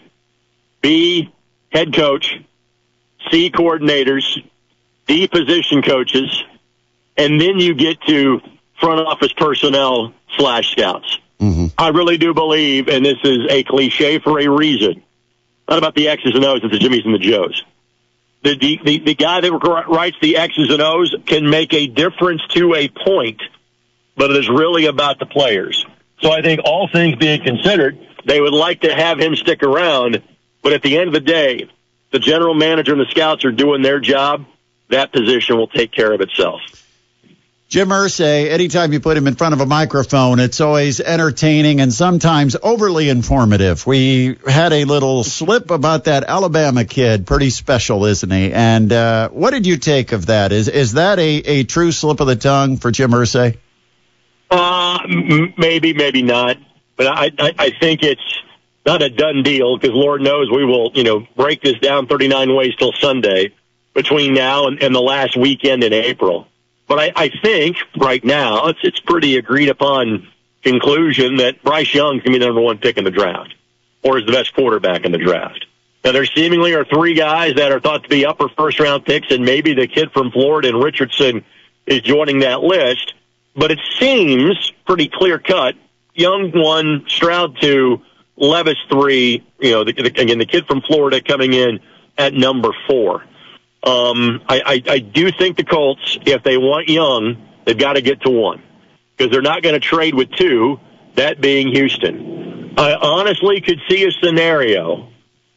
B, 0.80 1.32
head 1.70 1.94
coach, 1.94 2.40
C, 3.30 3.50
coordinators, 3.50 4.24
D, 5.06 5.28
position 5.28 5.82
coaches, 5.82 6.42
and 7.16 7.40
then 7.40 7.58
you 7.58 7.74
get 7.74 8.00
to 8.08 8.40
front 8.80 9.00
office 9.06 9.32
personnel 9.34 10.14
slash 10.36 10.72
scouts. 10.72 11.18
Mm-hmm. 11.40 11.66
I 11.76 11.88
really 11.88 12.18
do 12.18 12.32
believe, 12.32 12.88
and 12.88 13.04
this 13.04 13.18
is 13.24 13.38
a 13.50 13.64
cliche 13.64 14.18
for 14.18 14.40
a 14.40 14.48
reason, 14.48 15.02
not 15.68 15.78
about 15.78 15.94
the 15.94 16.08
X's 16.08 16.34
and 16.34 16.44
O's, 16.44 16.60
it's 16.62 16.72
the 16.72 16.78
Jimmys 16.78 17.04
and 17.04 17.14
the 17.14 17.18
Joes 17.18 17.62
the, 18.44 18.56
the, 18.56 18.80
the, 18.84 18.98
the 19.00 19.14
guy 19.14 19.40
that 19.40 19.84
writes 19.88 20.16
the 20.20 20.36
X's 20.36 20.70
and 20.70 20.82
O's 20.82 21.14
can 21.26 21.48
make 21.48 21.72
a 21.72 21.86
difference 21.86 22.42
to 22.50 22.74
a 22.74 22.88
point, 22.88 23.42
but 24.16 24.30
it 24.30 24.36
is 24.36 24.48
really 24.48 24.84
about 24.84 25.18
the 25.18 25.26
players. 25.26 25.84
So 26.20 26.30
I 26.30 26.42
think 26.42 26.60
all 26.64 26.86
things 26.86 27.16
being 27.16 27.42
considered, 27.42 27.98
they 28.26 28.40
would 28.40 28.52
like 28.52 28.82
to 28.82 28.94
have 28.94 29.18
him 29.18 29.34
stick 29.34 29.62
around, 29.62 30.22
but 30.62 30.74
at 30.74 30.82
the 30.82 30.98
end 30.98 31.08
of 31.08 31.14
the 31.14 31.20
day, 31.20 31.70
the 32.12 32.18
general 32.18 32.54
manager 32.54 32.92
and 32.92 33.00
the 33.00 33.10
scouts 33.10 33.44
are 33.44 33.50
doing 33.50 33.82
their 33.82 33.98
job. 33.98 34.44
That 34.90 35.10
position 35.12 35.56
will 35.56 35.66
take 35.66 35.90
care 35.90 36.12
of 36.12 36.20
itself. 36.20 36.60
Jim 37.68 37.88
Irsay, 37.88 38.50
anytime 38.50 38.92
you 38.92 39.00
put 39.00 39.16
him 39.16 39.26
in 39.26 39.34
front 39.34 39.54
of 39.54 39.60
a 39.60 39.66
microphone, 39.66 40.38
it's 40.38 40.60
always 40.60 41.00
entertaining 41.00 41.80
and 41.80 41.92
sometimes 41.92 42.56
overly 42.62 43.08
informative. 43.08 43.86
We 43.86 44.36
had 44.46 44.72
a 44.72 44.84
little 44.84 45.24
slip 45.24 45.70
about 45.70 46.04
that 46.04 46.24
Alabama 46.24 46.84
kid, 46.84 47.26
pretty 47.26 47.50
special, 47.50 48.04
isn't 48.04 48.30
he? 48.30 48.52
And 48.52 48.92
uh, 48.92 49.30
what 49.30 49.50
did 49.50 49.66
you 49.66 49.78
take 49.78 50.12
of 50.12 50.26
that? 50.26 50.52
Is 50.52 50.68
is 50.68 50.92
that 50.92 51.18
a, 51.18 51.22
a 51.22 51.64
true 51.64 51.90
slip 51.90 52.20
of 52.20 52.26
the 52.26 52.36
tongue 52.36 52.76
for 52.76 52.90
Jim 52.90 53.10
Irsay? 53.10 53.56
Uh, 54.50 54.98
m- 55.08 55.54
maybe, 55.56 55.94
maybe 55.94 56.22
not. 56.22 56.58
But 56.96 57.08
I, 57.08 57.30
I, 57.38 57.54
I 57.58 57.70
think 57.80 58.02
it's 58.02 58.22
not 58.86 59.02
a 59.02 59.10
done 59.10 59.42
deal 59.42 59.78
because 59.78 59.94
Lord 59.94 60.20
knows 60.20 60.48
we 60.50 60.64
will, 60.64 60.92
you 60.94 61.02
know, 61.02 61.26
break 61.34 61.62
this 61.62 61.78
down 61.80 62.06
39 62.06 62.54
ways 62.54 62.76
till 62.78 62.92
Sunday 63.00 63.52
between 63.94 64.34
now 64.34 64.66
and, 64.66 64.80
and 64.82 64.94
the 64.94 65.00
last 65.00 65.36
weekend 65.36 65.82
in 65.82 65.92
April. 65.92 66.46
But 66.86 66.98
I, 66.98 67.12
I 67.16 67.30
think 67.42 67.76
right 67.96 68.22
now 68.24 68.66
it's 68.68 68.80
it's 68.82 69.00
pretty 69.00 69.36
agreed 69.36 69.68
upon 69.68 70.28
conclusion 70.62 71.36
that 71.36 71.62
Bryce 71.62 71.92
Young's 71.94 72.22
gonna 72.22 72.34
be 72.34 72.38
the 72.38 72.46
number 72.46 72.60
one 72.60 72.78
pick 72.78 72.96
in 72.98 73.04
the 73.04 73.10
draft, 73.10 73.54
or 74.02 74.18
is 74.18 74.26
the 74.26 74.32
best 74.32 74.54
quarterback 74.54 75.04
in 75.04 75.12
the 75.12 75.18
draft. 75.18 75.66
Now 76.04 76.12
there 76.12 76.26
seemingly 76.26 76.74
are 76.74 76.84
three 76.84 77.14
guys 77.14 77.54
that 77.54 77.72
are 77.72 77.80
thought 77.80 78.02
to 78.02 78.08
be 78.08 78.26
upper 78.26 78.48
first 78.50 78.78
round 78.78 79.06
picks, 79.06 79.30
and 79.30 79.44
maybe 79.44 79.72
the 79.74 79.86
kid 79.86 80.10
from 80.12 80.30
Florida 80.30 80.68
and 80.68 80.82
Richardson 80.82 81.44
is 81.86 82.00
joining 82.02 82.40
that 82.40 82.62
list. 82.62 83.14
But 83.56 83.70
it 83.70 83.80
seems 83.98 84.72
pretty 84.86 85.08
clear 85.08 85.38
cut. 85.38 85.76
Young 86.14 86.50
one, 86.52 87.04
Stroud 87.08 87.56
two, 87.60 88.02
Levis 88.36 88.76
three. 88.90 89.46
You 89.60 89.70
know, 89.70 89.84
the, 89.84 89.92
the, 89.92 90.06
again 90.06 90.38
the 90.38 90.46
kid 90.46 90.66
from 90.66 90.82
Florida 90.82 91.22
coming 91.22 91.54
in 91.54 91.80
at 92.18 92.34
number 92.34 92.70
four. 92.86 93.24
Um, 93.84 94.40
I, 94.48 94.62
I, 94.64 94.92
I 94.92 94.98
do 94.98 95.30
think 95.30 95.58
the 95.58 95.64
Colts, 95.64 96.18
if 96.24 96.42
they 96.42 96.56
want 96.56 96.88
Young, 96.88 97.36
they've 97.66 97.76
got 97.76 97.94
to 97.94 98.02
get 98.02 98.22
to 98.22 98.30
one 98.30 98.62
because 99.16 99.30
they're 99.30 99.42
not 99.42 99.62
going 99.62 99.74
to 99.74 99.80
trade 99.80 100.14
with 100.14 100.30
two, 100.30 100.80
that 101.16 101.40
being 101.40 101.68
Houston. 101.68 102.74
I 102.78 102.94
honestly 102.94 103.60
could 103.60 103.80
see 103.88 104.04
a 104.04 104.10
scenario 104.10 105.08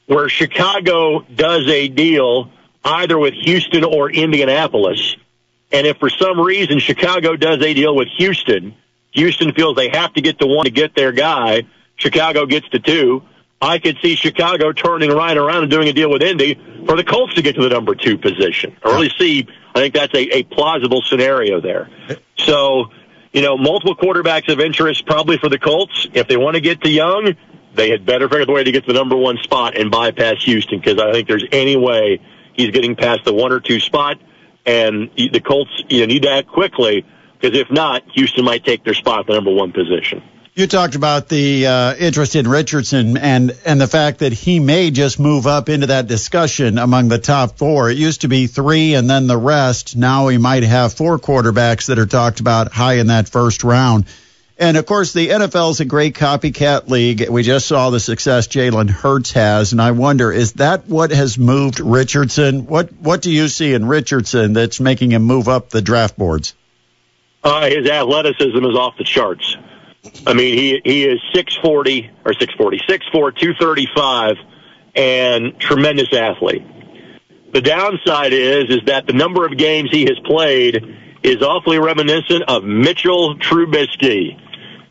where 0.07 0.29
Chicago 0.29 1.21
does 1.21 1.67
a 1.67 1.87
deal 1.87 2.51
either 2.83 3.17
with 3.17 3.33
Houston 3.33 3.83
or 3.83 4.11
Indianapolis. 4.11 5.15
And 5.71 5.87
if 5.87 5.97
for 5.97 6.09
some 6.09 6.39
reason 6.39 6.79
Chicago 6.79 7.35
does 7.35 7.61
a 7.61 7.73
deal 7.73 7.95
with 7.95 8.07
Houston, 8.17 8.75
Houston 9.11 9.53
feels 9.53 9.75
they 9.75 9.89
have 9.89 10.13
to 10.13 10.21
get 10.21 10.39
to 10.39 10.47
one 10.47 10.65
to 10.65 10.71
get 10.71 10.95
their 10.95 11.11
guy, 11.11 11.63
Chicago 11.95 12.45
gets 12.45 12.69
to 12.69 12.79
two. 12.79 13.23
I 13.61 13.79
could 13.79 13.97
see 14.01 14.15
Chicago 14.15 14.71
turning 14.71 15.09
right 15.09 15.35
around 15.35 15.63
and 15.63 15.71
doing 15.71 15.87
a 15.87 15.93
deal 15.93 16.11
with 16.11 16.21
Indy 16.21 16.59
for 16.85 16.95
the 16.95 17.03
Colts 17.03 17.33
to 17.35 17.41
get 17.41 17.55
to 17.55 17.61
the 17.61 17.69
number 17.69 17.95
two 17.95 18.17
position. 18.17 18.77
I 18.83 18.89
really 18.89 19.11
see, 19.17 19.47
I 19.73 19.79
think 19.79 19.93
that's 19.95 20.13
a, 20.13 20.37
a 20.37 20.43
plausible 20.43 21.01
scenario 21.01 21.59
there. 21.59 21.89
So, 22.37 22.85
you 23.33 23.41
know, 23.41 23.57
multiple 23.57 23.95
quarterbacks 23.95 24.51
of 24.51 24.59
interest 24.59 25.05
probably 25.05 25.37
for 25.37 25.49
the 25.49 25.57
Colts. 25.57 26.07
If 26.13 26.27
they 26.27 26.37
want 26.37 26.55
to 26.55 26.61
get 26.61 26.81
to 26.81 26.89
Young, 26.89 27.35
they 27.73 27.89
had 27.89 28.05
better 28.05 28.27
figure 28.27 28.41
out 28.41 28.47
the 28.47 28.53
way 28.53 28.63
to 28.63 28.71
get 28.71 28.85
to 28.85 28.93
the 28.93 28.99
number 28.99 29.15
one 29.15 29.37
spot 29.37 29.75
and 29.75 29.89
bypass 29.89 30.43
Houston 30.43 30.79
because 30.79 30.99
I 30.99 31.11
think 31.11 31.27
there's 31.27 31.45
any 31.51 31.77
way 31.77 32.21
he's 32.53 32.71
getting 32.71 32.95
past 32.95 33.25
the 33.25 33.33
one 33.33 33.51
or 33.51 33.59
two 33.59 33.79
spot 33.79 34.19
and 34.65 35.09
the 35.15 35.39
Colts 35.39 35.71
you 35.89 36.01
know, 36.01 36.05
need 36.05 36.23
to 36.23 36.29
act 36.29 36.47
quickly 36.47 37.05
because 37.39 37.57
if 37.57 37.71
not, 37.71 38.03
Houston 38.13 38.45
might 38.45 38.65
take 38.65 38.83
their 38.83 38.93
spot 38.93 39.21
at 39.21 39.27
the 39.27 39.33
number 39.33 39.53
one 39.53 39.71
position. 39.71 40.21
You 40.57 40.65
talked 40.65 40.95
about 40.95 41.29
the 41.29 41.67
uh, 41.67 41.93
interest 41.97 42.35
in 42.35 42.47
Richardson 42.47 43.15
and 43.15 43.55
and 43.63 43.79
the 43.79 43.85
fact 43.85 44.21
that 44.21 44.33
he 44.33 44.59
may 44.59 44.89
just 44.89 45.19
move 45.19 45.45
up 45.45 45.69
into 45.69 45.85
that 45.85 46.07
discussion 46.07 46.79
among 46.79 47.09
the 47.09 47.19
top 47.19 47.59
four. 47.59 47.91
It 47.91 47.97
used 47.99 48.21
to 48.21 48.27
be 48.27 48.47
three 48.47 48.95
and 48.95 49.07
then 49.07 49.27
the 49.27 49.37
rest. 49.37 49.95
Now 49.95 50.25
we 50.25 50.39
might 50.39 50.63
have 50.63 50.93
four 50.93 51.19
quarterbacks 51.19 51.89
that 51.89 51.99
are 51.99 52.07
talked 52.07 52.39
about 52.39 52.71
high 52.71 52.95
in 52.95 53.05
that 53.05 53.29
first 53.29 53.63
round. 53.63 54.05
And 54.57 54.77
of 54.77 54.87
course, 54.87 55.13
the 55.13 55.27
NFL 55.27 55.69
is 55.69 55.79
a 55.79 55.85
great 55.85 56.15
copycat 56.15 56.89
league. 56.89 57.29
We 57.29 57.43
just 57.43 57.67
saw 57.67 57.91
the 57.91 57.99
success 57.99 58.47
Jalen 58.47 58.89
Hurts 58.89 59.33
has, 59.33 59.73
and 59.73 59.79
I 59.79 59.91
wonder 59.91 60.31
is 60.31 60.53
that 60.53 60.87
what 60.87 61.11
has 61.11 61.37
moved 61.37 61.79
Richardson? 61.79 62.65
What 62.65 62.91
what 62.93 63.21
do 63.21 63.29
you 63.29 63.47
see 63.47 63.75
in 63.75 63.85
Richardson 63.85 64.53
that's 64.53 64.79
making 64.79 65.11
him 65.11 65.21
move 65.21 65.49
up 65.49 65.69
the 65.69 65.83
draft 65.83 66.17
boards? 66.17 66.55
Uh, 67.43 67.69
his 67.69 67.87
athleticism 67.87 68.65
is 68.65 68.75
off 68.75 68.97
the 68.97 69.03
charts. 69.03 69.55
I 70.25 70.33
mean, 70.33 70.57
he 70.57 70.81
he 70.83 71.05
is 71.05 71.19
640 71.33 72.11
or 72.25 72.33
640, 72.33 72.79
6'4", 72.79 73.35
235, 73.37 74.35
and 74.95 75.59
tremendous 75.59 76.13
athlete. 76.13 76.63
The 77.53 77.61
downside 77.61 78.33
is 78.33 78.65
is 78.69 78.81
that 78.85 79.07
the 79.07 79.13
number 79.13 79.45
of 79.45 79.57
games 79.57 79.89
he 79.91 80.03
has 80.05 80.19
played 80.25 80.83
is 81.23 81.41
awfully 81.41 81.79
reminiscent 81.79 82.43
of 82.47 82.63
Mitchell 82.63 83.37
Trubisky, 83.37 84.39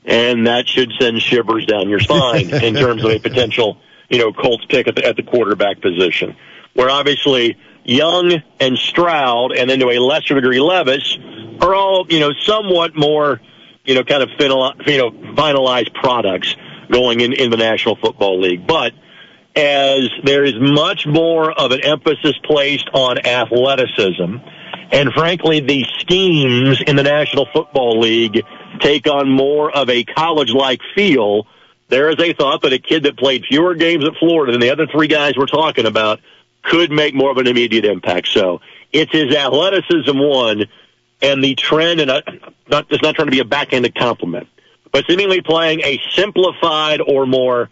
and 0.04 0.46
that 0.46 0.66
should 0.66 0.92
send 0.98 1.20
shivers 1.20 1.66
down 1.66 1.88
your 1.88 2.00
spine 2.00 2.50
in 2.50 2.74
terms 2.74 3.04
of 3.04 3.10
a 3.10 3.18
potential, 3.18 3.78
you 4.08 4.18
know, 4.18 4.32
Colts 4.32 4.64
pick 4.66 4.88
at 4.88 4.96
the, 4.96 5.04
at 5.04 5.16
the 5.16 5.22
quarterback 5.22 5.80
position. 5.80 6.36
Where 6.74 6.90
obviously 6.90 7.56
Young 7.84 8.42
and 8.60 8.76
Stroud, 8.76 9.52
and 9.52 9.70
then 9.70 9.78
to 9.80 9.90
a 9.90 9.98
lesser 9.98 10.34
degree 10.34 10.60
Levis, 10.60 11.18
are 11.60 11.74
all 11.74 12.06
you 12.08 12.20
know 12.20 12.32
somewhat 12.42 12.96
more 12.96 13.40
you 13.86 13.94
know, 13.94 14.04
kind 14.04 14.22
of 14.22 14.30
final, 14.38 14.72
you 14.86 14.98
know, 14.98 15.10
finalized 15.10 15.94
products 15.94 16.54
going 16.90 17.20
in, 17.20 17.32
in 17.32 17.50
the 17.50 17.56
National 17.56 17.96
Football 17.96 18.40
League. 18.40 18.66
But 18.66 18.92
as 19.54 20.10
there 20.24 20.44
is 20.44 20.54
much 20.58 21.06
more 21.06 21.50
of 21.50 21.72
an 21.72 21.80
emphasis 21.82 22.34
placed 22.44 22.88
on 22.92 23.18
athleticism, 23.26 24.36
and 24.92 25.12
frankly, 25.12 25.60
the 25.60 25.84
schemes 26.00 26.80
in 26.86 26.96
the 26.96 27.02
National 27.02 27.46
Football 27.52 28.00
League 28.00 28.42
take 28.80 29.08
on 29.08 29.28
more 29.28 29.70
of 29.70 29.88
a 29.88 30.04
college-like 30.04 30.80
feel. 30.94 31.46
There 31.88 32.10
is 32.10 32.20
a 32.20 32.34
thought 32.34 32.62
that 32.62 32.72
a 32.72 32.78
kid 32.78 33.04
that 33.04 33.16
played 33.16 33.44
fewer 33.48 33.74
games 33.74 34.04
at 34.04 34.14
Florida 34.18 34.52
than 34.52 34.60
the 34.60 34.70
other 34.70 34.86
three 34.86 35.06
guys 35.06 35.36
we're 35.36 35.46
talking 35.46 35.86
about 35.86 36.20
could 36.62 36.90
make 36.90 37.14
more 37.14 37.30
of 37.30 37.38
an 37.38 37.46
immediate 37.46 37.84
impact. 37.84 38.28
So 38.28 38.60
it's 38.92 39.12
his 39.12 39.34
athleticism 39.34 40.18
one 40.18 40.64
and 41.22 41.42
the 41.42 41.54
trend, 41.54 42.00
and 42.00 42.08
not, 42.68 42.86
it's 42.90 43.02
not 43.02 43.14
trying 43.14 43.26
to 43.26 43.32
be 43.32 43.40
a 43.40 43.44
backhanded 43.44 43.94
compliment, 43.94 44.48
but 44.92 45.04
seemingly 45.06 45.40
playing 45.40 45.80
a 45.80 46.00
simplified 46.10 47.00
or 47.00 47.26
more 47.26 47.70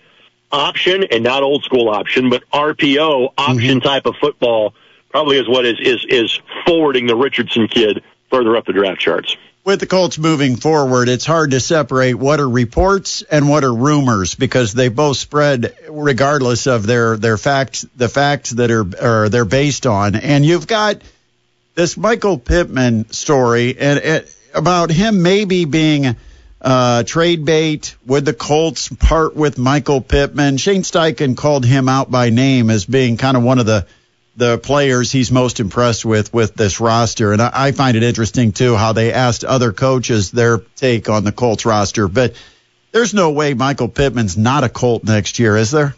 option 0.50 1.04
and 1.10 1.24
not 1.24 1.42
old 1.42 1.64
school 1.64 1.88
option, 1.88 2.30
but 2.30 2.42
RPO 2.50 3.34
option 3.36 3.78
Mm-hmm. 3.78 3.88
type 3.88 4.06
of 4.06 4.14
football 4.20 4.74
probably 5.10 5.38
is 5.38 5.48
what 5.48 5.64
is, 5.64 5.78
is, 5.80 6.04
is 6.08 6.40
forwarding 6.66 7.06
the 7.06 7.16
Richardson 7.16 7.68
kid 7.68 8.02
further 8.30 8.56
up 8.56 8.66
the 8.66 8.72
draft 8.72 9.00
charts. 9.00 9.36
With 9.64 9.80
the 9.80 9.86
Colts 9.86 10.18
moving 10.18 10.56
forward, 10.56 11.08
it's 11.08 11.24
hard 11.24 11.52
to 11.52 11.60
separate 11.60 12.14
what 12.14 12.38
are 12.38 12.48
reports 12.48 13.22
and 13.22 13.48
what 13.48 13.64
are 13.64 13.74
rumors 13.74 14.34
because 14.34 14.74
they 14.74 14.88
both 14.88 15.16
spread 15.16 15.74
regardless 15.88 16.66
of 16.66 16.86
their 16.86 17.16
their 17.16 17.38
facts, 17.38 17.86
the 17.96 18.10
facts 18.10 18.50
that 18.50 18.70
are 18.70 18.84
are 19.00 19.28
they're 19.30 19.46
based 19.46 19.86
on. 19.86 20.16
And 20.16 20.44
you've 20.44 20.66
got 20.66 21.00
this 21.74 21.96
Michael 21.96 22.38
Pittman 22.38 23.10
story 23.10 23.76
and 23.78 24.24
about 24.54 24.90
him 24.90 25.22
maybe 25.22 25.64
being 25.64 26.16
uh, 26.60 27.02
trade 27.02 27.44
bait. 27.44 27.96
Would 28.06 28.24
the 28.24 28.32
Colts 28.32 28.88
part 28.88 29.36
with 29.36 29.58
Michael 29.58 30.00
Pittman? 30.00 30.56
Shane 30.56 30.82
Steichen 30.82 31.36
called 31.36 31.64
him 31.64 31.88
out 31.88 32.10
by 32.10 32.30
name 32.30 32.70
as 32.70 32.84
being 32.84 33.16
kind 33.16 33.36
of 33.36 33.42
one 33.42 33.58
of 33.58 33.66
the 33.66 33.86
the 34.36 34.58
players 34.58 35.12
he's 35.12 35.30
most 35.30 35.60
impressed 35.60 36.04
with 36.04 36.32
with 36.32 36.54
this 36.54 36.80
roster. 36.80 37.32
And 37.32 37.40
I, 37.40 37.50
I 37.52 37.72
find 37.72 37.96
it 37.96 38.02
interesting 38.02 38.52
too 38.52 38.74
how 38.74 38.92
they 38.92 39.12
asked 39.12 39.44
other 39.44 39.72
coaches 39.72 40.30
their 40.30 40.58
take 40.58 41.08
on 41.08 41.24
the 41.24 41.32
Colts 41.32 41.64
roster. 41.64 42.08
But 42.08 42.34
there's 42.92 43.14
no 43.14 43.30
way 43.30 43.54
Michael 43.54 43.88
Pittman's 43.88 44.36
not 44.36 44.64
a 44.64 44.68
Colt 44.68 45.04
next 45.04 45.38
year, 45.38 45.56
is 45.56 45.70
there? 45.70 45.94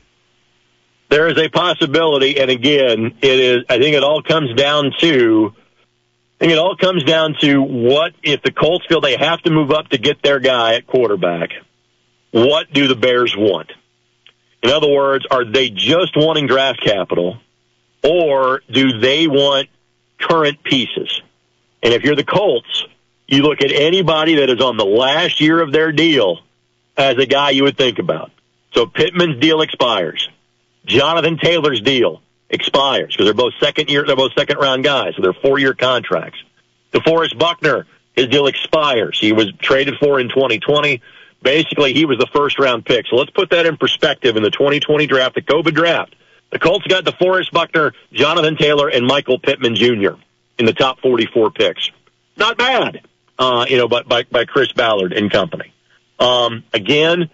There 1.09 1.29
is 1.29 1.39
a 1.39 1.49
possibility, 1.49 2.41
and 2.41 2.51
again, 2.51 3.15
it 3.23 3.39
is. 3.39 3.65
I 3.69 3.79
think 3.79 3.95
it 3.95 4.03
all 4.03 4.23
comes 4.23 4.55
down 4.55 4.93
to. 5.01 5.55
I 6.37 6.45
think 6.45 6.53
it 6.53 6.59
all 6.59 6.77
comes 6.77 7.03
down 7.03 7.35
to 7.41 7.63
what 7.63 8.13
if 8.23 8.43
the 8.43 8.53
Colts 8.53 8.85
feel 8.87 9.01
they 9.01 9.17
have 9.17 9.41
to 9.43 9.51
move 9.51 9.71
up 9.71 9.89
to 9.89 9.99
get 9.99 10.23
their 10.23 10.39
guy 10.39 10.75
at 10.75 10.87
quarterback. 10.87 11.51
What 12.31 12.71
do 12.71 12.89
the 12.89 12.95
Bears 12.95 13.35
want? 13.35 13.73
In 14.63 14.71
other 14.71 14.93
words, 14.93 15.27
are 15.31 15.45
they 15.51 15.71
just 15.71 16.15
wanting 16.15 16.47
draft 16.47 16.83
capital, 16.85 17.39
or 18.05 18.61
do 18.71 18.99
they 18.99 19.27
want 19.29 19.69
current 20.21 20.63
pieces? 20.63 21.23
And 21.83 21.95
if 21.95 22.03
you're 22.03 22.17
the 22.17 22.25
Colts, 22.25 22.85
you 23.27 23.43
look 23.43 23.63
at 23.63 23.73
anybody 23.73 24.35
that 24.37 24.51
is 24.51 24.61
on 24.61 24.77
the 24.77 24.85
last 24.85 25.41
year 25.41 25.63
of 25.63 25.73
their 25.73 25.93
deal 25.93 26.41
as 26.99 27.17
a 27.17 27.27
guy 27.27 27.51
you 27.51 27.63
would 27.63 27.79
think 27.79 27.99
about. 27.99 28.31
So 28.75 28.85
Pittman's 28.85 29.41
deal 29.41 29.63
expires. 29.63 30.29
Jonathan 30.85 31.39
Taylor's 31.39 31.81
deal 31.81 32.21
expires 32.51 33.15
because 33.15 33.27
they're 33.27 33.35
both 33.35 33.55
second 33.61 33.89
year, 33.91 34.05
they're 34.07 34.17
both 34.17 34.33
second 34.35 34.59
round 34.59 34.85
guys, 34.85 35.15
so 35.17 35.23
they're 35.23 35.33
four 35.33 35.59
year 35.59 35.75
contracts. 35.75 36.39
DeForest 36.93 37.39
Buckner, 37.39 37.87
his 38.15 38.29
deal 38.29 38.47
expires. 38.47 39.19
He 39.19 39.33
was 39.33 39.53
traded 39.61 39.95
for 39.99 40.21
in 40.21 40.29
2020. 40.29 41.03
Basically, 41.43 41.93
he 41.93 42.05
was 42.05 42.19
the 42.19 42.29
first 42.33 42.59
round 42.59 42.85
pick. 42.87 43.07
So 43.09 43.17
let's 43.17 43.31
put 43.31 43.51
that 43.51 43.67
in 43.67 43.77
perspective 43.77 44.37
in 44.37 44.43
the 44.43 44.51
2020 44.51 45.07
draft, 45.07 45.35
the 45.35 45.43
COVID 45.43 45.75
draft. 45.75 46.15
The 46.51 46.59
Colts 46.59 46.87
got 46.87 47.05
DeForest 47.05 47.51
Buckner, 47.53 47.93
Jonathan 48.13 48.57
Taylor, 48.57 48.89
and 48.89 49.07
Michael 49.07 49.39
Pittman 49.39 49.75
Jr. 49.75 50.15
in 50.59 50.65
the 50.65 50.73
top 50.73 51.01
44 51.01 51.51
picks. 51.51 51.91
Not 52.37 52.57
bad. 52.57 53.01
uh, 53.39 53.67
you 53.69 53.77
know, 53.77 53.89
by, 53.89 54.03
by, 54.03 54.23
by 54.25 54.45
Chris 54.45 54.73
Ballard 54.73 55.13
and 55.13 55.31
company. 55.31 55.73
Um, 56.19 56.65
again, 56.73 57.31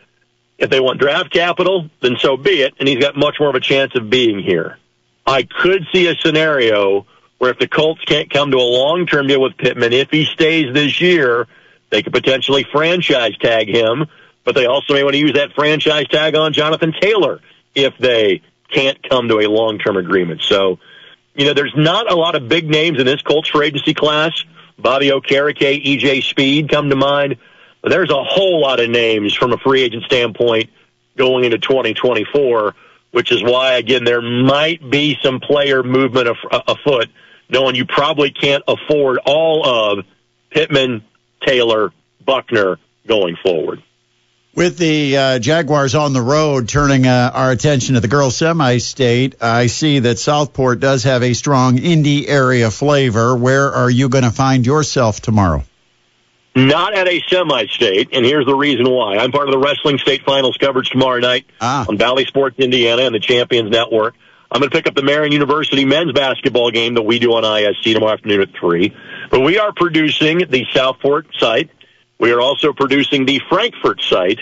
if 0.58 0.70
they 0.70 0.80
want 0.80 1.00
draft 1.00 1.32
capital, 1.32 1.88
then 2.00 2.16
so 2.18 2.36
be 2.36 2.62
it, 2.62 2.74
and 2.78 2.88
he's 2.88 2.98
got 2.98 3.16
much 3.16 3.36
more 3.38 3.48
of 3.48 3.54
a 3.54 3.60
chance 3.60 3.94
of 3.94 4.10
being 4.10 4.40
here. 4.40 4.78
I 5.26 5.44
could 5.44 5.86
see 5.92 6.06
a 6.08 6.14
scenario 6.16 7.06
where 7.38 7.50
if 7.50 7.58
the 7.58 7.68
Colts 7.68 8.02
can't 8.04 8.30
come 8.30 8.50
to 8.52 8.56
a 8.56 8.58
long-term 8.58 9.26
deal 9.26 9.40
with 9.40 9.56
Pittman, 9.56 9.92
if 9.92 10.10
he 10.10 10.24
stays 10.24 10.72
this 10.72 11.00
year, 11.00 11.48
they 11.90 12.02
could 12.02 12.12
potentially 12.12 12.64
franchise 12.72 13.36
tag 13.38 13.68
him, 13.68 14.06
but 14.44 14.54
they 14.54 14.66
also 14.66 14.94
may 14.94 15.02
want 15.02 15.14
to 15.14 15.20
use 15.20 15.34
that 15.34 15.52
franchise 15.52 16.06
tag 16.08 16.34
on 16.34 16.52
Jonathan 16.52 16.94
Taylor 17.00 17.40
if 17.74 17.96
they 17.98 18.42
can't 18.70 18.98
come 19.08 19.28
to 19.28 19.40
a 19.40 19.48
long-term 19.48 19.96
agreement. 19.96 20.42
So, 20.42 20.78
you 21.34 21.46
know, 21.46 21.54
there's 21.54 21.74
not 21.76 22.10
a 22.10 22.14
lot 22.14 22.34
of 22.34 22.48
big 22.48 22.68
names 22.68 22.98
in 22.98 23.06
this 23.06 23.22
Colts 23.22 23.48
for 23.48 23.62
agency 23.62 23.94
class. 23.94 24.44
Bobby 24.78 25.08
Okereke, 25.08 25.84
EJ 25.84 26.22
Speed 26.22 26.70
come 26.70 26.90
to 26.90 26.96
mind. 26.96 27.36
But 27.82 27.90
there's 27.90 28.10
a 28.10 28.22
whole 28.22 28.60
lot 28.60 28.80
of 28.80 28.88
names 28.88 29.34
from 29.34 29.52
a 29.52 29.58
free 29.58 29.82
agent 29.82 30.04
standpoint 30.04 30.70
going 31.16 31.44
into 31.44 31.58
2024, 31.58 32.74
which 33.12 33.30
is 33.30 33.42
why, 33.42 33.74
again, 33.74 34.04
there 34.04 34.20
might 34.20 34.90
be 34.90 35.16
some 35.22 35.38
player 35.40 35.82
movement 35.82 36.28
af- 36.28 36.62
afoot, 36.66 37.08
knowing 37.48 37.76
you 37.76 37.86
probably 37.86 38.30
can't 38.30 38.64
afford 38.66 39.18
all 39.24 39.64
of 39.64 40.04
Pittman, 40.50 41.04
Taylor, 41.46 41.92
Buckner 42.24 42.78
going 43.06 43.36
forward. 43.42 43.82
With 44.54 44.76
the 44.76 45.16
uh, 45.16 45.38
Jaguars 45.38 45.94
on 45.94 46.12
the 46.12 46.20
road 46.20 46.68
turning 46.68 47.06
uh, 47.06 47.30
our 47.32 47.50
attention 47.50 47.94
to 47.94 48.00
the 48.00 48.08
girls 48.08 48.36
semi-state, 48.36 49.36
I 49.40 49.68
see 49.68 50.00
that 50.00 50.18
Southport 50.18 50.78
does 50.78 51.04
have 51.04 51.22
a 51.22 51.32
strong 51.32 51.78
Indy 51.78 52.28
area 52.28 52.70
flavor. 52.70 53.34
Where 53.34 53.72
are 53.72 53.88
you 53.88 54.10
going 54.10 54.24
to 54.24 54.30
find 54.30 54.66
yourself 54.66 55.20
tomorrow? 55.20 55.64
Not 56.54 56.92
at 56.94 57.08
a 57.08 57.22
semi-state, 57.28 58.10
and 58.12 58.26
here's 58.26 58.44
the 58.44 58.54
reason 58.54 58.88
why. 58.90 59.16
I'm 59.16 59.32
part 59.32 59.48
of 59.48 59.52
the 59.52 59.58
Wrestling 59.58 59.96
State 59.98 60.22
Finals 60.24 60.56
coverage 60.58 60.90
tomorrow 60.90 61.18
night 61.18 61.46
Ah. 61.62 61.86
on 61.88 61.96
Bally 61.96 62.26
Sports 62.26 62.56
Indiana 62.58 63.02
and 63.02 63.14
the 63.14 63.20
Champions 63.20 63.70
Network. 63.70 64.14
I'm 64.50 64.60
going 64.60 64.70
to 64.70 64.76
pick 64.76 64.86
up 64.86 64.94
the 64.94 65.02
Marian 65.02 65.32
University 65.32 65.86
men's 65.86 66.12
basketball 66.12 66.70
game 66.70 66.92
that 66.94 67.02
we 67.02 67.18
do 67.18 67.32
on 67.32 67.42
ISC 67.42 67.94
tomorrow 67.94 68.12
afternoon 68.12 68.42
at 68.42 68.50
3. 68.60 68.94
But 69.30 69.40
we 69.40 69.58
are 69.58 69.72
producing 69.72 70.40
the 70.50 70.66
Southport 70.74 71.26
site. 71.38 71.70
We 72.18 72.32
are 72.32 72.40
also 72.42 72.74
producing 72.74 73.24
the 73.24 73.40
Frankfort 73.48 74.02
site. 74.02 74.38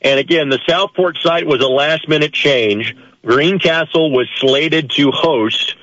And 0.00 0.18
again, 0.18 0.48
the 0.48 0.60
Southport 0.66 1.18
site 1.20 1.46
was 1.46 1.60
a 1.60 1.68
last 1.68 2.08
minute 2.08 2.32
change. 2.32 2.96
Greencastle 3.26 4.10
was 4.12 4.28
slated 4.36 4.90
to 4.92 5.10
host. 5.10 5.74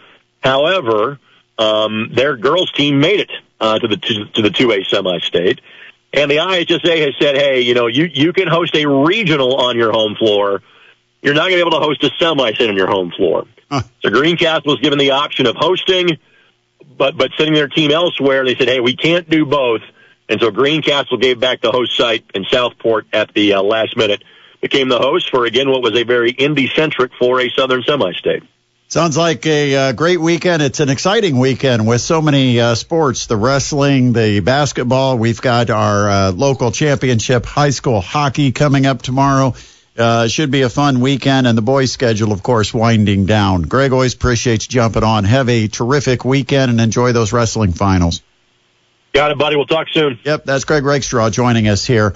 However, 0.44 1.20
um, 1.60 2.10
their 2.14 2.36
girls 2.36 2.72
team 2.72 3.00
made 3.00 3.20
it 3.20 3.32
uh, 3.60 3.80
to 3.80 3.88
the 3.88 3.98
to, 3.98 4.26
to 4.26 4.42
the 4.42 4.50
2A 4.50 4.88
semi-state. 4.88 5.62
And 6.14 6.32
the 6.32 6.38
IHSA 6.38 7.06
has 7.06 7.16
said, 7.20 7.36
hey, 7.36 7.62
you 7.62 7.74
know, 7.74 7.88
you, 7.88 8.06
you 8.06 8.34
can 8.34 8.48
host 8.48 8.76
a 8.76 8.88
regional 8.88 9.56
on 9.58 9.78
your 9.78 9.92
home 9.92 10.16
floor. 10.16 10.62
You're 11.22 11.34
not 11.34 11.50
going 11.50 11.60
to 11.60 11.66
be 11.66 11.68
able 11.68 11.80
to 11.80 11.86
host 11.86 12.04
a 12.04 12.12
semi-state 12.18 12.70
on 12.70 12.78
your 12.78 12.88
home 12.88 13.12
floor. 13.12 13.46
Huh. 13.70 13.82
So 14.02 14.10
Greencastle 14.10 14.72
was 14.72 14.80
given 14.80 14.98
the 14.98 15.12
option 15.12 15.46
of 15.46 15.56
hosting, 15.58 16.18
but 16.98 17.18
but 17.18 17.32
sending 17.38 17.54
their 17.54 17.68
team 17.68 17.92
elsewhere. 17.92 18.46
They 18.46 18.56
said, 18.56 18.70
hey, 18.70 18.80
we 18.80 18.96
can't 18.96 19.30
do 19.30 19.46
both. 19.46 19.82
And 20.30 20.40
so 20.40 20.52
Greencastle 20.52 21.18
gave 21.18 21.40
back 21.40 21.62
the 21.62 21.72
host 21.72 21.96
site, 21.96 22.26
and 22.34 22.46
Southport 22.50 23.08
at 23.14 23.34
the 23.34 23.54
uh, 23.54 23.62
last 23.62 23.96
minute 23.98 24.24
became 24.62 24.90
the 24.90 24.98
host 24.98 25.30
for 25.30 25.46
again 25.46 25.70
what 25.70 25.82
was 25.82 25.96
a 25.98 26.04
very 26.04 26.32
Indy-centric 26.32 27.12
for 27.20 27.40
a 27.40 27.50
Southern 27.50 27.84
semi-state. 27.84 28.44
Sounds 28.90 29.18
like 29.18 29.46
a 29.46 29.76
uh, 29.76 29.92
great 29.92 30.18
weekend. 30.18 30.62
It's 30.64 30.80
an 30.80 30.88
exciting 30.88 31.38
weekend 31.38 31.86
with 31.86 32.00
so 32.00 32.22
many 32.22 32.62
uh, 32.62 32.74
sports 32.74 33.26
the 33.26 33.36
wrestling, 33.36 34.14
the 34.14 34.40
basketball. 34.40 35.18
We've 35.18 35.42
got 35.42 35.70
our 35.70 36.10
uh, 36.10 36.32
local 36.32 36.72
championship 36.72 37.46
high 37.46 37.72
school 37.72 38.00
hockey 38.00 38.54
coming 38.54 38.86
up 38.86 39.02
tomorrow. 39.02 39.56
Uh, 39.98 40.30
should 40.30 40.52
be 40.52 40.62
a 40.62 40.70
fun 40.70 41.02
weekend, 41.02 41.48
and 41.48 41.58
the 41.58 41.62
boys' 41.62 41.92
schedule, 41.92 42.32
of 42.32 42.42
course, 42.44 42.74
winding 42.74 43.26
down. 43.26 43.64
Greg 43.64 43.92
always 43.92 44.14
appreciates 44.14 44.66
jumping 44.68 45.04
on. 45.04 45.26
Have 45.26 45.50
a 45.50 45.68
terrific 45.68 46.24
weekend 46.24 46.72
and 46.72 46.80
enjoy 46.80 47.12
those 47.12 47.34
wrestling 47.34 47.74
finals. 47.74 48.22
Got 49.12 49.32
it, 49.32 49.38
buddy. 49.38 49.58
We'll 49.58 49.66
talk 49.66 49.88
soon. 49.92 50.18
Yep, 50.24 50.46
that's 50.46 50.64
Greg 50.64 50.86
Rakestraw 50.86 51.30
joining 51.30 51.68
us 51.68 51.86
here 51.86 52.14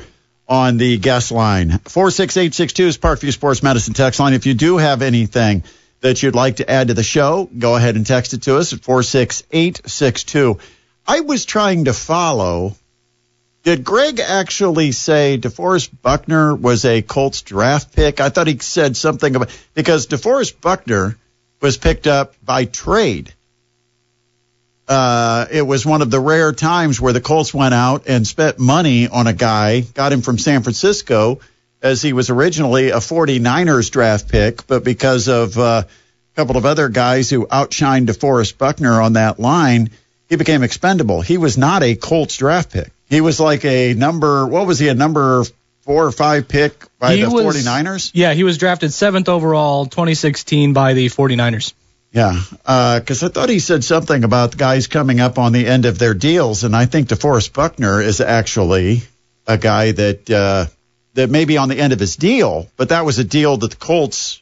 on 0.48 0.78
the 0.78 0.98
guest 1.00 1.34
line. 1.34 1.80
46862 1.84 2.88
is 2.88 2.98
Parkview 2.98 3.34
Sports 3.34 3.62
Medicine 3.62 3.94
text 3.94 4.22
line. 4.22 4.34
If 4.34 4.46
you 4.46 4.54
do 4.54 4.78
have 4.78 5.02
anything 5.02 5.64
that 6.02 6.22
you'd 6.22 6.36
like 6.36 6.58
to 6.58 6.70
add 6.70 6.90
to 6.90 6.94
the 6.94 7.04
show, 7.04 7.50
go 7.58 7.76
ahead 7.76 7.96
and 7.96 8.06
text 8.06 8.34
it 8.34 8.44
to 8.44 8.58
us 8.58 8.74
at 8.74 8.82
46862. 8.82 10.60
I 11.08 11.22
was 11.22 11.46
trying 11.46 11.86
to 11.86 11.94
follow. 11.94 12.76
Did 13.64 13.84
Greg 13.84 14.20
actually 14.20 14.92
say 14.92 15.38
DeForest 15.38 15.90
Buckner 16.02 16.56
was 16.56 16.84
a 16.86 17.02
Colts 17.02 17.44
draft 17.44 17.96
pick? 17.96 18.20
I 18.20 18.30
thought 18.30 18.48
he 18.48 18.58
said 18.60 18.98
something 18.98 19.36
about 19.36 19.50
because 19.74 20.08
DeForest 20.08 20.60
Buckner 20.60 21.18
was 21.62 21.78
picked 21.78 22.08
up 22.08 22.34
by 22.44 22.66
trade 22.66 23.34
uh, 24.92 25.46
it 25.50 25.62
was 25.62 25.86
one 25.86 26.02
of 26.02 26.12
the 26.12 26.20
rare 26.20 26.52
times 26.52 27.00
where 27.00 27.14
the 27.14 27.22
Colts 27.22 27.54
went 27.54 27.74
out 27.74 28.08
and 28.08 28.28
spent 28.28 28.60
money 28.60 29.08
on 29.08 29.26
a 29.26 29.32
guy, 29.32 29.80
got 29.80 30.12
him 30.12 30.22
from 30.22 30.38
San 30.38 30.64
Francisco, 30.64 31.40
as 31.82 32.02
he 32.02 32.14
was 32.14 32.30
originally 32.30 32.90
a 32.90 32.98
49ers 32.98 33.90
draft 33.92 34.30
pick, 34.30 34.68
but 34.68 34.84
because 34.84 35.28
of 35.28 35.58
uh, 35.58 35.84
a 35.86 36.36
couple 36.36 36.58
of 36.58 36.66
other 36.66 36.90
guys 36.90 37.30
who 37.30 37.46
outshined 37.48 38.08
DeForest 38.08 38.58
Buckner 38.58 39.02
on 39.02 39.14
that 39.14 39.40
line, 39.40 39.90
he 40.30 40.36
became 40.36 40.64
expendable. 40.64 41.22
He 41.22 41.38
was 41.38 41.58
not 41.58 41.84
a 41.84 41.96
Colts 41.96 42.38
draft 42.38 42.72
pick. 42.72 42.92
He 43.10 43.20
was 43.22 43.40
like 43.40 43.66
a 43.66 43.94
number, 43.94 44.48
what 44.48 44.66
was 44.68 44.80
he, 44.80 44.88
a 44.88 44.94
number 44.94 45.44
four 45.82 46.06
or 46.06 46.12
five 46.12 46.48
pick 46.48 46.74
by 47.00 47.16
He 47.16 47.24
the 47.24 47.30
was- 47.32 47.56
49ers? 47.66 48.12
Yeah, 48.14 48.34
he 48.34 48.44
was 48.44 48.58
drafted 48.58 48.94
seventh 48.94 49.28
overall, 49.28 49.86
2016 49.88 50.74
by 50.74 50.94
the 50.94 51.08
49ers. 51.08 51.74
Yeah, 52.14 52.42
because 53.00 53.24
I 53.24 53.30
thought 53.30 53.48
he 53.50 53.60
said 53.60 53.84
something 53.86 54.24
about 54.26 54.58
guys 54.58 54.88
coming 54.88 55.22
up 55.22 55.40
on 55.40 55.54
the 55.54 55.66
end 55.66 55.86
of 55.86 55.98
their 55.98 56.14
deals, 56.14 56.64
and 56.66 56.76
I 56.76 56.86
think 56.86 57.08
DeForest 57.08 57.54
Buckner 57.54 58.02
is 58.02 58.20
actually 58.20 59.04
a 59.48 59.58
guy 59.58 59.94
that 59.94 60.30
uh, 60.30 60.66
that 61.14 61.30
may 61.30 61.46
be 61.46 61.58
on 61.58 61.70
the 61.70 61.78
end 61.78 61.94
of 61.94 62.00
his 62.00 62.16
deal, 62.16 62.68
but 62.78 62.90
that 62.90 63.06
was 63.06 63.20
a 63.20 63.24
deal 63.24 63.58
that 63.58 63.72
the 63.72 63.78
Colts 63.78 64.42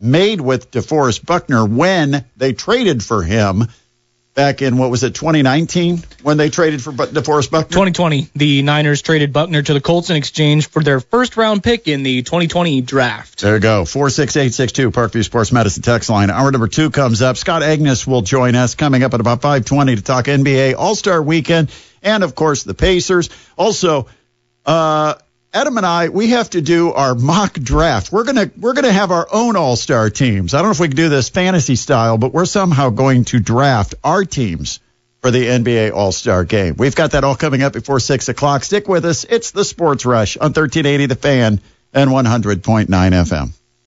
made 0.00 0.40
with 0.40 0.70
DeForest 0.70 1.24
Buckner 1.24 1.64
when 1.64 2.24
they 2.36 2.52
traded 2.52 3.02
for 3.02 3.22
him 3.22 3.68
back 4.34 4.62
in 4.62 4.78
what 4.78 4.90
was 4.90 5.02
it 5.02 5.14
2019 5.14 5.98
when 6.22 6.38
they 6.38 6.48
traded 6.48 6.82
for 6.82 6.92
DeForest 6.92 7.50
Buckner. 7.50 7.68
2020, 7.70 8.28
the 8.34 8.62
Niners 8.62 9.02
traded 9.02 9.32
Buckner 9.32 9.62
to 9.62 9.74
the 9.74 9.80
Colts 9.80 10.10
in 10.10 10.16
exchange 10.16 10.68
for 10.68 10.82
their 10.82 11.00
first 11.00 11.36
round 11.36 11.62
pick 11.62 11.86
in 11.86 12.02
the 12.02 12.22
2020 12.22 12.80
draft. 12.80 13.40
There 13.40 13.54
you 13.54 13.60
go. 13.60 13.84
46862 13.84 14.90
Parkview 14.90 15.24
Sports 15.24 15.52
Medicine 15.52 15.82
text 15.82 16.08
line. 16.08 16.30
Hour 16.30 16.50
number 16.50 16.68
two 16.68 16.90
comes 16.90 17.22
up. 17.22 17.36
Scott 17.36 17.62
Agness 17.62 18.06
will 18.06 18.22
join 18.22 18.54
us 18.54 18.74
coming 18.74 19.02
up 19.02 19.14
at 19.14 19.20
about 19.20 19.42
520 19.42 19.96
to 19.96 20.02
talk 20.02 20.24
NBA 20.24 20.74
All-Star 20.76 21.22
Weekend 21.22 21.70
and, 22.02 22.24
of 22.24 22.34
course, 22.34 22.64
the 22.64 22.74
Pacers. 22.74 23.28
Also, 23.56 24.08
uh, 24.64 25.14
Adam 25.54 25.76
and 25.76 25.84
I, 25.84 26.08
we 26.08 26.28
have 26.28 26.48
to 26.50 26.62
do 26.62 26.92
our 26.92 27.14
mock 27.14 27.52
draft. 27.54 28.10
We're 28.10 28.24
gonna 28.24 28.50
we're 28.56 28.72
gonna 28.72 28.92
have 28.92 29.10
our 29.10 29.28
own 29.30 29.56
all 29.56 29.76
star 29.76 30.08
teams. 30.08 30.54
I 30.54 30.58
don't 30.58 30.68
know 30.68 30.72
if 30.72 30.80
we 30.80 30.88
can 30.88 30.96
do 30.96 31.10
this 31.10 31.28
fantasy 31.28 31.76
style, 31.76 32.16
but 32.16 32.32
we're 32.32 32.46
somehow 32.46 32.88
going 32.88 33.24
to 33.26 33.40
draft 33.40 33.94
our 34.02 34.24
teams 34.24 34.80
for 35.20 35.30
the 35.30 35.46
NBA 35.46 35.92
All 35.92 36.10
Star 36.10 36.44
Game. 36.44 36.76
We've 36.78 36.94
got 36.94 37.12
that 37.12 37.22
all 37.22 37.36
coming 37.36 37.62
up 37.62 37.74
before 37.74 38.00
six 38.00 38.28
o'clock. 38.28 38.64
Stick 38.64 38.88
with 38.88 39.04
us. 39.04 39.24
It's 39.24 39.50
the 39.50 39.64
Sports 39.64 40.06
Rush 40.06 40.36
on 40.36 40.48
1380 40.48 41.06
The 41.06 41.14
Fan 41.14 41.60
and 41.92 42.10
100.9 42.10 42.86
FM. 42.86 43.52